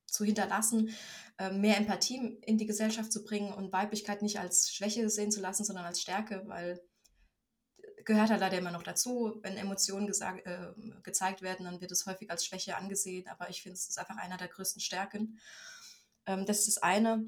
zu 0.06 0.24
hinterlassen, 0.24 0.90
äh, 1.38 1.50
mehr 1.50 1.76
Empathie 1.76 2.38
in 2.42 2.58
die 2.58 2.66
Gesellschaft 2.66 3.12
zu 3.12 3.24
bringen 3.24 3.52
und 3.52 3.72
Weiblichkeit 3.72 4.22
nicht 4.22 4.38
als 4.38 4.72
Schwäche 4.72 5.08
sehen 5.08 5.30
zu 5.30 5.40
lassen, 5.40 5.64
sondern 5.64 5.86
als 5.86 6.00
Stärke, 6.00 6.42
weil 6.46 6.80
gehört 8.04 8.30
halt 8.30 8.40
leider 8.40 8.58
immer 8.58 8.70
noch 8.70 8.82
dazu. 8.82 9.38
Wenn 9.42 9.56
Emotionen 9.56 10.06
gesagt, 10.06 10.46
äh, 10.46 10.72
gezeigt 11.02 11.42
werden, 11.42 11.64
dann 11.64 11.80
wird 11.80 11.92
es 11.92 12.06
häufig 12.06 12.30
als 12.30 12.44
Schwäche 12.44 12.76
angesehen, 12.76 13.28
aber 13.28 13.48
ich 13.50 13.62
finde, 13.62 13.74
es 13.74 13.88
ist 13.88 13.98
einfach 13.98 14.16
einer 14.16 14.36
der 14.36 14.48
größten 14.48 14.80
Stärken. 14.80 15.38
Ähm, 16.26 16.46
das 16.46 16.60
ist 16.60 16.76
das 16.76 16.82
eine. 16.82 17.24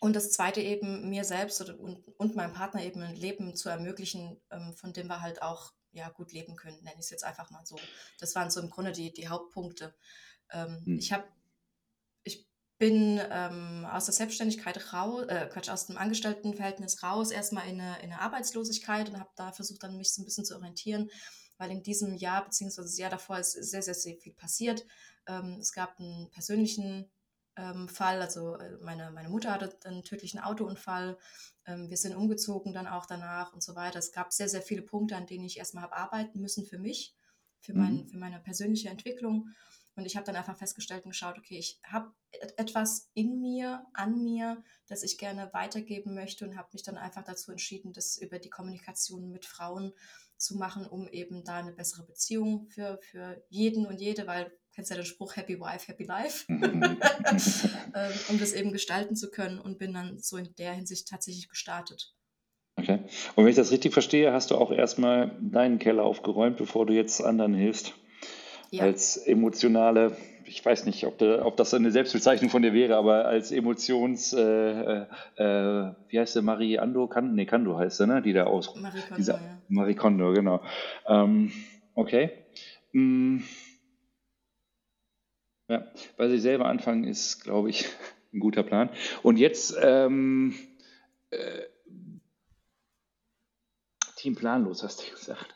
Und 0.00 0.16
das 0.16 0.32
zweite 0.32 0.60
eben, 0.60 1.10
mir 1.10 1.24
selbst 1.24 1.60
und, 1.60 2.06
und 2.16 2.36
meinem 2.36 2.54
Partner 2.54 2.82
eben 2.82 3.02
ein 3.02 3.16
Leben 3.16 3.54
zu 3.54 3.68
ermöglichen, 3.68 4.40
ähm, 4.50 4.72
von 4.74 4.92
dem 4.92 5.08
wir 5.08 5.20
halt 5.20 5.42
auch 5.42 5.72
ja, 5.92 6.08
gut 6.10 6.32
leben 6.32 6.56
können, 6.56 6.76
nenne 6.82 6.94
ich 6.94 7.06
es 7.06 7.10
jetzt 7.10 7.24
einfach 7.24 7.50
mal 7.50 7.64
so. 7.64 7.78
Das 8.18 8.34
waren 8.34 8.50
so 8.50 8.60
im 8.60 8.70
Grunde 8.70 8.92
die, 8.92 9.12
die 9.12 9.28
Hauptpunkte. 9.28 9.94
Ähm, 10.52 10.82
hm. 10.84 10.98
Ich 10.98 11.12
habe, 11.12 11.24
bin 12.80 13.20
ähm, 13.30 13.86
aus 13.92 14.06
der 14.06 14.14
Selbstständigkeit 14.14 14.94
raus, 14.94 15.26
äh, 15.28 15.46
Quatsch, 15.52 15.68
aus 15.68 15.86
dem 15.86 15.98
Angestelltenverhältnis 15.98 17.02
raus, 17.02 17.30
erstmal 17.30 17.68
in 17.68 17.78
eine, 17.78 17.98
in 17.98 18.10
eine 18.10 18.22
Arbeitslosigkeit 18.22 19.10
und 19.10 19.20
habe 19.20 19.28
da 19.36 19.52
versucht, 19.52 19.82
dann 19.82 19.98
mich 19.98 20.14
so 20.14 20.22
ein 20.22 20.24
bisschen 20.24 20.46
zu 20.46 20.56
orientieren, 20.56 21.10
weil 21.58 21.70
in 21.70 21.82
diesem 21.82 22.14
Jahr, 22.14 22.42
beziehungsweise 22.42 22.88
das 22.88 22.96
Jahr 22.96 23.10
davor, 23.10 23.38
ist 23.38 23.52
sehr, 23.52 23.82
sehr, 23.82 23.92
sehr 23.92 24.16
viel 24.16 24.32
passiert. 24.32 24.86
Ähm, 25.26 25.58
es 25.60 25.74
gab 25.74 26.00
einen 26.00 26.30
persönlichen 26.30 27.10
ähm, 27.60 27.88
Fall. 27.88 28.22
Also 28.22 28.56
äh, 28.56 28.78
meine, 28.80 29.10
meine 29.10 29.28
Mutter 29.28 29.52
hatte 29.52 29.76
einen 29.84 30.02
tödlichen 30.02 30.40
Autounfall. 30.40 31.18
Ähm, 31.66 31.90
wir 31.90 31.96
sind 31.96 32.16
umgezogen 32.16 32.72
dann 32.72 32.86
auch 32.86 33.06
danach 33.06 33.52
und 33.52 33.62
so 33.62 33.74
weiter. 33.74 33.98
Es 33.98 34.12
gab 34.12 34.32
sehr, 34.32 34.48
sehr 34.48 34.62
viele 34.62 34.82
Punkte, 34.82 35.16
an 35.16 35.26
denen 35.26 35.44
ich 35.44 35.58
erstmal 35.58 35.84
habe 35.84 35.96
arbeiten 35.96 36.40
müssen 36.40 36.64
für 36.64 36.78
mich, 36.78 37.14
für, 37.60 37.74
mein, 37.74 37.96
mhm. 37.96 38.08
für 38.08 38.18
meine 38.18 38.40
persönliche 38.40 38.88
Entwicklung. 38.88 39.50
Und 39.96 40.06
ich 40.06 40.16
habe 40.16 40.24
dann 40.24 40.36
einfach 40.36 40.56
festgestellt 40.56 41.04
und 41.04 41.10
geschaut, 41.10 41.36
okay, 41.36 41.58
ich 41.58 41.78
habe 41.84 42.12
etwas 42.56 43.10
in 43.12 43.40
mir, 43.40 43.84
an 43.92 44.22
mir, 44.22 44.62
das 44.86 45.02
ich 45.02 45.18
gerne 45.18 45.52
weitergeben 45.52 46.14
möchte 46.14 46.46
und 46.46 46.56
habe 46.56 46.68
mich 46.72 46.82
dann 46.82 46.96
einfach 46.96 47.24
dazu 47.24 47.50
entschieden, 47.50 47.92
das 47.92 48.16
über 48.16 48.38
die 48.38 48.50
Kommunikation 48.50 49.30
mit 49.30 49.44
Frauen 49.44 49.92
zu 50.38 50.56
machen, 50.56 50.86
um 50.86 51.06
eben 51.08 51.44
da 51.44 51.56
eine 51.56 51.72
bessere 51.72 52.06
Beziehung 52.06 52.66
für, 52.68 52.98
für 53.02 53.44
jeden 53.48 53.84
und 53.84 54.00
jede, 54.00 54.26
weil 54.26 54.50
kennst 54.80 54.90
ja 54.90 54.96
den 54.96 55.04
Spruch 55.04 55.36
Happy 55.36 55.60
Wife, 55.60 55.88
Happy 55.88 56.04
Life, 56.04 56.46
ähm, 56.48 58.12
um 58.30 58.40
das 58.40 58.54
eben 58.54 58.72
gestalten 58.72 59.14
zu 59.14 59.30
können 59.30 59.58
und 59.58 59.78
bin 59.78 59.92
dann 59.92 60.18
so 60.18 60.38
in 60.38 60.48
der 60.56 60.72
Hinsicht 60.72 61.06
tatsächlich 61.06 61.50
gestartet. 61.50 62.14
Okay. 62.76 63.00
Und 63.34 63.44
wenn 63.44 63.50
ich 63.50 63.56
das 63.56 63.72
richtig 63.72 63.92
verstehe, 63.92 64.32
hast 64.32 64.50
du 64.50 64.56
auch 64.56 64.70
erstmal 64.72 65.36
deinen 65.38 65.78
Keller 65.78 66.04
aufgeräumt, 66.04 66.56
bevor 66.56 66.86
du 66.86 66.94
jetzt 66.94 67.22
anderen 67.22 67.52
hilfst. 67.52 67.92
Ja. 68.70 68.84
Als 68.84 69.18
emotionale, 69.18 70.16
ich 70.46 70.64
weiß 70.64 70.86
nicht, 70.86 71.04
ob, 71.04 71.18
de, 71.18 71.40
ob, 71.40 71.58
das 71.58 71.74
eine 71.74 71.90
Selbstbezeichnung 71.90 72.48
von 72.48 72.62
dir 72.62 72.72
wäre, 72.72 72.96
aber 72.96 73.26
als 73.26 73.52
Emotions, 73.52 74.32
äh, 74.32 74.40
äh, 74.40 75.06
äh 75.36 75.92
wie 76.08 76.18
heißt 76.18 76.36
der, 76.36 76.42
Marie 76.42 76.78
Ando? 76.78 77.06
Kan, 77.06 77.34
nee, 77.34 77.44
Kando 77.44 77.76
heißt 77.76 77.98
sie, 77.98 78.06
ne? 78.06 78.22
Die 78.22 78.32
da 78.32 78.44
aus. 78.44 78.74
Marie 78.76 79.02
Kondo, 79.06 79.32
ja. 79.32 79.38
Marie 79.68 79.94
Kondo, 79.94 80.32
genau. 80.32 80.62
Ähm, 81.06 81.52
okay. 81.94 82.30
Hm. 82.92 83.42
Ja, 85.70 85.86
bei 86.16 86.28
sich 86.28 86.42
selber 86.42 86.66
anfangen 86.66 87.04
ist, 87.04 87.44
glaube 87.44 87.70
ich, 87.70 87.86
ein 88.34 88.40
guter 88.40 88.64
Plan. 88.64 88.90
Und 89.22 89.36
jetzt 89.36 89.76
ähm, 89.80 90.52
äh, 91.30 91.62
Team 94.16 94.34
planlos, 94.34 94.82
hast 94.82 95.06
du 95.06 95.10
gesagt. 95.14 95.54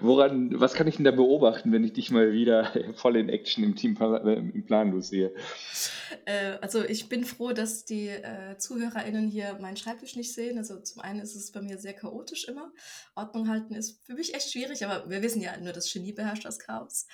Woran, 0.00 0.60
was 0.60 0.74
kann 0.74 0.86
ich 0.86 0.96
denn 0.96 1.04
da 1.04 1.10
beobachten, 1.12 1.72
wenn 1.72 1.82
ich 1.82 1.94
dich 1.94 2.10
mal 2.10 2.32
wieder 2.32 2.72
voll 2.94 3.16
in 3.16 3.28
Action 3.28 3.64
im 3.64 3.74
Team 3.74 3.96
äh, 4.00 4.34
im 4.34 4.64
Planlos 4.66 5.08
sehe? 5.08 5.34
Äh, 6.26 6.58
also 6.60 6.84
ich 6.84 7.08
bin 7.08 7.24
froh, 7.24 7.52
dass 7.52 7.84
die 7.84 8.08
äh, 8.08 8.58
ZuhörerInnen 8.58 9.28
hier 9.28 9.58
meinen 9.60 9.76
Schreibtisch 9.76 10.16
nicht 10.16 10.34
sehen. 10.34 10.58
Also 10.58 10.78
zum 10.80 11.00
einen 11.00 11.20
ist 11.20 11.34
es 11.34 11.52
bei 11.52 11.62
mir 11.62 11.78
sehr 11.78 11.94
chaotisch 11.94 12.46
immer. 12.46 12.72
Ordnung 13.14 13.48
halten 13.48 13.74
ist 13.74 14.04
für 14.04 14.14
mich 14.14 14.34
echt 14.34 14.52
schwierig, 14.52 14.84
aber 14.84 15.08
wir 15.08 15.22
wissen 15.22 15.40
ja 15.40 15.56
nur, 15.58 15.72
das 15.72 15.90
Genie 15.90 16.12
beherrscht 16.12 16.44
das 16.44 16.58
Chaos. 16.58 17.06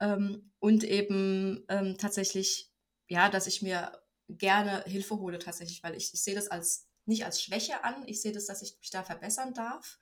Ähm, 0.00 0.52
und 0.58 0.84
eben 0.84 1.64
ähm, 1.68 1.96
tatsächlich, 1.98 2.70
ja, 3.08 3.30
dass 3.30 3.46
ich 3.46 3.62
mir 3.62 3.92
gerne 4.28 4.84
Hilfe 4.86 5.18
hole 5.18 5.38
tatsächlich, 5.38 5.82
weil 5.82 5.96
ich, 5.96 6.12
ich 6.12 6.22
sehe 6.22 6.34
das 6.34 6.48
als 6.48 6.88
nicht 7.06 7.24
als 7.24 7.42
Schwäche 7.42 7.84
an. 7.84 8.02
Ich 8.06 8.22
sehe 8.22 8.32
das, 8.32 8.46
dass 8.46 8.62
ich 8.62 8.76
mich 8.78 8.90
da 8.90 9.02
verbessern 9.02 9.54
darf. 9.54 9.98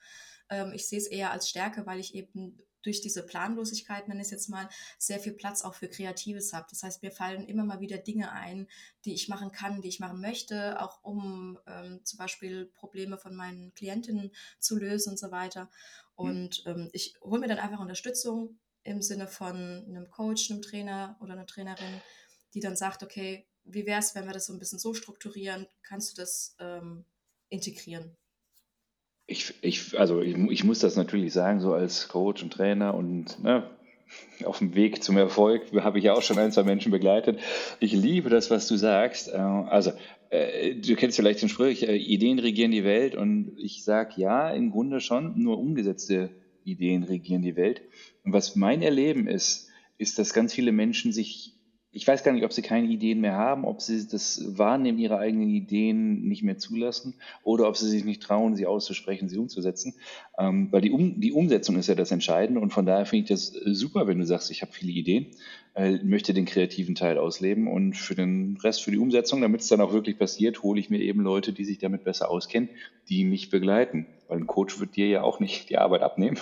Ähm, 0.50 0.72
ich 0.72 0.88
sehe 0.88 0.98
es 0.98 1.06
eher 1.06 1.30
als 1.30 1.48
Stärke, 1.48 1.86
weil 1.86 2.00
ich 2.00 2.14
eben 2.14 2.58
durch 2.82 3.00
diese 3.00 3.24
Planlosigkeit, 3.24 4.08
nenne 4.08 4.20
ich 4.20 4.26
es 4.26 4.32
jetzt 4.32 4.48
mal, 4.48 4.68
sehr 4.98 5.20
viel 5.20 5.32
Platz 5.32 5.62
auch 5.62 5.74
für 5.74 5.88
Kreatives 5.88 6.52
habe. 6.52 6.66
Das 6.70 6.82
heißt, 6.82 7.02
mir 7.02 7.12
fallen 7.12 7.46
immer 7.46 7.64
mal 7.64 7.80
wieder 7.80 7.98
Dinge 7.98 8.32
ein, 8.32 8.68
die 9.04 9.14
ich 9.14 9.28
machen 9.28 9.52
kann, 9.52 9.80
die 9.80 9.88
ich 9.88 10.00
machen 10.00 10.20
möchte, 10.20 10.80
auch 10.80 11.02
um 11.02 11.58
ähm, 11.66 12.00
zum 12.04 12.18
Beispiel 12.18 12.66
Probleme 12.66 13.18
von 13.18 13.34
meinen 13.34 13.72
Klientinnen 13.74 14.32
zu 14.58 14.76
lösen 14.76 15.10
und 15.10 15.18
so 15.18 15.30
weiter. 15.30 15.70
Und 16.14 16.64
ähm, 16.66 16.90
ich 16.92 17.14
hole 17.22 17.40
mir 17.40 17.48
dann 17.48 17.58
einfach 17.58 17.80
Unterstützung 17.80 18.58
im 18.84 19.00
Sinne 19.00 19.28
von 19.28 19.56
einem 19.56 20.10
Coach, 20.10 20.50
einem 20.50 20.62
Trainer 20.62 21.16
oder 21.20 21.32
einer 21.32 21.46
Trainerin, 21.46 22.00
die 22.54 22.60
dann 22.60 22.76
sagt, 22.76 23.02
okay, 23.02 23.46
wie 23.64 23.86
wäre 23.86 24.00
es, 24.00 24.14
wenn 24.14 24.26
wir 24.26 24.32
das 24.32 24.46
so 24.46 24.52
ein 24.52 24.58
bisschen 24.58 24.80
so 24.80 24.92
strukturieren? 24.92 25.68
Kannst 25.82 26.12
du 26.12 26.20
das 26.20 26.56
ähm, 26.58 27.04
integrieren? 27.48 28.16
Ich, 29.26 29.54
ich, 29.62 29.98
also 29.98 30.20
ich, 30.20 30.36
ich, 30.36 30.64
muss 30.64 30.80
das 30.80 30.96
natürlich 30.96 31.32
sagen, 31.32 31.60
so 31.60 31.72
als 31.72 32.08
Coach 32.08 32.42
und 32.42 32.52
Trainer 32.52 32.94
und 32.94 33.42
ne, 33.42 33.64
auf 34.44 34.58
dem 34.58 34.74
Weg 34.74 35.02
zum 35.02 35.16
Erfolg 35.16 35.62
habe 35.82 35.98
ich 35.98 36.04
ja 36.04 36.14
auch 36.14 36.22
schon 36.22 36.38
ein, 36.38 36.52
zwei 36.52 36.64
Menschen 36.64 36.90
begleitet. 36.90 37.38
Ich 37.80 37.92
liebe 37.92 38.30
das, 38.30 38.50
was 38.50 38.66
du 38.66 38.76
sagst. 38.76 39.28
Äh, 39.28 39.36
also, 39.36 39.92
äh, 40.30 40.74
du 40.74 40.94
kennst 40.96 41.16
vielleicht 41.16 41.42
den 41.42 41.48
Spruch, 41.48 41.66
äh, 41.66 41.96
Ideen 41.96 42.38
regieren 42.38 42.70
die 42.72 42.84
Welt 42.84 43.14
und 43.14 43.52
ich 43.58 43.84
sage 43.84 44.14
ja, 44.16 44.50
im 44.50 44.70
Grunde 44.70 45.00
schon, 45.00 45.40
nur 45.40 45.58
umgesetzte 45.58 46.30
Ideen 46.64 47.04
regieren 47.04 47.42
die 47.42 47.56
Welt. 47.56 47.82
Und 48.24 48.32
was 48.32 48.56
mein 48.56 48.82
Erleben 48.82 49.26
ist, 49.26 49.68
ist, 49.98 50.18
dass 50.18 50.34
ganz 50.34 50.52
viele 50.52 50.72
Menschen 50.72 51.12
sich 51.12 51.54
ich 51.94 52.08
weiß 52.08 52.24
gar 52.24 52.32
nicht, 52.32 52.44
ob 52.44 52.52
sie 52.52 52.62
keine 52.62 52.86
Ideen 52.86 53.20
mehr 53.20 53.34
haben, 53.36 53.66
ob 53.66 53.82
sie 53.82 54.08
das 54.08 54.42
Wahrnehmen 54.58 54.98
ihrer 54.98 55.18
eigenen 55.18 55.50
Ideen 55.50 56.26
nicht 56.26 56.42
mehr 56.42 56.56
zulassen 56.56 57.14
oder 57.44 57.68
ob 57.68 57.76
sie 57.76 57.88
sich 57.88 58.04
nicht 58.04 58.22
trauen, 58.22 58.56
sie 58.56 58.66
auszusprechen, 58.66 59.28
sie 59.28 59.36
umzusetzen. 59.36 59.94
Ähm, 60.38 60.68
weil 60.70 60.80
die, 60.80 60.90
um, 60.90 61.20
die 61.20 61.32
Umsetzung 61.32 61.76
ist 61.76 61.88
ja 61.88 61.94
das 61.94 62.10
Entscheidende 62.10 62.60
und 62.60 62.72
von 62.72 62.86
daher 62.86 63.04
finde 63.04 63.24
ich 63.24 63.28
das 63.28 63.48
super, 63.48 64.06
wenn 64.06 64.18
du 64.18 64.24
sagst, 64.24 64.50
ich 64.50 64.62
habe 64.62 64.72
viele 64.72 64.92
Ideen, 64.92 65.26
äh, 65.74 65.98
möchte 66.02 66.34
den 66.34 66.44
kreativen 66.44 66.94
Teil 66.94 67.16
ausleben 67.16 67.66
und 67.66 67.94
für 67.96 68.14
den 68.14 68.58
Rest, 68.62 68.82
für 68.82 68.90
die 68.90 68.98
Umsetzung, 68.98 69.40
damit 69.40 69.62
es 69.62 69.68
dann 69.68 69.80
auch 69.80 69.92
wirklich 69.92 70.18
passiert, 70.18 70.62
hole 70.62 70.78
ich 70.78 70.90
mir 70.90 71.00
eben 71.00 71.22
Leute, 71.22 71.52
die 71.52 71.64
sich 71.64 71.78
damit 71.78 72.04
besser 72.04 72.30
auskennen, 72.30 72.68
die 73.08 73.24
mich 73.24 73.48
begleiten. 73.48 74.06
Weil 74.28 74.38
ein 74.38 74.46
Coach 74.46 74.80
wird 74.80 74.96
dir 74.96 75.08
ja 75.08 75.22
auch 75.22 75.40
nicht 75.40 75.70
die 75.70 75.78
Arbeit 75.78 76.02
abnehmen. 76.02 76.38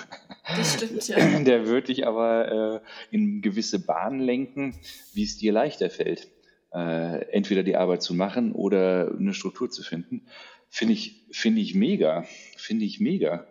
Das 0.56 0.74
stimmt, 0.74 1.06
ja. 1.06 1.40
Der 1.44 1.68
wird 1.68 1.88
dich 1.88 2.06
aber 2.08 2.82
äh, 2.82 3.14
in 3.14 3.40
gewisse 3.40 3.84
Bahnen 3.84 4.18
lenken, 4.18 4.74
wie 5.14 5.22
es 5.22 5.38
dir 5.38 5.52
leichter 5.52 5.90
fällt, 5.90 6.28
äh, 6.72 7.24
entweder 7.30 7.62
die 7.62 7.76
Arbeit 7.76 8.02
zu 8.02 8.14
machen 8.14 8.52
oder 8.52 9.12
eine 9.16 9.32
Struktur 9.32 9.70
zu 9.70 9.84
finden. 9.84 10.22
Finde 10.68 10.94
ich, 10.94 11.26
finde 11.30 11.60
ich 11.60 11.76
mega. 11.76 12.24
Finde 12.56 12.84
ich 12.84 12.98
mega. 12.98 13.46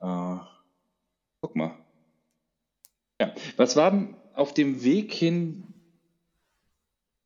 Äh, 0.00 0.36
guck 1.42 1.54
mal. 1.54 1.76
Ja, 3.20 3.34
was 3.56 3.76
war 3.76 3.90
denn 3.90 4.14
auf 4.38 4.54
dem 4.54 4.84
Weg 4.84 5.12
hin, 5.12 5.64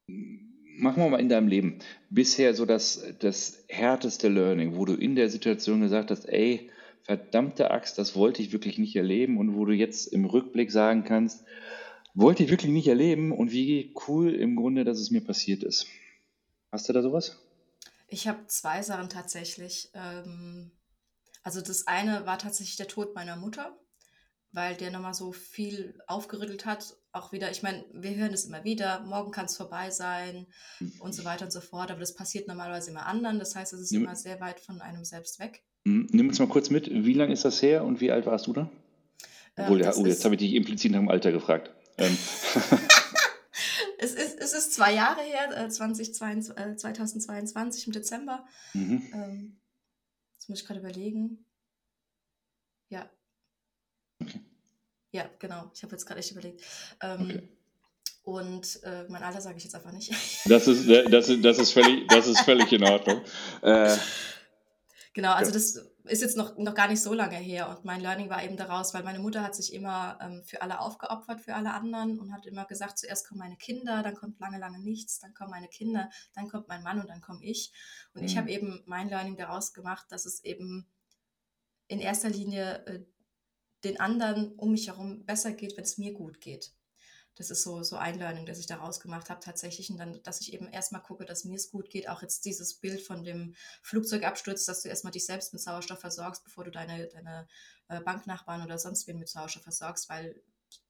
machen 0.07 1.03
wir 1.03 1.11
mal 1.11 1.21
in 1.21 1.29
deinem 1.29 1.49
Leben, 1.49 1.79
bisher 2.09 2.55
so 2.55 2.65
das, 2.65 3.05
das 3.19 3.65
härteste 3.69 4.29
Learning, 4.29 4.77
wo 4.77 4.87
du 4.87 4.95
in 4.95 5.15
der 5.15 5.29
Situation 5.29 5.83
gesagt 5.83 6.11
hast, 6.11 6.25
ey, 6.25 6.71
verdammte 7.03 7.71
Axt, 7.71 7.99
das 7.99 8.17
wollte 8.17 8.41
ich 8.41 8.53
wirklich 8.53 8.79
nicht 8.79 8.97
erleben 8.97 9.37
und 9.37 9.55
wo 9.55 9.67
du 9.67 9.73
jetzt 9.73 10.07
im 10.07 10.25
Rückblick 10.25 10.71
sagen 10.73 11.05
kannst, 11.05 11.45
wollte 12.15 12.45
ich 12.45 12.51
wirklich 12.51 12.73
nicht 12.73 12.89
erleben 12.89 13.33
und 13.33 13.53
wie 13.53 13.95
cool 14.09 14.35
im 14.35 14.57
Grunde, 14.57 14.85
dass 14.85 14.99
es 14.99 15.11
mir 15.11 15.23
passiert 15.23 15.63
ist. 15.63 15.87
Hast 16.71 16.89
du 16.89 16.95
da 16.95 17.03
sowas? 17.03 17.39
Ich 18.09 18.27
habe 18.27 18.47
zwei 18.47 18.83
Sachen 18.83 19.11
tatsächlich. 19.11 19.91
Ähm, 19.95 20.71
also 21.43 21.61
das 21.61 21.87
eine 21.87 22.25
war 22.25 22.39
tatsächlich 22.39 22.77
der 22.77 22.89
Tod 22.89 23.15
meiner 23.15 23.37
Mutter, 23.37 23.77
weil 24.53 24.77
der 24.77 24.91
nochmal 24.91 25.15
so 25.15 25.33
viel 25.33 25.99
aufgerüttelt 26.07 26.67
hat. 26.67 26.97
Auch 27.13 27.33
wieder, 27.33 27.51
ich 27.51 27.63
meine, 27.63 27.85
wir 27.93 28.15
hören 28.15 28.33
es 28.33 28.45
immer 28.45 28.65
wieder, 28.65 29.01
morgen 29.01 29.33
kann 29.33 29.47
es 29.47 29.57
vorbei 29.57 29.91
sein 29.91 30.47
und 31.01 31.15
so 31.15 31.25
weiter 31.25 31.47
und 31.47 31.51
so 31.51 31.61
fort, 31.61 31.91
aber 31.91 32.01
das 32.01 32.15
passiert 32.15 32.49
normalerweise 32.49 32.91
immer 32.91 33.07
anderen. 33.07 33.39
Das 33.39 33.57
heißt, 33.57 33.73
es 33.73 33.81
ist 33.81 33.93
Nimm, 33.93 34.03
immer 34.03 34.17
sehr 34.17 34.41
weit 34.41 34.61
von 34.61 34.81
einem 34.81 35.05
selbst 35.05 35.41
weg. 35.41 35.63
hm, 35.87 36.07
nimm 36.11 36.29
uns 36.29 36.39
mal 36.39 36.49
kurz 36.49 36.71
mit, 36.71 36.89
wie 36.91 37.15
lange 37.15 37.33
ist 37.33 37.45
das 37.45 37.61
her 37.63 37.85
und 37.85 38.01
wie 38.01 38.13
alt 38.13 38.27
warst 38.27 38.47
du 38.47 38.53
da? 38.53 38.71
Ähm, 39.57 39.65
Obwohl, 39.65 39.81
ja, 39.81 39.87
das 39.87 39.99
oh, 39.99 40.07
jetzt 40.07 40.25
habe 40.25 40.35
ich 40.35 40.41
dich 40.41 40.55
implizit 40.55 40.93
nach 40.93 41.01
dem 41.01 41.09
Alter 41.09 41.33
gefragt. 41.33 41.71
Ähm, 41.99 42.17
Es 43.99 44.15
ist, 44.15 44.41
es 44.41 44.53
ist 44.53 44.75
zwei 44.75 44.93
Jahre 44.95 45.21
her, 45.21 45.65
äh, 45.67 45.69
2022, 45.69 46.57
äh, 46.57 46.77
2022 46.77 47.87
im 47.87 47.93
Dezember. 47.93 48.45
mhm. 48.73 49.03
Ähm, 49.15 49.61
jetzt 50.35 50.49
muss 50.49 50.59
ich 50.61 50.67
gerade 50.67 50.81
überlegen. 50.81 51.45
Ja, 52.89 53.09
Okay, 54.21 54.41
ja, 55.13 55.31
genau. 55.39 55.71
Ich 55.75 55.83
habe 55.83 55.93
jetzt 55.93 56.05
gerade 56.07 56.21
echt 56.21 56.33
überlegt. 56.33 56.63
okay. 57.01 57.17
Ähm, 57.39 57.49
und 58.25 58.83
äh, 58.85 59.05
mein 59.09 59.23
Alter 59.23 59.41
sage 59.41 59.57
ich 59.59 59.65
jetzt 59.65 59.75
einfach 59.75 59.93
nicht. 59.93 60.13
Das 60.45 60.69
ist, 60.69 60.89
äh, 60.89 61.09
das 61.11 61.29
ist, 61.29 61.45
das 61.45 61.59
ist, 61.59 61.73
völlig, 61.73 62.07
das 62.09 62.27
ist 62.27 62.41
völlig 62.41 62.71
in 62.73 62.85
Ordnung. 62.85 63.23
Äh, 63.63 63.97
Genau, 65.15 65.33
also 65.33 65.51
ja. 65.51 65.55
das 65.55 65.77
ist 66.05 66.23
jetzt 66.23 66.37
noch, 66.39 66.57
noch 66.57 66.75
gar 66.75 66.89
nicht 66.89 67.03
so 67.03 67.13
lange 67.13 67.37
her. 67.37 67.69
Und 67.69 67.85
mein 67.85 68.01
Learning 68.01 68.31
war 68.31 68.43
eben 68.43 68.57
daraus, 68.57 68.95
weil 68.95 69.03
meine 69.03 69.19
Mutter 69.19 69.43
hat 69.43 69.55
sich 69.55 69.75
immer 69.75 70.19
ähm, 70.23 70.43
für 70.43 70.63
alle 70.63 70.81
aufgeopfert, 70.81 71.43
für 71.43 71.55
alle 71.55 71.75
anderen 71.75 72.19
und 72.19 72.33
hat 72.33 72.47
immer 72.47 72.65
gesagt, 72.65 72.99
zuerst 72.99 73.29
kommen 73.29 73.41
meine 73.41 73.57
Kinder, 73.57 74.03
dann 74.03 74.15
kommt 74.15 74.41
lange, 74.41 74.59
lange 74.59 74.79
nichts, 74.79 75.19
dann 75.19 75.35
kommen 75.35 75.51
meine 75.51 75.69
Kinder, 75.69 76.09
dann 76.35 76.49
kommt 76.49 76.69
mein 76.69 76.83
Mann 76.83 76.99
und 76.99 77.11
dann 77.11 77.21
komme 77.21 77.45
ich. 77.45 77.73
Und 78.15 78.25
ich 78.25 78.37
habe 78.39 78.47
Mhm. 78.47 78.53
eben 78.55 78.83
mein 78.87 79.11
Learning 79.11 79.37
daraus 79.37 79.75
gemacht, 79.75 80.07
dass 80.11 80.25
es 80.25 80.43
eben 80.45 80.87
in 81.89 82.01
erster 82.01 82.31
Linie 82.31 82.87
äh, 82.87 83.01
den 83.85 84.01
anderen 84.01 84.53
um 84.55 84.72
mich 84.72 84.89
herum 84.89 85.24
besser 85.24 85.53
geht, 85.53 85.76
wenn 85.76 85.85
es 85.85 85.99
mir 85.99 86.12
gut 86.12 86.41
geht. 86.41 86.72
Das 87.37 87.51
ist 87.51 87.62
so, 87.62 87.83
so 87.83 87.97
ein 87.97 88.18
Learning, 88.18 88.45
das 88.45 88.59
ich 88.59 88.66
daraus 88.66 89.01
gemacht 89.01 89.30
habe 89.30 89.41
tatsächlich. 89.41 89.91
Und 89.91 89.97
dann, 89.97 90.22
dass 90.22 90.43
ich 90.43 90.53
eben 90.53 90.68
erstmal 90.68 91.03
gucke, 91.03 91.24
dass 91.24 91.45
mir 91.45 91.57
es 91.57 91.70
gut 91.70 91.89
geht. 91.89 92.09
Auch 92.09 92.20
jetzt 92.20 92.45
dieses 92.45 92.74
Bild 92.74 93.01
von 93.01 93.24
dem 93.24 93.55
Flugzeugabsturz, 93.83 94.66
dass 94.66 94.83
du 94.83 94.91
erstmal 94.91 95.12
dich 95.12 95.24
selbst 95.24 95.53
mit 95.55 95.62
Sauerstoff 95.62 96.01
versorgst, 96.01 96.45
bevor 96.45 96.64
du 96.64 96.70
deine, 96.70 97.07
deine 97.09 97.49
äh, 97.89 98.01
Banknachbarn 98.01 98.62
oder 98.62 98.78
sonst 98.78 99.07
wen 99.07 99.18
mit 99.18 99.28
Sauerstoff 99.28 99.62
versorgst, 99.62 100.09
weil 100.11 100.43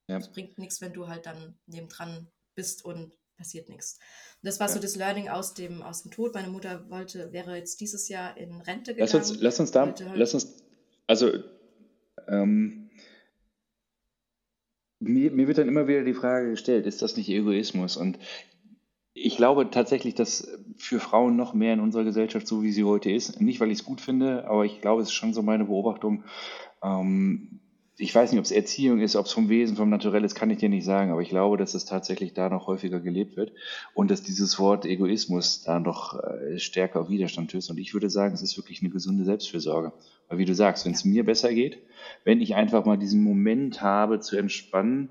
Ja. 0.09 0.19
es 0.19 0.33
bringt 0.33 0.59
nichts, 0.59 0.81
wenn 0.81 0.93
du 0.93 1.07
halt 1.07 1.27
dann 1.27 1.57
nebendran 1.67 2.29
bist 2.57 2.85
und 2.85 3.17
passiert 3.37 3.69
nichts. 3.69 4.01
Das 4.43 4.59
war 4.59 4.69
so 4.69 4.77
Ja. 4.77 4.81
das 4.81 4.97
Learning 4.97 5.29
aus 5.29 5.55
dem, 5.55 5.81
aus 5.83 6.03
dem 6.03 6.11
Tod. 6.11 6.35
Meine 6.35 6.49
Mutter 6.49 6.91
wollte, 6.91 7.33
wäre 7.33 7.57
jetzt 7.57 7.81
dieses 7.81 8.09
Jahr 8.09 8.37
in 8.37 8.61
Rente 8.61 8.95
Lass 8.95 9.15
uns, 9.15 9.29
gegangen, 9.29 9.43
lass 9.45 9.61
uns 9.61 9.71
da, 9.71 9.87
halt 9.87 10.03
lass 10.15 10.35
uns, 10.35 10.65
also 11.07 11.33
ähm, 12.27 12.82
mir, 15.03 15.31
mir 15.31 15.49
wird 15.49 15.59
dann 15.59 15.69
immer 15.69 15.89
wieder 15.89 16.05
die 16.05 16.15
Frage 16.15 16.51
gestellt, 16.51 16.87
ist 16.87 17.03
das 17.03 17.17
nicht 17.17 17.29
Egoismus? 17.29 17.97
Und 17.97 18.19
ich 19.15 19.37
glaube 19.37 19.71
tatsächlich, 19.71 20.15
dass 20.15 20.49
für 20.77 21.01
Frauen 21.01 21.37
noch 21.37 21.55
mehr 21.55 21.75
in 21.75 21.81
unserer 21.81 22.05
Gesellschaft, 22.05 22.47
so 22.47 22.63
wie 22.63 22.73
sie 22.73 22.85
heute 22.85 23.11
ist, 23.11 23.41
nicht 23.41 23.61
weil 23.61 23.71
ich 23.71 23.81
es 23.81 23.85
gut 23.85 24.01
finde, 24.01 24.47
aber 24.49 24.65
ich 24.65 24.81
glaube, 24.81 25.03
es 25.03 25.09
ist 25.09 25.15
schon 25.15 25.35
so 25.35 25.43
meine 25.43 25.65
Beobachtung. 25.65 26.25
Ähm, 26.83 27.61
ich 28.03 28.13
weiß 28.13 28.33
nicht, 28.33 28.39
ob 28.41 28.45
es 28.45 28.51
Erziehung 28.51 29.01
ist, 29.01 29.15
ob 29.15 29.27
es 29.27 29.33
vom 29.33 29.49
Wesen, 29.49 29.77
vom 29.77 29.89
Naturell 29.89 30.25
ist, 30.25 30.35
kann 30.35 30.51
ich 30.51 30.59
dir 30.59 30.69
nicht 30.69 30.85
sagen, 30.85 31.13
aber 31.13 31.23
ich 31.23 31.29
glaube, 31.29 31.57
dass 31.57 31.75
es 31.75 31.85
tatsächlich 31.85 32.35
da 32.35 32.49
noch 32.49 32.67
häufiger 32.67 32.99
gelebt 32.99 33.37
wird 33.37 33.53
und 33.95 34.11
dass 34.11 34.25
dieses 34.25 34.59
Wort 34.59 34.85
Egoismus 34.85 35.63
da 35.63 35.79
noch 35.79 36.19
äh, 36.19 36.59
stärker 36.59 37.01
auf 37.01 37.11
Widerstand 37.11 37.51
stößt. 37.51 37.71
Und 37.71 37.79
ich 37.79 37.95
würde 37.95 38.11
sagen, 38.11 38.35
es 38.35 38.43
ist 38.43 38.57
wirklich 38.59 38.81
eine 38.83 38.91
gesunde 38.91 39.25
Selbstfürsorge. 39.25 39.93
Weil 40.29 40.39
wie 40.39 40.45
du 40.45 40.55
sagst, 40.55 40.85
wenn 40.85 40.93
es 40.93 41.05
mir 41.05 41.25
besser 41.25 41.55
geht, 41.55 41.79
wenn 42.25 42.41
ich 42.41 42.57
einfach 42.57 42.85
mal 42.85 42.99
diesen 42.99 43.23
Moment 43.23 43.83
habe 43.83 44.19
zu 44.19 44.37
entspannen, 44.37 45.09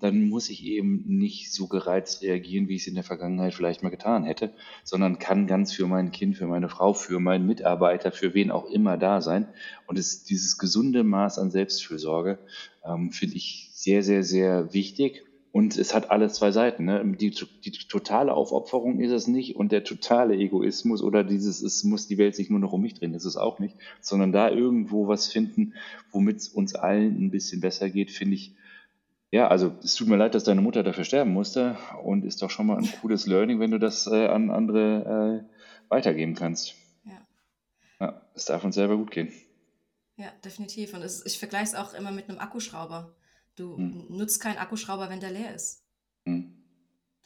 dann 0.00 0.28
muss 0.28 0.48
ich 0.48 0.64
eben 0.64 1.02
nicht 1.06 1.52
so 1.52 1.66
gereizt 1.66 2.22
reagieren, 2.22 2.68
wie 2.68 2.76
ich 2.76 2.82
es 2.82 2.86
in 2.86 2.94
der 2.94 3.02
Vergangenheit 3.02 3.52
vielleicht 3.52 3.82
mal 3.82 3.88
getan 3.88 4.22
hätte, 4.22 4.52
sondern 4.84 5.18
kann 5.18 5.48
ganz 5.48 5.72
für 5.72 5.88
mein 5.88 6.12
Kind, 6.12 6.36
für 6.36 6.46
meine 6.46 6.68
Frau, 6.68 6.92
für 6.92 7.18
meinen 7.18 7.46
Mitarbeiter, 7.46 8.12
für 8.12 8.32
wen 8.32 8.52
auch 8.52 8.66
immer 8.66 8.96
da 8.96 9.20
sein. 9.20 9.48
Und 9.86 9.98
es, 9.98 10.22
dieses 10.22 10.58
gesunde 10.58 11.02
Maß 11.02 11.38
an 11.38 11.50
Selbstfürsorge 11.50 12.38
ähm, 12.84 13.10
finde 13.10 13.36
ich 13.36 13.70
sehr, 13.72 14.04
sehr, 14.04 14.22
sehr 14.22 14.72
wichtig. 14.72 15.24
Und 15.50 15.76
es 15.78 15.94
hat 15.94 16.10
alle 16.10 16.28
zwei 16.28 16.52
Seiten. 16.52 16.84
Ne? 16.84 17.02
Die, 17.18 17.30
die 17.30 17.70
totale 17.70 18.34
Aufopferung 18.34 19.00
ist 19.00 19.10
es 19.10 19.26
nicht 19.26 19.56
und 19.56 19.72
der 19.72 19.82
totale 19.82 20.36
Egoismus 20.36 21.02
oder 21.02 21.24
dieses, 21.24 21.62
es 21.62 21.82
muss 21.82 22.06
die 22.06 22.18
Welt 22.18 22.36
sich 22.36 22.50
nur 22.50 22.60
noch 22.60 22.72
um 22.72 22.82
mich 22.82 22.94
drehen, 22.94 23.14
ist 23.14 23.24
es 23.24 23.36
auch 23.36 23.58
nicht, 23.58 23.74
sondern 24.00 24.32
da 24.32 24.50
irgendwo 24.50 25.08
was 25.08 25.26
finden, 25.32 25.72
womit 26.12 26.36
es 26.36 26.48
uns 26.48 26.74
allen 26.74 27.16
ein 27.20 27.30
bisschen 27.30 27.62
besser 27.62 27.90
geht, 27.90 28.10
finde 28.10 28.34
ich, 28.34 28.54
ja, 29.30 29.48
also 29.48 29.74
es 29.82 29.94
tut 29.94 30.08
mir 30.08 30.16
leid, 30.16 30.34
dass 30.34 30.44
deine 30.44 30.60
Mutter 30.60 30.82
dafür 30.82 31.04
sterben 31.04 31.32
musste 31.32 31.76
und 32.02 32.24
ist 32.24 32.42
doch 32.42 32.50
schon 32.50 32.66
mal 32.66 32.78
ein 32.78 32.90
cooles 33.00 33.26
Learning, 33.26 33.60
wenn 33.60 33.70
du 33.70 33.78
das 33.78 34.06
äh, 34.06 34.26
an 34.28 34.50
andere 34.50 35.44
äh, 35.48 35.56
weitergeben 35.88 36.34
kannst. 36.34 36.74
Ja. 37.04 37.26
Ja, 38.00 38.22
es 38.34 38.44
darf 38.46 38.64
uns 38.64 38.74
selber 38.74 38.96
gut 38.96 39.10
gehen. 39.10 39.32
Ja, 40.16 40.30
definitiv. 40.44 40.94
Und 40.94 41.02
es, 41.02 41.24
ich 41.26 41.38
vergleiche 41.38 41.64
es 41.64 41.74
auch 41.74 41.92
immer 41.94 42.10
mit 42.10 42.28
einem 42.28 42.38
Akkuschrauber. 42.38 43.14
Du 43.54 43.76
Hm. 43.76 44.06
nutzt 44.08 44.40
keinen 44.40 44.58
Akkuschrauber, 44.58 45.10
wenn 45.10 45.20
der 45.20 45.30
leer 45.30 45.54
ist. 45.54 45.82
Hm. 46.24 46.52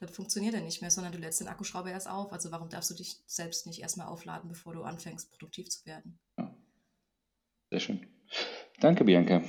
Dann 0.01 0.09
funktioniert 0.09 0.55
er 0.55 0.63
nicht 0.63 0.81
mehr, 0.81 0.91
sondern 0.91 1.13
du 1.13 1.19
lädst 1.19 1.41
den 1.41 1.49
Akkuschrauber 1.49 1.91
erst 1.91 2.09
auf. 2.09 2.33
Also 2.33 2.51
warum 2.51 2.69
darfst 2.69 2.91
du 2.91 2.95
dich 2.95 3.17
selbst 3.27 3.67
nicht 3.67 3.81
erstmal 3.83 4.07
aufladen, 4.07 4.49
bevor 4.49 4.73
du 4.73 4.83
anfängst, 4.83 5.31
produktiv 5.31 5.69
zu 5.69 5.85
werden? 5.87 6.19
Ja, 6.39 6.55
sehr 7.71 7.81
schön. 7.81 8.07
Danke, 8.81 9.05
Bianca. 9.05 9.43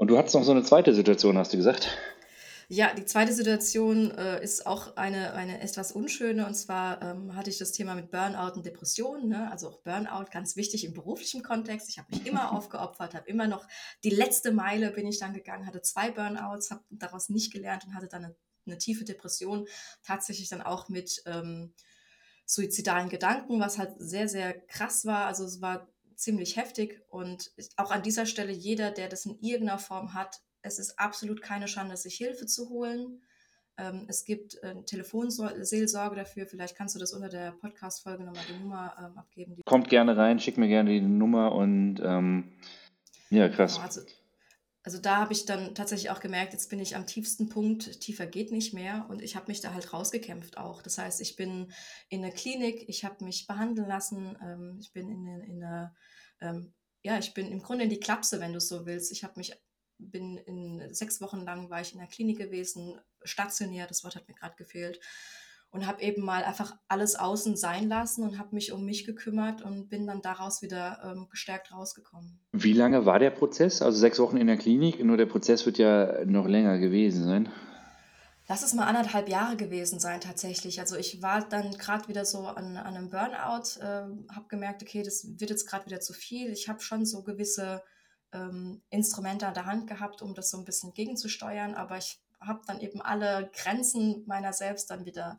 Und 0.00 0.08
du 0.08 0.16
hattest 0.16 0.34
noch 0.34 0.44
so 0.44 0.52
eine 0.52 0.62
zweite 0.62 0.94
Situation, 0.94 1.36
hast 1.36 1.52
du 1.52 1.58
gesagt? 1.58 1.90
Ja, 2.68 2.94
die 2.94 3.04
zweite 3.04 3.34
Situation 3.34 4.10
äh, 4.12 4.42
ist 4.42 4.64
auch 4.66 4.96
eine, 4.96 5.34
eine 5.34 5.60
etwas 5.60 5.92
unschöne. 5.92 6.46
Und 6.46 6.54
zwar 6.54 7.02
ähm, 7.02 7.36
hatte 7.36 7.50
ich 7.50 7.58
das 7.58 7.72
Thema 7.72 7.94
mit 7.94 8.10
Burnout 8.10 8.54
und 8.54 8.64
Depressionen. 8.64 9.28
Ne? 9.28 9.50
Also 9.50 9.68
auch 9.68 9.82
Burnout 9.82 10.30
ganz 10.32 10.56
wichtig 10.56 10.86
im 10.86 10.94
beruflichen 10.94 11.42
Kontext. 11.42 11.90
Ich 11.90 11.98
habe 11.98 12.08
mich 12.12 12.26
immer 12.26 12.50
aufgeopfert, 12.56 13.12
habe 13.14 13.28
immer 13.28 13.46
noch 13.46 13.66
die 14.02 14.08
letzte 14.08 14.52
Meile 14.52 14.90
bin 14.90 15.06
ich 15.06 15.18
dann 15.18 15.34
gegangen, 15.34 15.66
hatte 15.66 15.82
zwei 15.82 16.10
Burnouts, 16.10 16.70
habe 16.70 16.82
daraus 16.88 17.28
nicht 17.28 17.52
gelernt 17.52 17.84
und 17.84 17.94
hatte 17.94 18.08
dann 18.08 18.24
eine, 18.24 18.34
eine 18.64 18.78
tiefe 18.78 19.04
Depression. 19.04 19.68
Tatsächlich 20.02 20.48
dann 20.48 20.62
auch 20.62 20.88
mit 20.88 21.22
ähm, 21.26 21.74
suizidalen 22.46 23.10
Gedanken, 23.10 23.60
was 23.60 23.76
halt 23.76 23.92
sehr, 23.98 24.28
sehr 24.28 24.54
krass 24.54 25.04
war. 25.04 25.26
Also 25.26 25.44
es 25.44 25.60
war 25.60 25.88
ziemlich 26.20 26.56
heftig. 26.56 27.02
Und 27.08 27.50
auch 27.76 27.90
an 27.90 28.02
dieser 28.02 28.26
Stelle, 28.26 28.52
jeder, 28.52 28.90
der 28.90 29.08
das 29.08 29.26
in 29.26 29.38
irgendeiner 29.40 29.78
Form 29.78 30.14
hat, 30.14 30.40
es 30.62 30.78
ist 30.78 30.98
absolut 30.98 31.42
keine 31.42 31.68
Schande, 31.68 31.96
sich 31.96 32.16
Hilfe 32.16 32.46
zu 32.46 32.68
holen. 32.68 33.22
Ähm, 33.78 34.04
es 34.08 34.24
gibt 34.24 34.62
äh, 34.62 34.82
Telefonseelsorge 34.84 36.16
dafür. 36.16 36.46
Vielleicht 36.46 36.76
kannst 36.76 36.94
du 36.94 36.98
das 36.98 37.14
unter 37.14 37.30
der 37.30 37.52
Podcast-Folge 37.52 38.24
nochmal 38.24 38.44
die 38.48 38.62
Nummer 38.62 38.94
ähm, 38.98 39.18
abgeben. 39.18 39.56
Die 39.56 39.62
Kommt 39.64 39.88
gerne 39.88 40.16
rein, 40.16 40.38
schick 40.38 40.58
mir 40.58 40.68
gerne 40.68 40.90
die 40.90 41.00
Nummer 41.00 41.52
und 41.52 42.00
ähm, 42.04 42.52
ja, 43.30 43.48
krass. 43.48 43.74
Genau, 43.74 43.86
also, 43.86 44.00
also 44.82 44.98
da 44.98 45.18
habe 45.18 45.32
ich 45.32 45.44
dann 45.44 45.74
tatsächlich 45.74 46.10
auch 46.10 46.20
gemerkt, 46.20 46.52
jetzt 46.52 46.70
bin 46.70 46.80
ich 46.80 46.96
am 46.96 47.06
tiefsten 47.06 47.48
Punkt, 47.48 48.00
tiefer 48.00 48.26
geht 48.26 48.50
nicht 48.50 48.72
mehr 48.72 49.06
und 49.10 49.20
ich 49.20 49.36
habe 49.36 49.46
mich 49.48 49.60
da 49.60 49.74
halt 49.74 49.92
rausgekämpft 49.92 50.56
auch. 50.56 50.80
Das 50.80 50.96
heißt, 50.96 51.20
ich 51.20 51.36
bin 51.36 51.72
in 52.08 52.22
der 52.22 52.32
Klinik, 52.32 52.88
ich 52.88 53.04
habe 53.04 53.24
mich 53.24 53.46
behandeln 53.46 53.88
lassen, 53.88 54.38
ähm, 54.42 54.78
ich 54.80 54.92
bin 54.92 55.10
in, 55.10 55.26
in 55.42 55.62
einer, 55.62 55.94
ähm, 56.40 56.72
ja, 57.02 57.18
ich 57.18 57.34
bin 57.34 57.50
im 57.50 57.62
Grunde 57.62 57.84
in 57.84 57.90
die 57.90 58.00
Klapse, 58.00 58.40
wenn 58.40 58.52
du 58.52 58.58
es 58.58 58.68
so 58.68 58.86
willst. 58.86 59.12
Ich 59.12 59.22
habe 59.22 59.34
mich 59.36 59.54
bin 60.00 60.38
in 60.38 60.94
sechs 60.94 61.20
Wochen 61.20 61.40
lang 61.40 61.70
war 61.70 61.80
ich 61.80 61.92
in 61.92 61.98
der 61.98 62.08
Klinik 62.08 62.38
gewesen, 62.38 62.98
stationär, 63.22 63.86
das 63.86 64.02
Wort 64.02 64.16
hat 64.16 64.28
mir 64.28 64.34
gerade 64.34 64.56
gefehlt. 64.56 64.98
Und 65.72 65.86
habe 65.86 66.02
eben 66.02 66.24
mal 66.24 66.42
einfach 66.42 66.76
alles 66.88 67.14
außen 67.14 67.56
sein 67.56 67.88
lassen 67.88 68.24
und 68.24 68.38
habe 68.40 68.56
mich 68.56 68.72
um 68.72 68.84
mich 68.84 69.04
gekümmert 69.04 69.62
und 69.62 69.88
bin 69.88 70.04
dann 70.04 70.20
daraus 70.20 70.62
wieder 70.62 70.98
ähm, 71.04 71.28
gestärkt 71.30 71.72
rausgekommen. 71.72 72.40
Wie 72.50 72.72
lange 72.72 73.06
war 73.06 73.20
der 73.20 73.30
Prozess? 73.30 73.80
Also 73.80 73.96
sechs 73.96 74.18
Wochen 74.18 74.36
in 74.36 74.48
der 74.48 74.56
Klinik, 74.56 75.02
nur 75.04 75.16
der 75.16 75.26
Prozess 75.26 75.66
wird 75.66 75.78
ja 75.78 76.24
noch 76.24 76.48
länger 76.48 76.78
gewesen 76.78 77.24
sein. 77.24 77.48
Lass 78.50 78.64
es 78.64 78.74
mal 78.74 78.86
anderthalb 78.86 79.28
Jahre 79.28 79.56
gewesen 79.56 80.00
sein 80.00 80.20
tatsächlich. 80.20 80.80
Also 80.80 80.96
ich 80.96 81.22
war 81.22 81.48
dann 81.48 81.70
gerade 81.78 82.08
wieder 82.08 82.24
so 82.24 82.46
an, 82.48 82.76
an 82.76 82.96
einem 82.96 83.08
Burnout, 83.08 83.78
äh, 83.78 84.34
habe 84.34 84.48
gemerkt, 84.48 84.82
okay, 84.82 85.04
das 85.04 85.24
wird 85.38 85.50
jetzt 85.50 85.68
gerade 85.68 85.86
wieder 85.86 86.00
zu 86.00 86.12
viel. 86.12 86.50
Ich 86.50 86.68
habe 86.68 86.80
schon 86.80 87.06
so 87.06 87.22
gewisse 87.22 87.80
ähm, 88.32 88.82
Instrumente 88.90 89.46
an 89.46 89.54
der 89.54 89.66
Hand 89.66 89.86
gehabt, 89.86 90.20
um 90.20 90.34
das 90.34 90.50
so 90.50 90.58
ein 90.58 90.64
bisschen 90.64 90.92
gegenzusteuern, 90.94 91.74
aber 91.74 91.98
ich 91.98 92.20
habe 92.40 92.62
dann 92.66 92.80
eben 92.80 93.02
alle 93.02 93.50
Grenzen 93.54 94.24
meiner 94.26 94.52
selbst 94.52 94.90
dann 94.90 95.04
wieder 95.04 95.38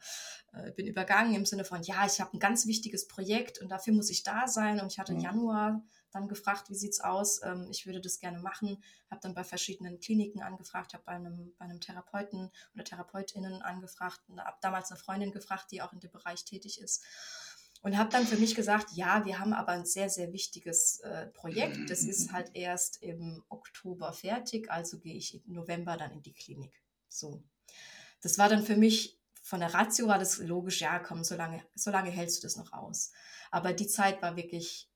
äh, 0.53 0.71
bin 0.71 0.87
übergangen 0.87 1.33
im 1.33 1.45
Sinne 1.45 1.65
von 1.65 1.81
ja 1.83 2.05
ich 2.05 2.21
habe 2.21 2.35
ein 2.35 2.39
ganz 2.39 2.67
wichtiges 2.67 3.07
Projekt 3.07 3.59
und 3.59 3.69
dafür 3.69 3.93
muss 3.93 4.09
ich 4.09 4.23
da 4.23 4.47
sein 4.47 4.79
und 4.79 4.91
ich 4.91 4.99
hatte 4.99 5.13
im 5.13 5.19
mhm. 5.19 5.23
Januar 5.23 5.83
dann 6.11 6.27
gefragt 6.27 6.69
wie 6.69 6.75
sieht's 6.75 7.01
aus 7.01 7.41
ähm, 7.43 7.67
ich 7.71 7.85
würde 7.85 8.01
das 8.01 8.19
gerne 8.19 8.39
machen 8.39 8.83
habe 9.09 9.21
dann 9.21 9.33
bei 9.33 9.43
verschiedenen 9.43 9.99
Kliniken 9.99 10.41
angefragt 10.41 10.93
habe 10.93 11.03
bei 11.05 11.13
einem 11.13 11.53
bei 11.57 11.65
einem 11.65 11.81
Therapeuten 11.81 12.51
oder 12.75 12.83
Therapeutinnen 12.83 13.61
angefragt 13.61 14.21
und 14.27 14.39
habe 14.39 14.57
damals 14.61 14.91
eine 14.91 14.99
Freundin 14.99 15.31
gefragt 15.31 15.71
die 15.71 15.81
auch 15.81 15.93
in 15.93 15.99
dem 15.99 16.11
Bereich 16.11 16.45
tätig 16.45 16.79
ist 16.81 17.03
und 17.81 17.97
habe 17.97 18.11
dann 18.11 18.27
für 18.27 18.37
mich 18.37 18.55
gesagt, 18.55 18.91
ja, 18.93 19.25
wir 19.25 19.39
haben 19.39 19.53
aber 19.53 19.71
ein 19.71 19.85
sehr, 19.85 20.09
sehr 20.09 20.31
wichtiges 20.33 20.99
äh, 20.99 21.27
Projekt. 21.27 21.89
Das 21.89 22.03
ist 22.03 22.31
halt 22.31 22.51
erst 22.53 23.01
im 23.01 23.43
Oktober 23.49 24.13
fertig, 24.13 24.69
also 24.69 24.99
gehe 24.99 25.15
ich 25.15 25.33
im 25.33 25.53
November 25.53 25.97
dann 25.97 26.11
in 26.11 26.21
die 26.21 26.33
Klinik. 26.33 26.80
So. 27.11 27.43
Das 28.21 28.37
war 28.37 28.49
dann 28.49 28.63
für 28.63 28.75
mich, 28.75 29.19
von 29.41 29.59
der 29.59 29.73
Ratio 29.73 30.07
war 30.07 30.19
das 30.19 30.37
logisch, 30.37 30.81
ja, 30.81 30.99
komm, 30.99 31.23
so 31.23 31.35
lange, 31.35 31.63
so 31.75 31.91
lange 31.91 32.09
hältst 32.09 32.41
du 32.41 32.47
das 32.47 32.55
noch 32.55 32.71
aus. 32.73 33.11
Aber 33.49 33.73
die 33.73 33.87
Zeit 33.87 34.21
war 34.21 34.35
wirklich 34.35 34.89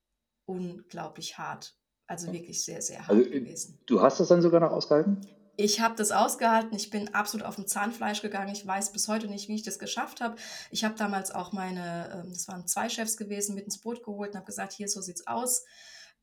unglaublich 0.46 1.38
hart. 1.38 1.76
Also 2.06 2.32
wirklich 2.32 2.64
sehr, 2.64 2.80
sehr 2.82 3.00
hart 3.00 3.10
also, 3.10 3.30
gewesen. 3.30 3.80
Du 3.86 4.00
hast 4.00 4.20
das 4.20 4.28
dann 4.28 4.40
sogar 4.40 4.60
noch 4.60 4.70
ausgehalten? 4.70 5.26
ich 5.56 5.80
habe 5.80 5.94
das 5.96 6.12
ausgehalten. 6.12 6.76
Ich 6.76 6.90
bin 6.90 7.14
absolut 7.14 7.46
auf 7.46 7.56
dem 7.56 7.66
Zahnfleisch 7.66 8.22
gegangen. 8.22 8.52
Ich 8.52 8.66
weiß 8.66 8.92
bis 8.92 9.08
heute 9.08 9.26
nicht, 9.26 9.48
wie 9.48 9.54
ich 9.54 9.62
das 9.62 9.78
geschafft 9.78 10.20
habe. 10.20 10.36
Ich 10.70 10.84
habe 10.84 10.94
damals 10.96 11.30
auch 11.30 11.52
meine, 11.52 12.10
ähm, 12.12 12.30
das 12.30 12.46
waren 12.48 12.66
zwei 12.66 12.88
Chefs 12.88 13.16
gewesen, 13.16 13.54
mit 13.54 13.64
ins 13.64 13.78
Boot 13.78 14.04
geholt 14.04 14.30
und 14.30 14.36
habe 14.36 14.46
gesagt, 14.46 14.72
hier, 14.72 14.88
so 14.88 15.00
sieht's 15.00 15.26
aus. 15.26 15.64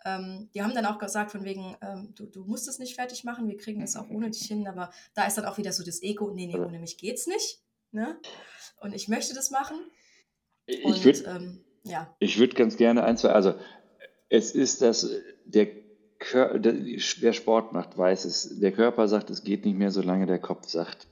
Ähm, 0.06 0.50
die 0.54 0.62
haben 0.62 0.74
dann 0.74 0.86
auch 0.86 1.00
gesagt, 1.00 1.32
von 1.32 1.44
wegen, 1.44 1.76
ähm, 1.82 2.14
du, 2.16 2.26
du 2.26 2.44
musst 2.46 2.68
es 2.68 2.80
nicht 2.80 2.96
fertig 2.96 3.24
machen, 3.24 3.48
wir 3.48 3.58
kriegen 3.58 3.82
das 3.82 3.96
auch 3.96 4.10
ohne 4.10 4.30
dich 4.30 4.46
hin. 4.46 4.68
Aber 4.68 4.92
da 5.14 5.26
ist 5.26 5.38
dann 5.38 5.46
auch 5.46 5.58
wieder 5.58 5.72
so 5.72 5.84
das 5.84 6.02
Ego, 6.02 6.32
nee, 6.32 6.48
nee, 6.48 6.60
ohne 6.60 6.80
mich 6.80 6.98
geht's 6.98 7.28
nicht. 7.28 7.62
Ne? 7.92 8.18
Und 8.82 8.94
ich 8.94 9.08
möchte 9.08 9.34
das 9.34 9.52
machen. 9.52 9.78
Ich 10.66 11.04
würde 11.04 11.20
ähm, 11.26 11.64
ja. 11.84 12.16
würd 12.20 12.56
ganz 12.56 12.78
gerne 12.78 13.04
ein, 13.04 13.18
zwei, 13.18 13.30
also 13.30 13.56
es 14.30 14.52
ist 14.52 14.82
das, 14.82 15.10
der 15.46 15.68
wer 16.32 17.34
Sport 17.34 17.74
macht, 17.74 17.98
weiß 17.98 18.26
es. 18.26 18.60
Der 18.60 18.72
Körper 18.72 19.08
sagt, 19.08 19.30
es 19.30 19.44
geht 19.44 19.66
nicht 19.66 19.78
mehr, 19.78 19.92
solange 19.92 20.26
der 20.26 20.40
Kopf 20.40 20.68
sagt, 20.68 21.08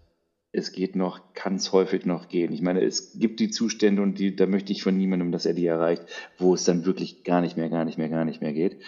es 0.54 0.74
geht 0.74 0.97
noch, 0.97 1.34
kann 1.34 1.56
es 1.56 1.72
häufig 1.72 2.06
noch 2.06 2.28
gehen. 2.28 2.52
Ich 2.52 2.62
meine, 2.62 2.82
es 2.82 3.18
gibt 3.18 3.39
die 3.39 3.49
Zustände 3.49 4.02
und 4.02 4.20
die, 4.20 4.36
da 4.36 4.47
möchte 4.47 4.74
ich 4.74 4.84
von 4.84 4.97
niemandem, 4.97 5.32
dass 5.32 5.45
er 5.45 5.54
die 5.54 5.66
erreicht, 5.66 6.04
wo 6.38 6.54
es 6.54 6.66
dann 6.66 6.86
wirklich 6.86 7.24
gar 7.24 7.39
nicht 7.39 7.56
mehr, 7.56 7.70
gar 7.70 7.86
nicht 7.86 7.97
mehr, 7.97 8.10
gar 8.10 8.26
nicht 8.26 8.41
mehr 8.41 8.52
geht. 8.52 8.82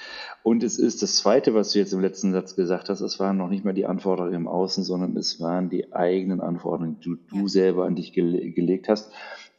Und 0.44 0.62
es 0.64 0.78
ist 0.78 1.02
das 1.02 1.16
Zweite, 1.16 1.54
was 1.54 1.72
du 1.72 1.80
jetzt 1.80 1.94
im 1.94 2.02
letzten 2.02 2.34
Satz 2.34 2.58
gesagt 2.58 2.90
hast, 2.90 3.00
es 3.00 3.18
waren 3.20 3.38
noch 3.38 3.48
nicht 3.48 3.64
mal 3.64 3.74
die 3.74 3.86
Anforderungen 3.86 4.34
im 4.36 4.48
Außen, 4.48 4.84
sondern 4.84 5.16
es 5.16 5.40
waren 5.40 5.70
die 5.70 5.94
eigenen 5.94 6.42
Anforderungen, 6.42 7.00
die 7.00 7.16
du, 7.30 7.38
ja. 7.38 7.48
selber 7.48 7.86
an 7.86 7.96
dich 7.96 8.12
gele 8.12 8.52
gelegt 8.52 8.90
hast, 8.90 9.14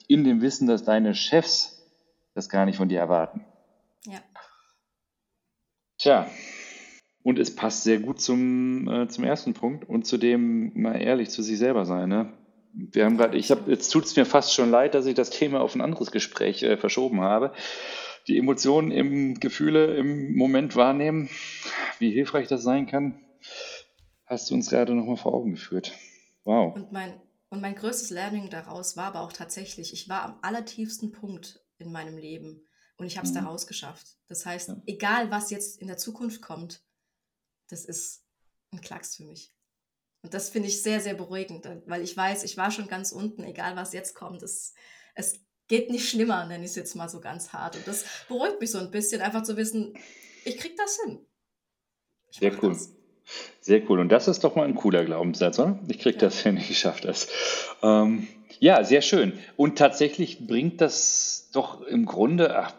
in 0.06 0.24
dem 0.24 0.42
Wissen, 0.42 0.68
dass 0.68 0.84
deine 0.84 1.14
Chefs 1.14 1.88
das 2.34 2.50
gar 2.50 2.66
nicht 2.66 2.76
von 2.76 2.90
dir 2.90 2.98
erwarten. 2.98 3.46
Ja. 4.04 4.20
Tja, 5.96 6.26
und 7.24 7.38
es 7.38 7.56
passt 7.56 7.82
sehr 7.82 7.98
gut 7.98 8.20
zum, 8.20 8.86
äh, 8.86 9.08
zum 9.08 9.24
ersten 9.24 9.54
Punkt 9.54 9.88
und 9.88 10.06
zu 10.06 10.18
dem 10.18 10.70
mal 10.80 11.00
ehrlich 11.00 11.30
zu 11.30 11.42
sich 11.42 11.58
selber 11.58 11.86
sein. 11.86 12.10
Ne? 12.10 12.32
Wir 12.74 13.06
haben 13.06 13.16
gerade, 13.16 13.36
ich 13.38 13.50
habe, 13.50 13.70
jetzt 13.70 13.88
tut 13.88 14.04
es 14.04 14.14
mir 14.14 14.26
fast 14.26 14.52
schon 14.52 14.70
leid, 14.70 14.94
dass 14.94 15.06
ich 15.06 15.14
das 15.14 15.30
Thema 15.30 15.60
auf 15.60 15.74
ein 15.74 15.80
anderes 15.80 16.10
Gespräch 16.12 16.62
äh, 16.62 16.76
verschoben 16.76 17.22
habe. 17.22 17.52
Die 18.28 18.36
Emotionen 18.36 18.90
im 18.90 19.40
Gefühle 19.40 19.96
im 19.96 20.36
Moment 20.36 20.76
wahrnehmen, 20.76 21.30
wie 21.98 22.10
hilfreich 22.10 22.46
das 22.46 22.62
sein 22.62 22.86
kann, 22.86 23.18
hast 24.26 24.50
du 24.50 24.54
uns 24.54 24.68
gerade 24.68 24.94
nochmal 24.94 25.16
vor 25.16 25.32
Augen 25.32 25.52
geführt. 25.52 25.92
Wow. 26.44 26.74
Und 26.74 26.92
mein, 26.92 27.14
und 27.48 27.62
mein 27.62 27.74
größtes 27.74 28.10
Learning 28.10 28.50
daraus 28.50 28.98
war 28.98 29.06
aber 29.06 29.22
auch 29.22 29.32
tatsächlich, 29.32 29.94
ich 29.94 30.10
war 30.10 30.24
am 30.24 30.38
allertiefsten 30.42 31.10
Punkt 31.10 31.60
in 31.78 31.90
meinem 31.90 32.18
Leben 32.18 32.66
und 32.98 33.06
ich 33.06 33.16
habe 33.16 33.26
es 33.26 33.32
mhm. 33.32 33.38
da 33.38 33.44
rausgeschafft. 33.44 34.18
Das 34.28 34.44
heißt, 34.44 34.68
ja. 34.68 34.76
egal 34.86 35.30
was 35.30 35.50
jetzt 35.50 35.80
in 35.80 35.86
der 35.86 35.96
Zukunft 35.96 36.42
kommt, 36.42 36.83
das 37.68 37.84
ist 37.84 38.24
ein 38.72 38.80
Klacks 38.80 39.16
für 39.16 39.24
mich. 39.24 39.52
Und 40.22 40.32
das 40.32 40.48
finde 40.48 40.68
ich 40.68 40.82
sehr, 40.82 41.00
sehr 41.00 41.14
beruhigend, 41.14 41.68
weil 41.86 42.02
ich 42.02 42.16
weiß, 42.16 42.44
ich 42.44 42.56
war 42.56 42.70
schon 42.70 42.88
ganz 42.88 43.12
unten, 43.12 43.44
egal 43.44 43.76
was 43.76 43.92
jetzt 43.92 44.14
kommt. 44.14 44.42
Es, 44.42 44.74
es 45.14 45.40
geht 45.68 45.90
nicht 45.90 46.08
schlimmer, 46.08 46.46
nenne 46.46 46.64
ich 46.64 46.70
es 46.70 46.76
jetzt 46.76 46.94
mal 46.94 47.08
so 47.08 47.20
ganz 47.20 47.52
hart. 47.52 47.76
Und 47.76 47.86
das 47.86 48.04
beruhigt 48.28 48.60
mich 48.60 48.70
so 48.70 48.78
ein 48.78 48.90
bisschen, 48.90 49.20
einfach 49.20 49.42
zu 49.42 49.56
wissen, 49.56 49.94
ich 50.44 50.56
kriege 50.58 50.74
das 50.76 50.98
hin. 51.04 51.26
Ich 52.30 52.38
sehr 52.38 52.52
cool. 52.62 52.70
Das. 52.70 52.90
Sehr 53.60 53.88
cool. 53.88 54.00
Und 54.00 54.10
das 54.10 54.28
ist 54.28 54.44
doch 54.44 54.54
mal 54.56 54.66
ein 54.66 54.74
cooler 54.74 55.04
Glaubenssatz, 55.04 55.58
oder? 55.58 55.78
Ich 55.88 55.98
kriege 55.98 56.16
ja. 56.16 56.20
das 56.20 56.40
hin, 56.40 56.56
ich 56.68 56.78
schaffe 56.78 57.02
das. 57.02 57.28
Ähm, 57.82 58.28
ja, 58.60 58.82
sehr 58.84 59.02
schön. 59.02 59.38
Und 59.56 59.76
tatsächlich 59.78 60.46
bringt 60.46 60.80
das 60.80 61.50
doch 61.52 61.82
im 61.82 62.06
Grunde, 62.06 62.58
ach, 62.58 62.74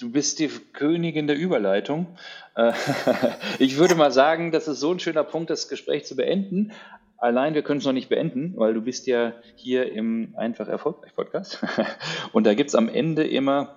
du 0.00 0.10
bist 0.10 0.38
die 0.38 0.48
Königin 0.72 1.26
der 1.26 1.36
Überleitung. 1.36 2.06
Äh, 2.54 2.72
ich 3.58 3.76
würde 3.76 3.94
mal 3.94 4.12
sagen, 4.12 4.52
das 4.52 4.68
ist 4.68 4.80
so 4.80 4.92
ein 4.92 5.00
schöner 5.00 5.24
Punkt, 5.24 5.50
das 5.50 5.68
Gespräch 5.68 6.04
zu 6.04 6.16
beenden. 6.16 6.72
Allein, 7.16 7.54
wir 7.54 7.62
können 7.62 7.80
es 7.80 7.84
noch 7.84 7.92
nicht 7.92 8.08
beenden, 8.08 8.54
weil 8.56 8.74
du 8.74 8.80
bist 8.80 9.08
ja 9.08 9.32
hier 9.56 9.92
im 9.92 10.34
Einfach 10.36 10.68
Erfolgreich 10.68 11.14
Podcast. 11.14 11.58
Und 12.32 12.46
da 12.46 12.54
gibt 12.54 12.68
es 12.68 12.76
am 12.76 12.88
Ende 12.88 13.26
immer 13.26 13.76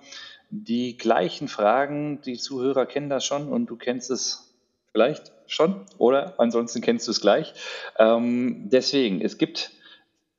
die 0.50 0.96
gleichen 0.96 1.48
Fragen. 1.48 2.20
Die 2.22 2.36
Zuhörer 2.36 2.86
kennen 2.86 3.08
das 3.08 3.24
schon 3.24 3.48
und 3.48 3.66
du 3.66 3.76
kennst 3.76 4.10
es 4.10 4.54
vielleicht 4.92 5.32
schon 5.46 5.86
oder 5.96 6.38
ansonsten 6.38 6.82
kennst 6.82 7.06
du 7.08 7.10
es 7.10 7.22
gleich. 7.22 7.54
Ähm, 7.98 8.68
deswegen, 8.70 9.22
es 9.22 9.38
gibt, 9.38 9.70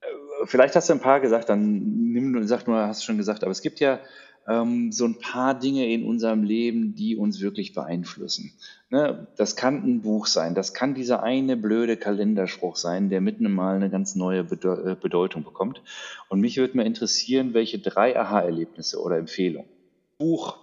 äh, 0.02 0.46
vielleicht 0.46 0.76
hast 0.76 0.90
du 0.90 0.94
ein 0.94 1.02
paar 1.02 1.20
gesagt, 1.20 1.50
dann 1.50 2.12
nimm, 2.12 2.48
sag 2.48 2.68
nur, 2.68 2.78
hast 2.78 3.02
du 3.02 3.06
schon 3.08 3.18
gesagt, 3.18 3.42
aber 3.42 3.52
es 3.52 3.64
gibt 3.64 3.80
ja 3.80 4.00
ähm, 4.48 4.92
so 4.92 5.06
ein 5.06 5.20
paar 5.20 5.58
Dinge 5.58 5.92
in 5.92 6.06
unserem 6.06 6.44
Leben, 6.44 6.96
die 6.96 7.16
uns 7.16 7.42
wirklich 7.42 7.74
beeinflussen. 7.74 8.54
Ne? 8.90 9.28
Das 9.38 9.56
kann 9.56 9.84
ein 9.84 10.02
Buch 10.02 10.28
sein, 10.28 10.56
das 10.56 10.74
kann 10.74 10.94
dieser 10.94 11.24
eine 11.24 11.58
blöde 11.58 11.98
Kalenderspruch 11.98 12.76
sein, 12.76 13.10
der 13.10 13.22
mitten 13.22 13.52
mal 13.52 13.76
eine 13.76 13.90
ganz 13.90 14.16
neue 14.16 14.44
Bede 14.44 14.92
äh, 14.92 14.96
Bedeutung 15.02 15.44
bekommt. 15.44 15.82
Und 16.30 16.42
mich 16.42 16.58
würde 16.58 16.78
mal 16.78 16.86
interessieren, 16.86 17.54
welche 17.54 17.80
drei 17.80 18.20
Aha-Erlebnisse 18.20 19.02
oder 19.02 19.18
Empfehlungen. 19.18 19.70
Buch, 20.18 20.58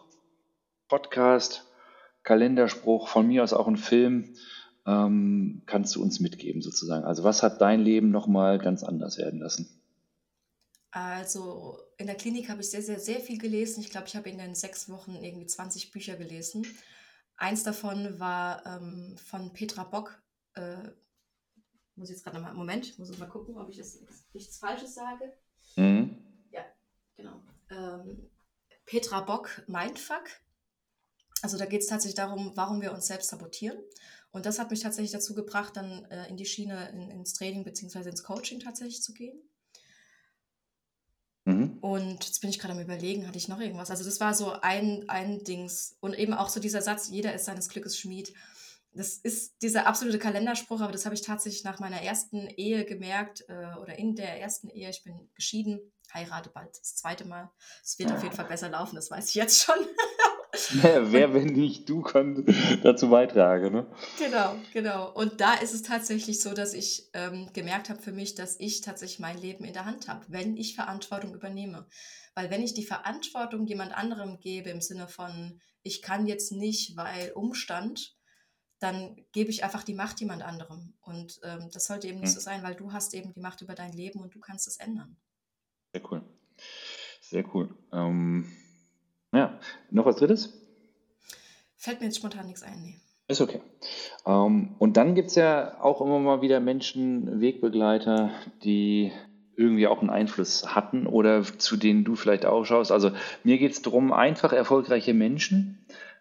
Podcast, 0.88 1.66
Kalenderspruch, 2.22 3.08
von 3.08 3.26
mir 3.26 3.42
aus 3.42 3.52
auch 3.52 3.66
ein 3.66 3.76
Film, 3.76 4.34
ähm, 4.86 5.62
kannst 5.66 5.96
du 5.96 6.02
uns 6.02 6.20
mitgeben 6.20 6.62
sozusagen? 6.62 7.04
Also 7.04 7.24
was 7.24 7.42
hat 7.42 7.60
dein 7.60 7.80
Leben 7.80 8.10
nochmal 8.10 8.58
ganz 8.58 8.82
anders 8.82 9.18
werden 9.18 9.40
lassen? 9.40 9.68
Also 10.92 11.78
in 11.98 12.06
der 12.06 12.16
Klinik 12.16 12.48
habe 12.48 12.62
ich 12.62 12.70
sehr, 12.70 12.82
sehr, 12.82 12.98
sehr 12.98 13.20
viel 13.20 13.38
gelesen. 13.38 13.80
Ich 13.80 13.90
glaube, 13.90 14.08
ich 14.08 14.16
habe 14.16 14.28
in 14.28 14.38
den 14.38 14.54
sechs 14.54 14.88
Wochen 14.88 15.14
irgendwie 15.22 15.46
20 15.46 15.92
Bücher 15.92 16.16
gelesen. 16.16 16.66
Eins 17.36 17.62
davon 17.62 18.18
war 18.18 18.66
ähm, 18.66 19.16
von 19.16 19.52
Petra 19.52 19.84
Bock. 19.84 20.20
Äh, 20.54 20.82
muss 21.94 22.08
ich 22.08 22.16
jetzt 22.16 22.24
gerade 22.24 22.38
nochmal, 22.38 22.54
Moment, 22.54 22.98
muss 22.98 23.10
ich 23.10 23.18
mal 23.18 23.28
gucken, 23.28 23.56
ob 23.56 23.68
ich 23.68 23.76
jetzt 23.76 24.02
nichts 24.34 24.58
Falsches 24.58 24.94
sage. 24.94 25.32
Mhm. 25.76 26.16
Ja, 26.50 26.64
genau. 27.16 27.40
Ähm, 27.70 28.28
Petra 28.84 29.20
Bock, 29.20 29.62
Mindfuck. 29.68 30.24
Also 31.42 31.56
da 31.56 31.66
geht 31.66 31.82
es 31.82 31.86
tatsächlich 31.86 32.16
darum, 32.16 32.52
warum 32.56 32.82
wir 32.82 32.92
uns 32.92 33.06
selbst 33.06 33.30
sabotieren. 33.30 33.78
Und 34.32 34.46
das 34.46 34.58
hat 34.58 34.70
mich 34.70 34.80
tatsächlich 34.80 35.12
dazu 35.12 35.34
gebracht, 35.34 35.76
dann 35.76 36.04
äh, 36.06 36.28
in 36.28 36.36
die 36.36 36.46
Schiene, 36.46 36.90
in, 36.90 37.10
ins 37.10 37.34
Training 37.34 37.64
bzw. 37.64 38.08
ins 38.08 38.24
Coaching 38.24 38.60
tatsächlich 38.60 39.02
zu 39.02 39.14
gehen. 39.14 39.40
Und 41.90 42.24
jetzt 42.24 42.40
bin 42.40 42.50
ich 42.50 42.60
gerade 42.60 42.74
am 42.74 42.78
Überlegen, 42.78 43.26
hatte 43.26 43.36
ich 43.36 43.48
noch 43.48 43.58
irgendwas? 43.58 43.90
Also 43.90 44.04
das 44.04 44.20
war 44.20 44.32
so 44.32 44.52
ein, 44.52 45.08
ein 45.08 45.42
Dings. 45.42 45.96
Und 45.98 46.16
eben 46.16 46.34
auch 46.34 46.48
so 46.48 46.60
dieser 46.60 46.82
Satz, 46.82 47.08
jeder 47.08 47.34
ist 47.34 47.46
seines 47.46 47.68
Glückes 47.68 47.98
Schmied. 47.98 48.32
Das 48.92 49.14
ist 49.14 49.60
dieser 49.60 49.88
absolute 49.88 50.20
Kalenderspruch, 50.20 50.82
aber 50.82 50.92
das 50.92 51.04
habe 51.04 51.16
ich 51.16 51.22
tatsächlich 51.22 51.64
nach 51.64 51.80
meiner 51.80 52.00
ersten 52.00 52.46
Ehe 52.46 52.84
gemerkt 52.84 53.44
äh, 53.48 53.74
oder 53.80 53.98
in 53.98 54.14
der 54.14 54.40
ersten 54.40 54.68
Ehe. 54.68 54.88
Ich 54.88 55.02
bin 55.02 55.28
geschieden, 55.34 55.80
heirate 56.14 56.50
bald 56.50 56.78
das 56.78 56.94
zweite 56.94 57.24
Mal. 57.24 57.50
Es 57.82 57.98
wird 57.98 58.12
auf 58.12 58.22
jeden 58.22 58.36
Fall 58.36 58.46
besser 58.46 58.68
laufen, 58.68 58.94
das 58.94 59.10
weiß 59.10 59.28
ich 59.30 59.34
jetzt 59.34 59.60
schon. 59.60 59.74
Wer, 60.72 61.34
wenn 61.34 61.46
nicht 61.46 61.88
du, 61.88 62.02
kann 62.02 62.44
dazu 62.82 63.10
beitragen. 63.10 63.72
Ne? 63.72 63.86
Genau, 64.18 64.56
genau. 64.72 65.12
Und 65.12 65.40
da 65.40 65.54
ist 65.54 65.74
es 65.74 65.82
tatsächlich 65.82 66.40
so, 66.40 66.54
dass 66.54 66.74
ich 66.74 67.08
ähm, 67.12 67.50
gemerkt 67.52 67.88
habe 67.88 68.02
für 68.02 68.12
mich, 68.12 68.34
dass 68.34 68.58
ich 68.58 68.80
tatsächlich 68.80 69.20
mein 69.20 69.38
Leben 69.38 69.64
in 69.64 69.72
der 69.72 69.84
Hand 69.84 70.08
habe, 70.08 70.24
wenn 70.28 70.56
ich 70.56 70.74
Verantwortung 70.74 71.34
übernehme. 71.34 71.86
Weil 72.34 72.50
wenn 72.50 72.62
ich 72.62 72.74
die 72.74 72.84
Verantwortung 72.84 73.66
jemand 73.66 73.92
anderem 73.96 74.40
gebe, 74.40 74.70
im 74.70 74.80
Sinne 74.80 75.08
von, 75.08 75.60
ich 75.82 76.02
kann 76.02 76.26
jetzt 76.26 76.52
nicht, 76.52 76.96
weil 76.96 77.32
Umstand, 77.32 78.16
dann 78.80 79.16
gebe 79.32 79.50
ich 79.50 79.62
einfach 79.62 79.84
die 79.84 79.94
Macht 79.94 80.20
jemand 80.20 80.42
anderem. 80.42 80.94
Und 81.00 81.38
ähm, 81.44 81.68
das 81.72 81.86
sollte 81.86 82.08
eben 82.08 82.20
nicht 82.20 82.30
hm. 82.30 82.34
so 82.34 82.40
sein, 82.40 82.62
weil 82.62 82.74
du 82.74 82.92
hast 82.92 83.14
eben 83.14 83.32
die 83.32 83.40
Macht 83.40 83.60
über 83.60 83.74
dein 83.74 83.92
Leben 83.92 84.20
und 84.20 84.34
du 84.34 84.40
kannst 84.40 84.66
es 84.66 84.78
ändern. 84.78 85.16
Sehr 85.92 86.02
cool. 86.10 86.22
Sehr 87.20 87.44
cool. 87.54 87.74
Ähm 87.92 88.50
ja, 89.32 89.58
noch 89.90 90.06
was 90.06 90.16
Drittes? 90.16 90.52
Fällt 91.76 92.00
mir 92.00 92.06
jetzt 92.06 92.16
spontan 92.16 92.46
nichts 92.46 92.62
ein, 92.62 92.82
nee. 92.82 93.00
Ist 93.28 93.40
okay. 93.40 93.60
Ähm, 94.26 94.74
und 94.78 94.96
dann 94.96 95.14
gibt 95.14 95.28
es 95.28 95.36
ja 95.36 95.80
auch 95.80 96.00
immer 96.00 96.18
mal 96.18 96.42
wieder 96.42 96.58
Menschen, 96.58 97.40
Wegbegleiter, 97.40 98.30
die 98.64 99.12
irgendwie 99.56 99.86
auch 99.86 100.00
einen 100.00 100.10
Einfluss 100.10 100.74
hatten 100.74 101.06
oder 101.06 101.44
zu 101.44 101.76
denen 101.76 102.02
du 102.02 102.16
vielleicht 102.16 102.44
auch 102.44 102.64
schaust. 102.64 102.90
Also 102.90 103.12
mir 103.44 103.58
geht 103.58 103.72
es 103.72 103.82
darum, 103.82 104.12
einfach 104.12 104.52
erfolgreiche 104.52 105.14
Menschen. 105.14 105.78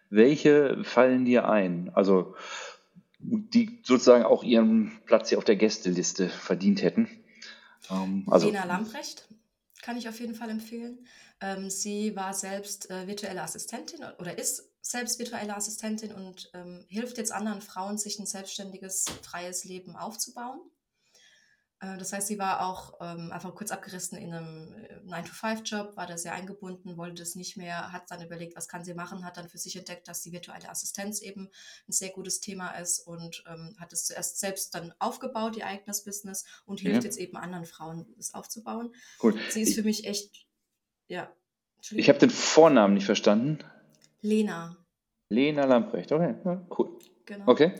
Welche 0.08 0.84
fallen 0.84 1.24
dir 1.24 1.48
ein? 1.48 1.90
Also 1.94 2.34
die 3.18 3.80
sozusagen 3.82 4.24
auch 4.24 4.42
ihren 4.44 4.92
Platz 5.06 5.30
hier 5.30 5.38
auf 5.38 5.44
der 5.44 5.56
Gästeliste 5.56 6.28
verdient 6.28 6.82
hätten. 6.82 7.08
Ähm, 7.90 8.24
also, 8.28 8.48
Lena 8.48 8.64
Lamprecht 8.64 9.28
kann 9.82 9.96
ich 9.96 10.08
auf 10.08 10.20
jeden 10.20 10.34
Fall 10.34 10.50
empfehlen. 10.50 11.06
Ähm, 11.40 11.70
sie 11.70 12.14
war 12.16 12.34
selbst 12.34 12.90
äh, 12.90 13.06
virtuelle 13.06 13.42
Assistentin 13.42 14.04
oder 14.18 14.38
ist 14.38 14.70
selbst 14.82 15.18
virtuelle 15.18 15.56
Assistentin 15.56 16.12
und 16.12 16.50
ähm, 16.54 16.84
hilft 16.88 17.18
jetzt 17.18 17.32
anderen 17.32 17.60
Frauen, 17.60 17.98
sich 17.98 18.18
ein 18.18 18.26
selbstständiges, 18.26 19.04
freies 19.22 19.64
Leben 19.64 19.96
aufzubauen. 19.96 20.60
Äh, 21.80 21.98
das 21.98 22.12
heißt, 22.12 22.28
sie 22.28 22.38
war 22.38 22.66
auch 22.66 22.94
ähm, 23.00 23.32
einfach 23.32 23.54
kurz 23.54 23.70
abgerissen 23.70 24.18
in 24.18 24.32
einem 24.32 24.74
9-to-5-Job, 25.06 25.92
äh, 25.92 25.96
war 25.96 26.06
da 26.06 26.16
sehr 26.16 26.32
eingebunden, 26.32 26.96
wollte 26.96 27.22
das 27.22 27.34
nicht 27.34 27.56
mehr, 27.56 27.92
hat 27.92 28.10
dann 28.10 28.22
überlegt, 28.22 28.56
was 28.56 28.68
kann 28.68 28.84
sie 28.84 28.94
machen, 28.94 29.24
hat 29.24 29.36
dann 29.36 29.48
für 29.48 29.58
sich 29.58 29.76
entdeckt, 29.76 30.06
dass 30.06 30.22
die 30.22 30.32
virtuelle 30.32 30.68
Assistenz 30.68 31.20
eben 31.20 31.48
ein 31.88 31.92
sehr 31.92 32.10
gutes 32.10 32.40
Thema 32.40 32.70
ist 32.70 33.00
und 33.00 33.42
ähm, 33.48 33.74
hat 33.78 33.92
es 33.92 34.04
zuerst 34.04 34.38
selbst 34.38 34.74
dann 34.74 34.92
aufgebaut, 34.98 35.56
ihr 35.56 35.66
eigenes 35.66 36.04
Business 36.04 36.44
und 36.66 36.80
hilft 36.80 37.02
ja. 37.02 37.04
jetzt 37.04 37.18
eben 37.18 37.36
anderen 37.36 37.64
Frauen, 37.64 38.06
es 38.18 38.34
aufzubauen. 38.34 38.94
Cool. 39.22 39.34
Sie 39.50 39.62
ist 39.62 39.74
für 39.74 39.82
mich 39.82 40.06
echt 40.06 40.46
ja. 41.08 41.28
Ich 41.90 42.08
habe 42.08 42.18
den 42.18 42.30
Vornamen 42.30 42.94
nicht 42.94 43.06
verstanden. 43.06 43.58
Lena. 44.20 44.76
Lena 45.30 45.64
Lamprecht, 45.64 46.12
okay, 46.12 46.34
ja, 46.44 46.66
cool. 46.78 46.98
Genau. 47.24 47.48
Okay. 47.48 47.72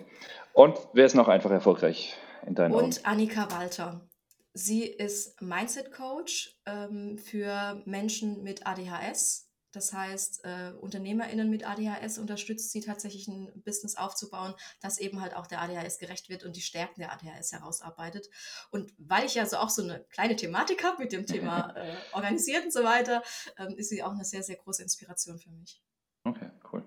Und 0.53 0.79
wer 0.95 1.07
ist 1.07 1.15
noch 1.15 1.29
einfach 1.29 1.51
erfolgreich 1.51 2.17
in 2.51 2.55
deinen 2.55 2.75
Und 2.75 2.99
Augen? 2.99 3.07
Annika 3.07 3.51
Walter. 3.51 4.09
Sie 4.53 4.85
ist 4.85 5.41
Mindset 5.41 5.93
Coach 5.93 6.61
ähm, 6.67 7.19
für 7.19 7.83
Menschen 7.87 8.43
mit 8.43 8.67
ADHS 8.67 9.51
das 9.73 9.93
heißt, 9.93 10.45
äh, 10.45 10.73
UnternehmerInnen 10.81 11.49
mit 11.49 11.67
ADHS 11.67 12.19
unterstützt 12.19 12.73
sie 12.73 12.81
tatsächlich 12.81 13.29
ein 13.29 13.51
Business 13.65 13.97
aufzubauen, 13.97 14.55
das 14.81 14.99
eben 14.99 15.21
halt 15.21 15.37
auch 15.37 15.47
der 15.47 15.61
ADHS 15.61 15.99
gerecht 15.99 16.29
wird 16.29 16.45
und 16.45 16.57
die 16.57 16.61
Stärken 16.61 17.01
der 17.01 17.13
ADHS 17.13 17.53
herausarbeitet. 17.53 18.29
Und 18.71 18.93
weil 18.99 19.25
ich 19.25 19.37
ja 19.37 19.47
so 19.47 19.59
auch 19.59 19.71
so 19.71 19.83
eine 19.83 20.05
kleine 20.11 20.35
Thematik 20.35 20.83
habe 20.83 21.03
mit 21.03 21.13
dem 21.13 21.25
Thema 21.27 21.71
äh, 21.77 21.95
organisiert 22.13 22.65
und 22.65 22.73
so 22.73 22.83
weiter, 22.83 23.23
ähm, 23.59 23.77
ist 23.77 23.91
sie 23.91 24.03
auch 24.03 24.13
eine 24.13 24.25
sehr, 24.25 24.43
sehr 24.43 24.57
große 24.57 24.83
Inspiration 24.83 25.39
für 25.39 25.51
mich. 25.51 25.81
Okay, 26.25 26.51
cool. 26.73 26.83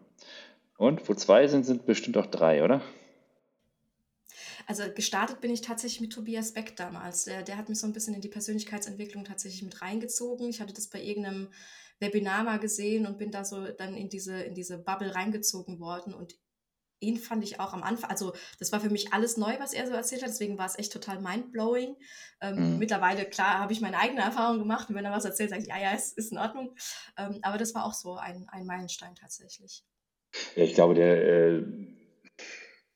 Und 0.77 1.07
wo 1.07 1.13
zwei 1.13 1.47
sind, 1.47 1.65
sind 1.65 1.85
bestimmt 1.85 2.17
auch 2.17 2.25
drei, 2.25 2.63
oder? 2.63 2.81
Also 4.67 4.83
gestartet 4.93 5.41
bin 5.41 5.51
ich 5.51 5.61
tatsächlich 5.61 6.01
mit 6.01 6.13
Tobias 6.13 6.53
Beck 6.53 6.75
damals. 6.75 7.25
Der, 7.25 7.43
der 7.43 7.57
hat 7.57 7.69
mich 7.69 7.79
so 7.79 7.87
ein 7.87 7.93
bisschen 7.93 8.13
in 8.13 8.21
die 8.21 8.29
Persönlichkeitsentwicklung 8.29 9.25
tatsächlich 9.25 9.63
mit 9.63 9.81
reingezogen. 9.81 10.49
Ich 10.49 10.61
hatte 10.61 10.73
das 10.73 10.87
bei 10.87 11.01
irgendeinem 11.01 11.49
Webinar 11.99 12.43
mal 12.43 12.59
gesehen 12.59 13.05
und 13.05 13.17
bin 13.17 13.31
da 13.31 13.45
so 13.45 13.67
dann 13.67 13.95
in 13.95 14.09
diese, 14.09 14.41
in 14.41 14.53
diese 14.53 14.77
Bubble 14.77 15.15
reingezogen 15.15 15.79
worden 15.79 16.13
und 16.13 16.35
ihn 17.03 17.17
fand 17.17 17.43
ich 17.43 17.59
auch 17.59 17.73
am 17.73 17.83
Anfang, 17.83 18.09
also 18.09 18.33
das 18.59 18.71
war 18.71 18.79
für 18.79 18.89
mich 18.89 19.13
alles 19.13 19.37
neu, 19.37 19.59
was 19.59 19.73
er 19.73 19.85
so 19.85 19.93
erzählt 19.93 20.23
hat, 20.23 20.29
deswegen 20.29 20.57
war 20.57 20.65
es 20.65 20.79
echt 20.79 20.93
total 20.93 21.21
mindblowing. 21.21 21.97
Ähm, 22.41 22.73
mhm. 22.73 22.79
Mittlerweile, 22.79 23.25
klar, 23.25 23.59
habe 23.59 23.73
ich 23.73 23.81
meine 23.81 23.99
eigene 23.99 24.21
Erfahrung 24.21 24.59
gemacht 24.59 24.89
und 24.89 24.95
wenn 24.95 25.05
er 25.05 25.11
was 25.11 25.25
erzählt, 25.25 25.49
sage 25.49 25.63
ich, 25.63 25.67
ja, 25.67 25.77
ja, 25.77 25.91
es 25.93 26.13
ist 26.13 26.31
in 26.31 26.37
Ordnung. 26.37 26.75
Ähm, 27.17 27.39
aber 27.41 27.57
das 27.57 27.75
war 27.75 27.85
auch 27.85 27.93
so 27.93 28.15
ein, 28.15 28.47
ein 28.49 28.65
Meilenstein 28.65 29.15
tatsächlich. 29.15 29.83
Ja, 30.55 30.63
ich 30.63 30.73
glaube, 30.73 30.95
der, 30.95 31.23
äh, 31.23 31.65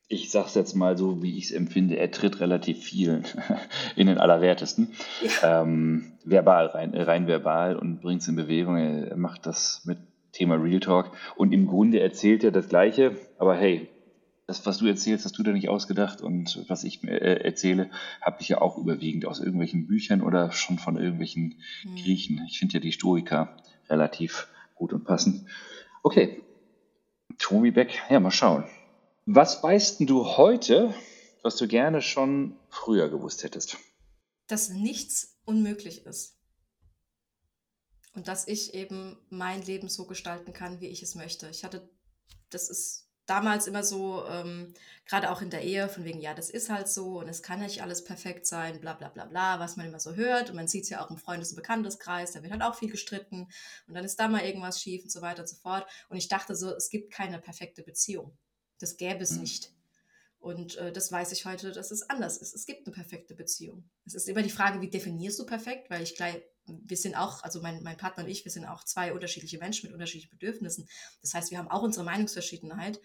ich 0.08 0.30
sage 0.30 0.46
es 0.46 0.54
jetzt 0.54 0.74
mal 0.74 0.96
so, 0.96 1.22
wie 1.22 1.36
ich 1.36 1.44
es 1.44 1.50
empfinde, 1.50 1.98
er 1.98 2.10
tritt 2.10 2.40
relativ 2.40 2.82
viel 2.82 3.22
in 3.96 4.06
den 4.06 4.18
Allerwertesten. 4.18 4.94
Ja. 5.42 5.62
Ähm, 5.62 6.12
verbal, 6.24 6.66
rein, 6.66 6.94
rein 6.94 7.26
verbal 7.26 7.76
und 7.76 8.00
bringt 8.00 8.22
es 8.22 8.28
in 8.28 8.36
Bewegung. 8.36 8.76
Er 8.76 9.16
macht 9.16 9.44
das 9.46 9.82
mit 9.84 9.98
Thema 10.32 10.54
Real 10.54 10.80
Talk. 10.80 11.12
Und 11.36 11.52
im 11.52 11.66
Grunde 11.66 12.00
erzählt 12.00 12.42
er 12.42 12.52
das 12.52 12.68
Gleiche, 12.68 13.16
aber 13.38 13.54
hey, 13.54 13.88
das, 14.46 14.64
was 14.64 14.78
du 14.78 14.86
erzählst, 14.86 15.26
hast 15.26 15.36
du 15.36 15.42
da 15.42 15.52
nicht 15.52 15.68
ausgedacht. 15.68 16.22
Und 16.22 16.64
was 16.68 16.84
ich 16.84 17.04
äh, 17.04 17.42
erzähle, 17.44 17.90
habe 18.22 18.38
ich 18.40 18.48
ja 18.48 18.62
auch 18.62 18.78
überwiegend 18.78 19.26
aus 19.26 19.40
irgendwelchen 19.40 19.86
Büchern 19.86 20.22
oder 20.22 20.52
schon 20.52 20.78
von 20.78 20.96
irgendwelchen 20.96 21.56
mhm. 21.84 21.96
Griechen. 21.96 22.46
Ich 22.48 22.58
finde 22.58 22.74
ja 22.74 22.80
die 22.80 22.92
Stoiker 22.92 23.56
relativ 23.90 24.48
gut 24.74 24.94
und 24.94 25.04
passend. 25.04 25.44
Okay, 26.02 26.42
Tobi 27.38 27.72
Beck, 27.72 28.00
ja, 28.08 28.20
mal 28.20 28.30
schauen. 28.30 28.64
Was 29.30 29.62
weißt 29.62 30.00
du 30.08 30.24
heute, 30.38 30.94
was 31.42 31.56
du 31.56 31.68
gerne 31.68 32.00
schon 32.00 32.58
früher 32.70 33.10
gewusst 33.10 33.44
hättest? 33.44 33.76
Dass 34.46 34.70
nichts 34.70 35.36
unmöglich 35.44 36.06
ist. 36.06 36.38
Und 38.14 38.26
dass 38.26 38.48
ich 38.48 38.72
eben 38.72 39.18
mein 39.28 39.60
Leben 39.60 39.90
so 39.90 40.06
gestalten 40.06 40.54
kann, 40.54 40.80
wie 40.80 40.86
ich 40.86 41.02
es 41.02 41.14
möchte. 41.14 41.46
Ich 41.50 41.62
hatte, 41.62 41.90
das 42.48 42.70
ist 42.70 43.10
damals 43.26 43.66
immer 43.66 43.84
so, 43.84 44.24
ähm, 44.24 44.72
gerade 45.04 45.30
auch 45.30 45.42
in 45.42 45.50
der 45.50 45.62
Ehe, 45.62 45.90
von 45.90 46.06
wegen, 46.06 46.22
ja, 46.22 46.32
das 46.32 46.48
ist 46.48 46.70
halt 46.70 46.88
so 46.88 47.18
und 47.18 47.28
es 47.28 47.42
kann 47.42 47.60
nicht 47.60 47.82
alles 47.82 48.04
perfekt 48.04 48.46
sein, 48.46 48.80
bla 48.80 48.94
bla 48.94 49.10
bla 49.10 49.26
bla, 49.26 49.60
was 49.60 49.76
man 49.76 49.88
immer 49.88 50.00
so 50.00 50.14
hört. 50.14 50.48
Und 50.48 50.56
man 50.56 50.68
sieht 50.68 50.84
es 50.84 50.88
ja 50.88 51.04
auch 51.04 51.10
im 51.10 51.18
Freundes- 51.18 51.50
und 51.50 51.56
Bekannteskreis, 51.56 52.32
da 52.32 52.42
wird 52.42 52.52
halt 52.52 52.62
auch 52.62 52.76
viel 52.76 52.90
gestritten 52.90 53.46
und 53.88 53.94
dann 53.94 54.06
ist 54.06 54.18
da 54.18 54.26
mal 54.26 54.46
irgendwas 54.46 54.80
schief 54.80 55.02
und 55.02 55.12
so 55.12 55.20
weiter 55.20 55.42
und 55.42 55.48
so 55.50 55.56
fort. 55.56 55.86
Und 56.08 56.16
ich 56.16 56.28
dachte 56.28 56.56
so, 56.56 56.74
es 56.74 56.88
gibt 56.88 57.12
keine 57.12 57.38
perfekte 57.38 57.82
Beziehung. 57.82 58.34
Das 58.78 58.96
gäbe 58.96 59.22
es 59.22 59.32
mhm. 59.32 59.42
nicht. 59.42 59.72
Und 60.40 60.76
äh, 60.76 60.92
das 60.92 61.10
weiß 61.10 61.32
ich 61.32 61.46
heute, 61.46 61.72
dass 61.72 61.90
es 61.90 62.08
anders 62.08 62.38
ist. 62.38 62.54
Es 62.54 62.64
gibt 62.64 62.86
eine 62.86 62.94
perfekte 62.94 63.34
Beziehung. 63.34 63.90
Es 64.06 64.14
ist 64.14 64.28
immer 64.28 64.42
die 64.42 64.50
Frage, 64.50 64.80
wie 64.80 64.88
definierst 64.88 65.38
du 65.38 65.46
perfekt? 65.46 65.90
Weil 65.90 66.02
ich 66.02 66.14
gleich, 66.14 66.36
wir 66.66 66.96
sind 66.96 67.16
auch, 67.16 67.42
also 67.42 67.60
mein, 67.60 67.82
mein 67.82 67.96
Partner 67.96 68.24
und 68.24 68.30
ich, 68.30 68.44
wir 68.44 68.52
sind 68.52 68.64
auch 68.64 68.84
zwei 68.84 69.12
unterschiedliche 69.12 69.58
Menschen 69.58 69.86
mit 69.86 69.94
unterschiedlichen 69.94 70.30
Bedürfnissen. 70.30 70.88
Das 71.22 71.34
heißt, 71.34 71.50
wir 71.50 71.58
haben 71.58 71.68
auch 71.68 71.82
unsere 71.82 72.04
Meinungsverschiedenheit. 72.04 73.00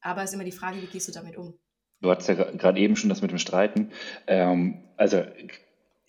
Aber 0.00 0.22
es 0.22 0.30
ist 0.30 0.34
immer 0.34 0.44
die 0.44 0.52
Frage, 0.52 0.82
wie 0.82 0.86
gehst 0.86 1.06
du 1.06 1.12
damit 1.12 1.36
um? 1.36 1.56
Du 2.00 2.10
hattest 2.10 2.28
ja 2.28 2.34
gerade 2.34 2.80
eben 2.80 2.96
schon 2.96 3.08
das 3.08 3.22
mit 3.22 3.30
dem 3.30 3.38
Streiten. 3.38 3.92
Ähm, 4.26 4.82
also 4.96 5.24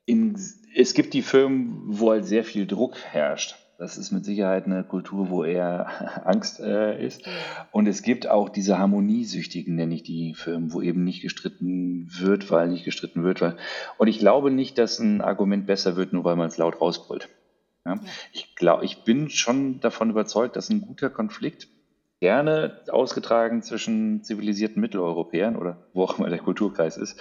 in, 0.05 0.35
es 0.75 0.95
gibt 0.95 1.13
die 1.13 1.21
Firmen, 1.21 1.83
wo 1.85 2.11
halt 2.11 2.25
sehr 2.25 2.43
viel 2.43 2.65
Druck 2.65 2.99
herrscht. 2.99 3.55
Das 3.77 3.97
ist 3.97 4.11
mit 4.11 4.23
Sicherheit 4.23 4.65
eine 4.65 4.83
Kultur, 4.83 5.29
wo 5.29 5.43
eher 5.43 6.25
Angst 6.27 6.59
äh, 6.59 7.03
ist. 7.03 7.27
Und 7.71 7.87
es 7.87 8.01
gibt 8.01 8.27
auch 8.27 8.49
diese 8.49 8.77
Harmoniesüchtigen, 8.77 9.75
nenne 9.75 9.95
ich 9.95 10.03
die 10.03 10.33
Firmen, 10.35 10.73
wo 10.73 10.81
eben 10.81 11.03
nicht 11.03 11.21
gestritten 11.21 12.07
wird, 12.19 12.51
weil 12.51 12.69
nicht 12.69 12.85
gestritten 12.85 13.23
wird. 13.23 13.41
Weil 13.41 13.57
und 13.97 14.07
ich 14.07 14.19
glaube 14.19 14.51
nicht, 14.51 14.77
dass 14.77 14.99
ein 14.99 15.21
Argument 15.21 15.65
besser 15.65 15.95
wird, 15.95 16.13
nur 16.13 16.23
weil 16.23 16.35
man 16.35 16.47
es 16.47 16.57
laut 16.57 16.79
rausbrüllt. 16.79 17.29
Ja? 17.85 17.95
Ja. 17.95 17.99
Ich, 18.31 18.55
glaub, 18.55 18.83
ich 18.83 19.03
bin 19.03 19.29
schon 19.29 19.79
davon 19.79 20.09
überzeugt, 20.09 20.55
dass 20.55 20.69
ein 20.69 20.81
guter 20.81 21.09
Konflikt 21.09 21.67
gerne 22.19 22.79
ausgetragen 22.89 23.63
zwischen 23.63 24.23
zivilisierten 24.23 24.79
Mitteleuropäern 24.79 25.57
oder 25.57 25.87
wo 25.93 26.03
auch 26.03 26.17
immer 26.17 26.29
der 26.29 26.39
Kulturkreis 26.39 26.95
ist, 26.95 27.19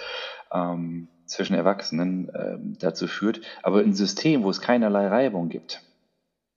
ähm, 0.53 1.09
zwischen 1.25 1.55
Erwachsenen 1.55 2.29
äh, 2.29 2.57
dazu 2.79 3.07
führt. 3.07 3.41
Aber 3.63 3.79
ein 3.79 3.93
System, 3.93 4.43
wo 4.43 4.49
es 4.49 4.61
keinerlei 4.61 5.07
Reibung 5.07 5.49
gibt, 5.49 5.81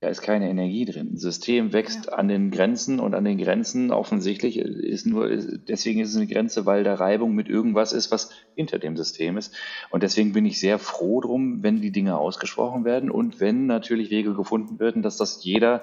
da 0.00 0.08
ist 0.08 0.20
keine 0.20 0.50
Energie 0.50 0.84
drin. 0.84 1.12
Ein 1.12 1.16
System 1.16 1.72
wächst 1.72 2.06
ja. 2.06 2.12
an 2.12 2.28
den 2.28 2.50
Grenzen 2.50 3.00
und 3.00 3.14
an 3.14 3.24
den 3.24 3.38
Grenzen 3.38 3.90
offensichtlich 3.90 4.58
ist 4.58 5.06
nur, 5.06 5.28
deswegen 5.28 6.00
ist 6.00 6.10
es 6.10 6.16
eine 6.16 6.26
Grenze, 6.26 6.66
weil 6.66 6.84
da 6.84 6.94
Reibung 6.94 7.34
mit 7.34 7.48
irgendwas 7.48 7.92
ist, 7.92 8.10
was 8.10 8.28
hinter 8.54 8.78
dem 8.78 8.96
System 8.96 9.38
ist. 9.38 9.54
Und 9.88 10.02
deswegen 10.02 10.32
bin 10.32 10.44
ich 10.44 10.60
sehr 10.60 10.78
froh 10.78 11.22
drum, 11.22 11.62
wenn 11.62 11.80
die 11.80 11.92
Dinge 11.92 12.18
ausgesprochen 12.18 12.84
werden 12.84 13.10
und 13.10 13.40
wenn 13.40 13.66
natürlich 13.66 14.10
Wege 14.10 14.34
gefunden 14.34 14.78
werden, 14.78 15.00
dass 15.00 15.16
das 15.16 15.42
jeder 15.42 15.82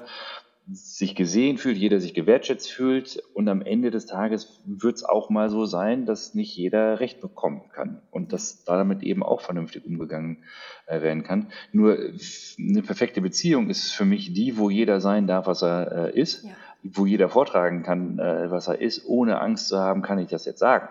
sich 0.71 1.15
gesehen 1.15 1.57
fühlt, 1.57 1.77
jeder 1.77 1.99
sich 1.99 2.13
gewertschätzt 2.13 2.71
fühlt 2.71 3.21
und 3.33 3.49
am 3.49 3.61
Ende 3.61 3.91
des 3.91 4.05
Tages 4.05 4.61
wird 4.65 4.95
es 4.95 5.03
auch 5.03 5.29
mal 5.29 5.49
so 5.49 5.65
sein, 5.65 6.05
dass 6.05 6.35
nicht 6.35 6.55
jeder 6.55 6.99
Recht 7.01 7.19
bekommen 7.19 7.63
kann 7.73 8.01
und 8.11 8.31
dass 8.31 8.63
damit 8.63 9.03
eben 9.03 9.23
auch 9.23 9.41
vernünftig 9.41 9.85
umgegangen 9.85 10.43
äh, 10.85 11.01
werden 11.01 11.23
kann. 11.23 11.51
Nur 11.73 11.97
eine 12.57 12.81
perfekte 12.81 13.19
Beziehung 13.19 13.69
ist 13.69 13.91
für 13.91 14.05
mich 14.05 14.33
die, 14.33 14.57
wo 14.57 14.69
jeder 14.69 15.01
sein 15.01 15.27
darf, 15.27 15.47
was 15.47 15.63
er 15.63 16.13
äh, 16.13 16.19
ist, 16.19 16.45
ja. 16.45 16.51
wo 16.81 17.05
jeder 17.05 17.27
vortragen 17.27 17.83
kann, 17.83 18.17
äh, 18.19 18.49
was 18.49 18.67
er 18.67 18.79
ist, 18.79 19.05
ohne 19.05 19.41
Angst 19.41 19.67
zu 19.67 19.77
haben, 19.79 20.01
kann 20.01 20.19
ich 20.19 20.29
das 20.29 20.45
jetzt 20.45 20.59
sagen. 20.59 20.87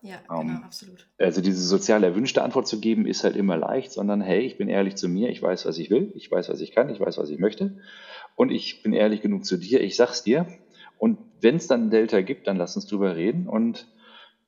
Ja, 0.00 0.18
genau, 0.28 0.40
um, 0.40 0.62
absolut. 0.62 1.08
Also 1.18 1.40
diese 1.40 1.60
sozial 1.60 2.04
erwünschte 2.04 2.42
Antwort 2.42 2.68
zu 2.68 2.78
geben, 2.78 3.04
ist 3.04 3.24
halt 3.24 3.34
immer 3.34 3.56
leicht, 3.56 3.90
sondern 3.90 4.20
hey, 4.20 4.42
ich 4.42 4.56
bin 4.56 4.68
ehrlich 4.68 4.94
zu 4.94 5.08
mir, 5.08 5.28
ich 5.28 5.42
weiß, 5.42 5.66
was 5.66 5.76
ich 5.76 5.90
will, 5.90 6.12
ich 6.14 6.30
weiß, 6.30 6.48
was 6.48 6.60
ich 6.60 6.70
kann, 6.70 6.88
ich 6.88 7.00
weiß, 7.00 7.18
was 7.18 7.30
ich 7.30 7.40
möchte 7.40 7.80
und 8.38 8.52
ich 8.52 8.84
bin 8.84 8.92
ehrlich 8.92 9.20
genug 9.20 9.44
zu 9.44 9.56
dir, 9.56 9.80
ich 9.80 9.96
sag's 9.96 10.22
dir. 10.22 10.46
Und 10.96 11.18
wenn 11.40 11.56
es 11.56 11.66
dann 11.66 11.86
ein 11.86 11.90
Delta 11.90 12.20
gibt, 12.20 12.46
dann 12.46 12.56
lass 12.56 12.76
uns 12.76 12.86
drüber 12.86 13.16
reden. 13.16 13.48
Und 13.48 13.88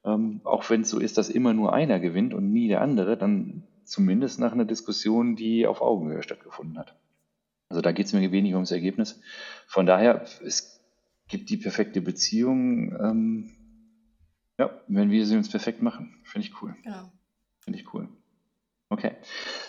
ähm, 0.04 0.40
auch 0.44 0.70
wenn 0.70 0.82
es 0.82 0.90
so 0.90 1.00
ist, 1.00 1.18
dass 1.18 1.28
immer 1.28 1.54
nur 1.54 1.72
einer 1.72 1.98
gewinnt 1.98 2.32
und 2.32 2.52
nie 2.52 2.68
der 2.68 2.82
andere, 2.82 3.16
dann 3.18 3.64
zumindest 3.82 4.38
nach 4.38 4.52
einer 4.52 4.64
Diskussion, 4.64 5.34
die 5.34 5.66
auf 5.66 5.82
Augenhöhe 5.82 6.22
stattgefunden 6.22 6.78
hat. 6.78 6.94
Also 7.68 7.82
da 7.82 7.90
geht 7.90 8.06
es 8.06 8.12
mir 8.12 8.30
wenig 8.30 8.54
ums 8.54 8.70
Ergebnis. 8.70 9.20
Von 9.66 9.86
daher, 9.86 10.24
es 10.44 10.80
gibt 11.26 11.50
die 11.50 11.56
perfekte 11.56 12.00
Beziehung. 12.00 12.92
Ähm, 12.92 13.50
ja, 14.56 14.70
wenn 14.86 15.10
wir 15.10 15.26
sie 15.26 15.36
uns 15.36 15.50
perfekt 15.50 15.82
machen, 15.82 16.14
finde 16.22 16.46
ich 16.46 16.62
cool. 16.62 16.76
Genau. 16.84 17.10
Finde 17.58 17.80
ich 17.80 17.92
cool. 17.92 18.08
Okay. 18.92 19.16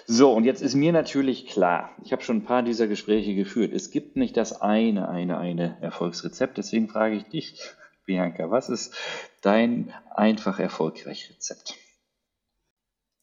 So, 0.07 0.34
und 0.34 0.45
jetzt 0.45 0.63
ist 0.63 0.74
mir 0.74 0.91
natürlich 0.91 1.45
klar, 1.45 1.95
ich 2.03 2.11
habe 2.11 2.24
schon 2.24 2.38
ein 2.38 2.43
paar 2.43 2.63
dieser 2.63 2.88
Gespräche 2.88 3.36
geführt, 3.36 3.72
es 3.72 3.91
gibt 3.91 4.15
nicht 4.17 4.36
das 4.36 4.61
eine, 4.61 5.09
eine, 5.09 5.38
eine 5.38 5.80
Erfolgsrezept. 5.80 6.57
Deswegen 6.57 6.89
frage 6.89 7.15
ich 7.15 7.26
dich, 7.26 7.61
Bianca, 8.05 8.49
was 8.49 8.69
ist 8.69 8.95
dein 9.41 9.93
einfach 10.09 10.59
erfolgreich 10.59 11.30
Rezept? 11.30 11.76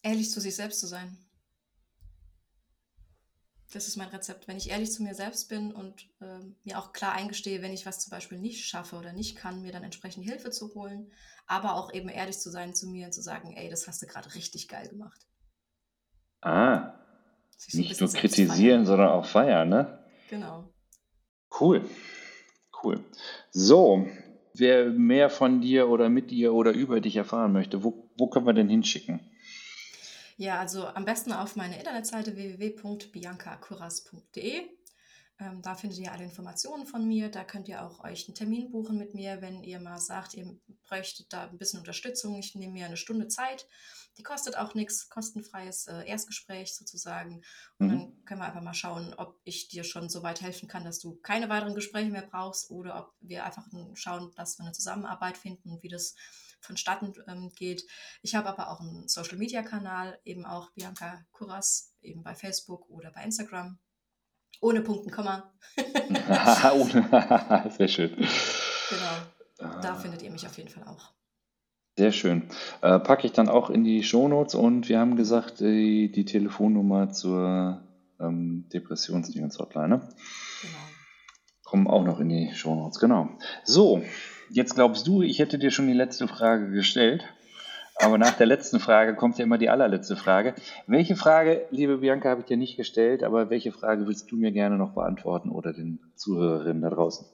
Ehrlich 0.02 0.30
zu 0.30 0.40
sich 0.40 0.54
selbst 0.54 0.78
zu 0.78 0.86
sein. 0.86 1.18
Das 3.72 3.88
ist 3.88 3.96
mein 3.96 4.08
Rezept. 4.08 4.46
Wenn 4.46 4.56
ich 4.56 4.70
ehrlich 4.70 4.92
zu 4.92 5.02
mir 5.02 5.14
selbst 5.14 5.48
bin 5.48 5.72
und 5.72 6.08
äh, 6.20 6.38
mir 6.62 6.78
auch 6.78 6.92
klar 6.92 7.12
eingestehe, 7.12 7.60
wenn 7.60 7.72
ich 7.72 7.86
was 7.86 7.98
zum 7.98 8.12
Beispiel 8.12 8.38
nicht 8.38 8.64
schaffe 8.64 8.96
oder 8.96 9.12
nicht 9.12 9.36
kann, 9.36 9.62
mir 9.62 9.72
dann 9.72 9.82
entsprechend 9.82 10.24
Hilfe 10.24 10.50
zu 10.50 10.72
holen, 10.74 11.12
aber 11.48 11.74
auch 11.74 11.92
eben 11.92 12.08
ehrlich 12.08 12.38
zu 12.38 12.50
sein 12.50 12.74
zu 12.74 12.86
mir 12.86 13.06
und 13.06 13.12
zu 13.12 13.20
sagen, 13.20 13.52
ey, 13.52 13.68
das 13.68 13.88
hast 13.88 14.00
du 14.00 14.06
gerade 14.06 14.34
richtig 14.36 14.68
geil 14.68 14.88
gemacht. 14.88 15.27
Ah, 16.40 16.94
nicht 17.72 18.00
nur 18.00 18.12
kritisieren, 18.12 18.86
sondern 18.86 19.08
auch 19.08 19.26
feiern, 19.26 19.68
ne? 19.68 19.98
Genau. 20.30 20.72
Cool, 21.60 21.84
cool. 22.82 23.04
So, 23.50 24.08
wer 24.54 24.86
mehr 24.86 25.28
von 25.30 25.60
dir 25.60 25.88
oder 25.88 26.08
mit 26.08 26.30
dir 26.30 26.54
oder 26.54 26.70
über 26.72 27.00
dich 27.00 27.16
erfahren 27.16 27.52
möchte, 27.52 27.82
wo, 27.82 28.08
wo 28.16 28.28
können 28.28 28.46
wir 28.46 28.52
denn 28.52 28.68
hinschicken? 28.68 29.18
Ja, 30.36 30.60
also 30.60 30.86
am 30.86 31.04
besten 31.04 31.32
auf 31.32 31.56
meine 31.56 31.76
Internetseite 31.78 32.36
www.biancacuras.de. 32.36 34.77
Ähm, 35.40 35.62
da 35.62 35.74
findet 35.74 35.98
ihr 35.98 36.12
alle 36.12 36.24
Informationen 36.24 36.86
von 36.86 37.06
mir. 37.06 37.30
Da 37.30 37.44
könnt 37.44 37.68
ihr 37.68 37.84
auch 37.84 38.02
euch 38.04 38.26
einen 38.26 38.34
Termin 38.34 38.70
buchen 38.70 38.98
mit 38.98 39.14
mir, 39.14 39.40
wenn 39.40 39.62
ihr 39.62 39.80
mal 39.80 39.98
sagt, 39.98 40.34
ihr 40.34 40.58
bräuchtet 40.88 41.32
da 41.32 41.48
ein 41.48 41.58
bisschen 41.58 41.78
Unterstützung. 41.78 42.36
Ich 42.38 42.54
nehme 42.54 42.72
mir 42.72 42.86
eine 42.86 42.96
Stunde 42.96 43.28
Zeit 43.28 43.66
die 44.18 44.24
kostet 44.24 44.56
auch 44.58 44.74
nichts, 44.74 45.08
kostenfreies 45.08 45.86
äh, 45.86 46.04
Erstgespräch 46.06 46.74
sozusagen. 46.74 47.42
Und 47.78 47.86
mhm. 47.86 47.90
dann 47.90 48.24
können 48.24 48.40
wir 48.40 48.46
einfach 48.46 48.62
mal 48.62 48.74
schauen, 48.74 49.14
ob 49.14 49.40
ich 49.44 49.68
dir 49.68 49.84
schon 49.84 50.08
so 50.08 50.22
weit 50.22 50.40
helfen 50.40 50.68
kann, 50.68 50.84
dass 50.84 50.98
du 50.98 51.16
keine 51.22 51.48
weiteren 51.48 51.74
Gespräche 51.74 52.10
mehr 52.10 52.26
brauchst 52.26 52.70
oder 52.70 52.98
ob 52.98 53.14
wir 53.20 53.44
einfach 53.44 53.66
schauen, 53.94 54.32
dass 54.34 54.58
wir 54.58 54.64
eine 54.64 54.72
Zusammenarbeit 54.72 55.38
finden 55.38 55.70
und 55.70 55.82
wie 55.84 55.88
das 55.88 56.16
vonstatten 56.60 57.12
ähm, 57.28 57.52
geht. 57.54 57.84
Ich 58.20 58.34
habe 58.34 58.48
aber 58.48 58.70
auch 58.70 58.80
einen 58.80 59.06
Social-Media-Kanal, 59.06 60.18
eben 60.24 60.44
auch 60.44 60.72
Bianca 60.72 61.24
Kuras, 61.30 61.94
eben 62.02 62.24
bei 62.24 62.34
Facebook 62.34 62.90
oder 62.90 63.12
bei 63.12 63.22
Instagram. 63.22 63.78
Ohne 64.60 64.80
Punkt 64.80 65.12
Komma. 65.12 65.52
Sehr 67.76 67.88
schön. 67.88 68.16
Genau. 68.16 69.78
Da 69.82 69.94
findet 69.94 70.22
ihr 70.22 70.30
mich 70.30 70.46
auf 70.46 70.56
jeden 70.56 70.68
Fall 70.68 70.84
auch. 70.84 71.10
Sehr 71.96 72.12
schön. 72.12 72.48
Äh, 72.80 73.00
packe 73.00 73.26
ich 73.26 73.32
dann 73.32 73.48
auch 73.48 73.70
in 73.70 73.82
die 73.82 74.04
Shownotes 74.04 74.54
und 74.54 74.88
wir 74.88 75.00
haben 75.00 75.16
gesagt, 75.16 75.58
die, 75.58 76.12
die 76.12 76.24
Telefonnummer 76.24 77.10
zur 77.10 77.82
ähm, 78.20 78.68
Depressionsdienst-Hotline. 78.72 79.88
Ne? 79.88 80.08
Genau. 80.62 80.78
Kommen 81.64 81.88
auch 81.88 82.04
noch 82.04 82.20
in 82.20 82.28
die 82.28 82.52
Shownotes, 82.54 83.00
genau. 83.00 83.30
So, 83.64 84.00
jetzt 84.48 84.76
glaubst 84.76 85.08
du, 85.08 85.22
ich 85.22 85.40
hätte 85.40 85.58
dir 85.58 85.72
schon 85.72 85.88
die 85.88 85.92
letzte 85.92 86.28
Frage 86.28 86.70
gestellt. 86.70 87.24
Aber 88.00 88.16
nach 88.16 88.36
der 88.36 88.46
letzten 88.46 88.78
Frage 88.78 89.16
kommt 89.16 89.38
ja 89.38 89.44
immer 89.44 89.58
die 89.58 89.68
allerletzte 89.68 90.16
Frage. 90.16 90.54
Welche 90.86 91.16
Frage, 91.16 91.66
liebe 91.70 91.98
Bianca, 91.98 92.30
habe 92.30 92.42
ich 92.42 92.46
dir 92.46 92.56
nicht 92.56 92.76
gestellt, 92.76 93.24
aber 93.24 93.50
welche 93.50 93.72
Frage 93.72 94.06
willst 94.06 94.30
du 94.30 94.36
mir 94.36 94.52
gerne 94.52 94.76
noch 94.76 94.94
beantworten 94.94 95.50
oder 95.50 95.72
den 95.72 95.98
Zuhörerinnen 96.14 96.82
da 96.82 96.90
draußen? 96.90 97.26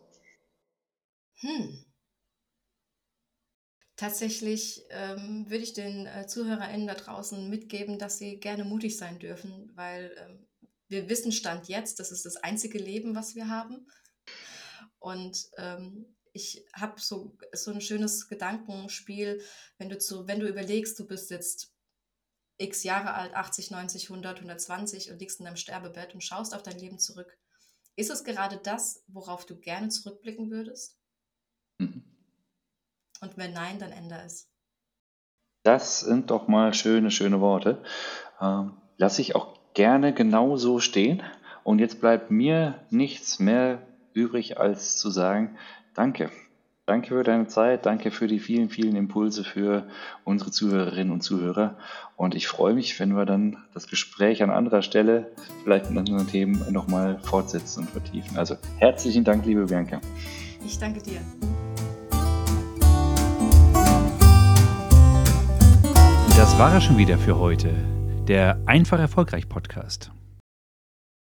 Hm. 1.41 1.85
Tatsächlich 3.97 4.85
ähm, 4.91 5.45
würde 5.49 5.63
ich 5.63 5.75
den 5.75 6.07
äh, 6.07 6.27
ZuhörerInnen 6.27 6.87
da 6.87 6.95
draußen 6.95 7.49
mitgeben, 7.49 7.99
dass 7.99 8.19
sie 8.19 8.41
gerne 8.41 8.65
mutig 8.65 8.97
sein 8.97 9.19
dürfen, 9.19 9.71
weil 9.75 10.17
ähm, 10.19 10.47
wir 10.89 11.09
wissen 11.09 11.31
Stand 11.31 11.69
jetzt, 11.69 12.01
das 12.01 12.11
ist 12.11 12.25
das 12.25 12.37
einzige 12.37 12.79
Leben, 12.79 13.15
was 13.15 13.35
wir 13.35 13.49
haben. 13.49 13.87
Und 14.99 15.37
ähm, 15.59 16.14
ich 16.35 16.67
habe 16.75 17.01
so, 17.01 17.37
so 17.53 17.71
ein 17.71 17.81
schönes 17.81 18.29
Gedankenspiel, 18.29 19.41
wenn 19.79 19.89
du, 19.89 19.99
zu, 19.99 20.27
wenn 20.27 20.41
du 20.41 20.49
überlegst, 20.49 20.99
du 20.99 21.07
bist 21.07 21.31
jetzt 21.31 21.73
x 22.59 22.83
Jahre 22.83 23.15
alt, 23.15 23.35
80, 23.35 23.71
90, 23.71 24.11
100, 24.11 24.37
120 24.39 25.11
und 25.11 25.21
liegst 25.21 25.39
in 25.39 25.47
deinem 25.47 25.57
Sterbebett 25.57 26.13
und 26.13 26.23
schaust 26.23 26.55
auf 26.55 26.63
dein 26.63 26.79
Leben 26.79 26.99
zurück. 26.99 27.39
Ist 27.97 28.11
es 28.11 28.25
gerade 28.25 28.59
das, 28.63 29.05
worauf 29.07 29.47
du 29.47 29.59
gerne 29.59 29.89
zurückblicken 29.89 30.51
würdest? 30.51 30.99
Mhm. 31.79 32.05
Und 33.21 33.37
wenn 33.37 33.53
nein, 33.53 33.79
dann 33.79 33.93
ändere 33.93 34.25
es. 34.25 34.51
Das 35.63 36.01
sind 36.01 36.31
doch 36.31 36.49
mal 36.49 36.75
schöne, 36.75 37.13
schöne 37.13 37.41
Worte. 37.41 37.83
Ähm, 38.41 38.77
lasse 38.97 39.23
ich 39.23 39.37
auch 39.37 39.57
gerne 39.73 40.13
genau 40.13 40.57
so 40.57 40.81
stehen. 40.81 41.23
Und 41.63 41.79
jetzt 41.79 42.01
bleibt 42.01 42.33
mir 42.33 42.85
nichts 42.91 43.39
mehr 43.39 43.87
übrig, 44.13 44.59
als 44.59 44.99
zu 44.99 45.11
sagen, 45.11 45.57
danke. 45.95 46.31
Danke 46.87 47.09
für 47.09 47.25
deine 47.25 47.47
Zeit, 47.47 47.87
danke 47.87 48.11
für 48.11 48.27
die 48.27 48.39
vielen, 48.39 48.69
vielen 48.69 48.95
Impulse 48.95 49.43
für 49.43 49.87
unsere 50.25 50.51
Zuhörerinnen 50.51 51.15
und 51.15 51.23
Zuhörer. 51.23 51.79
Und 52.15 52.35
ich 52.35 52.47
freue 52.47 52.75
mich, 52.75 53.01
wenn 53.01 53.17
wir 53.17 53.25
dann 53.25 53.57
das 53.73 53.89
Gespräch 53.89 54.43
an 54.43 54.51
anderer 54.51 54.83
Stelle, 54.83 55.33
vielleicht 55.63 55.89
mit 55.89 55.99
anderen 55.99 56.27
Themen, 56.27 56.63
nochmal 56.71 57.19
fortsetzen 57.21 57.81
und 57.81 57.91
vertiefen. 57.91 58.37
Also 58.37 58.57
herzlichen 58.79 59.25
Dank, 59.25 59.47
liebe 59.47 59.65
Bianca. 59.65 59.99
Ich 60.67 60.79
danke 60.79 61.01
dir. 61.01 61.21
Das 66.37 66.59
war 66.59 66.75
er 66.75 66.83
schon 66.83 66.99
wieder 66.99 67.17
für 67.17 67.39
heute. 67.39 67.73
Der 68.29 68.61
Einfach 68.67 68.99
Erfolgreich 68.99 69.49
Podcast. 69.49 70.11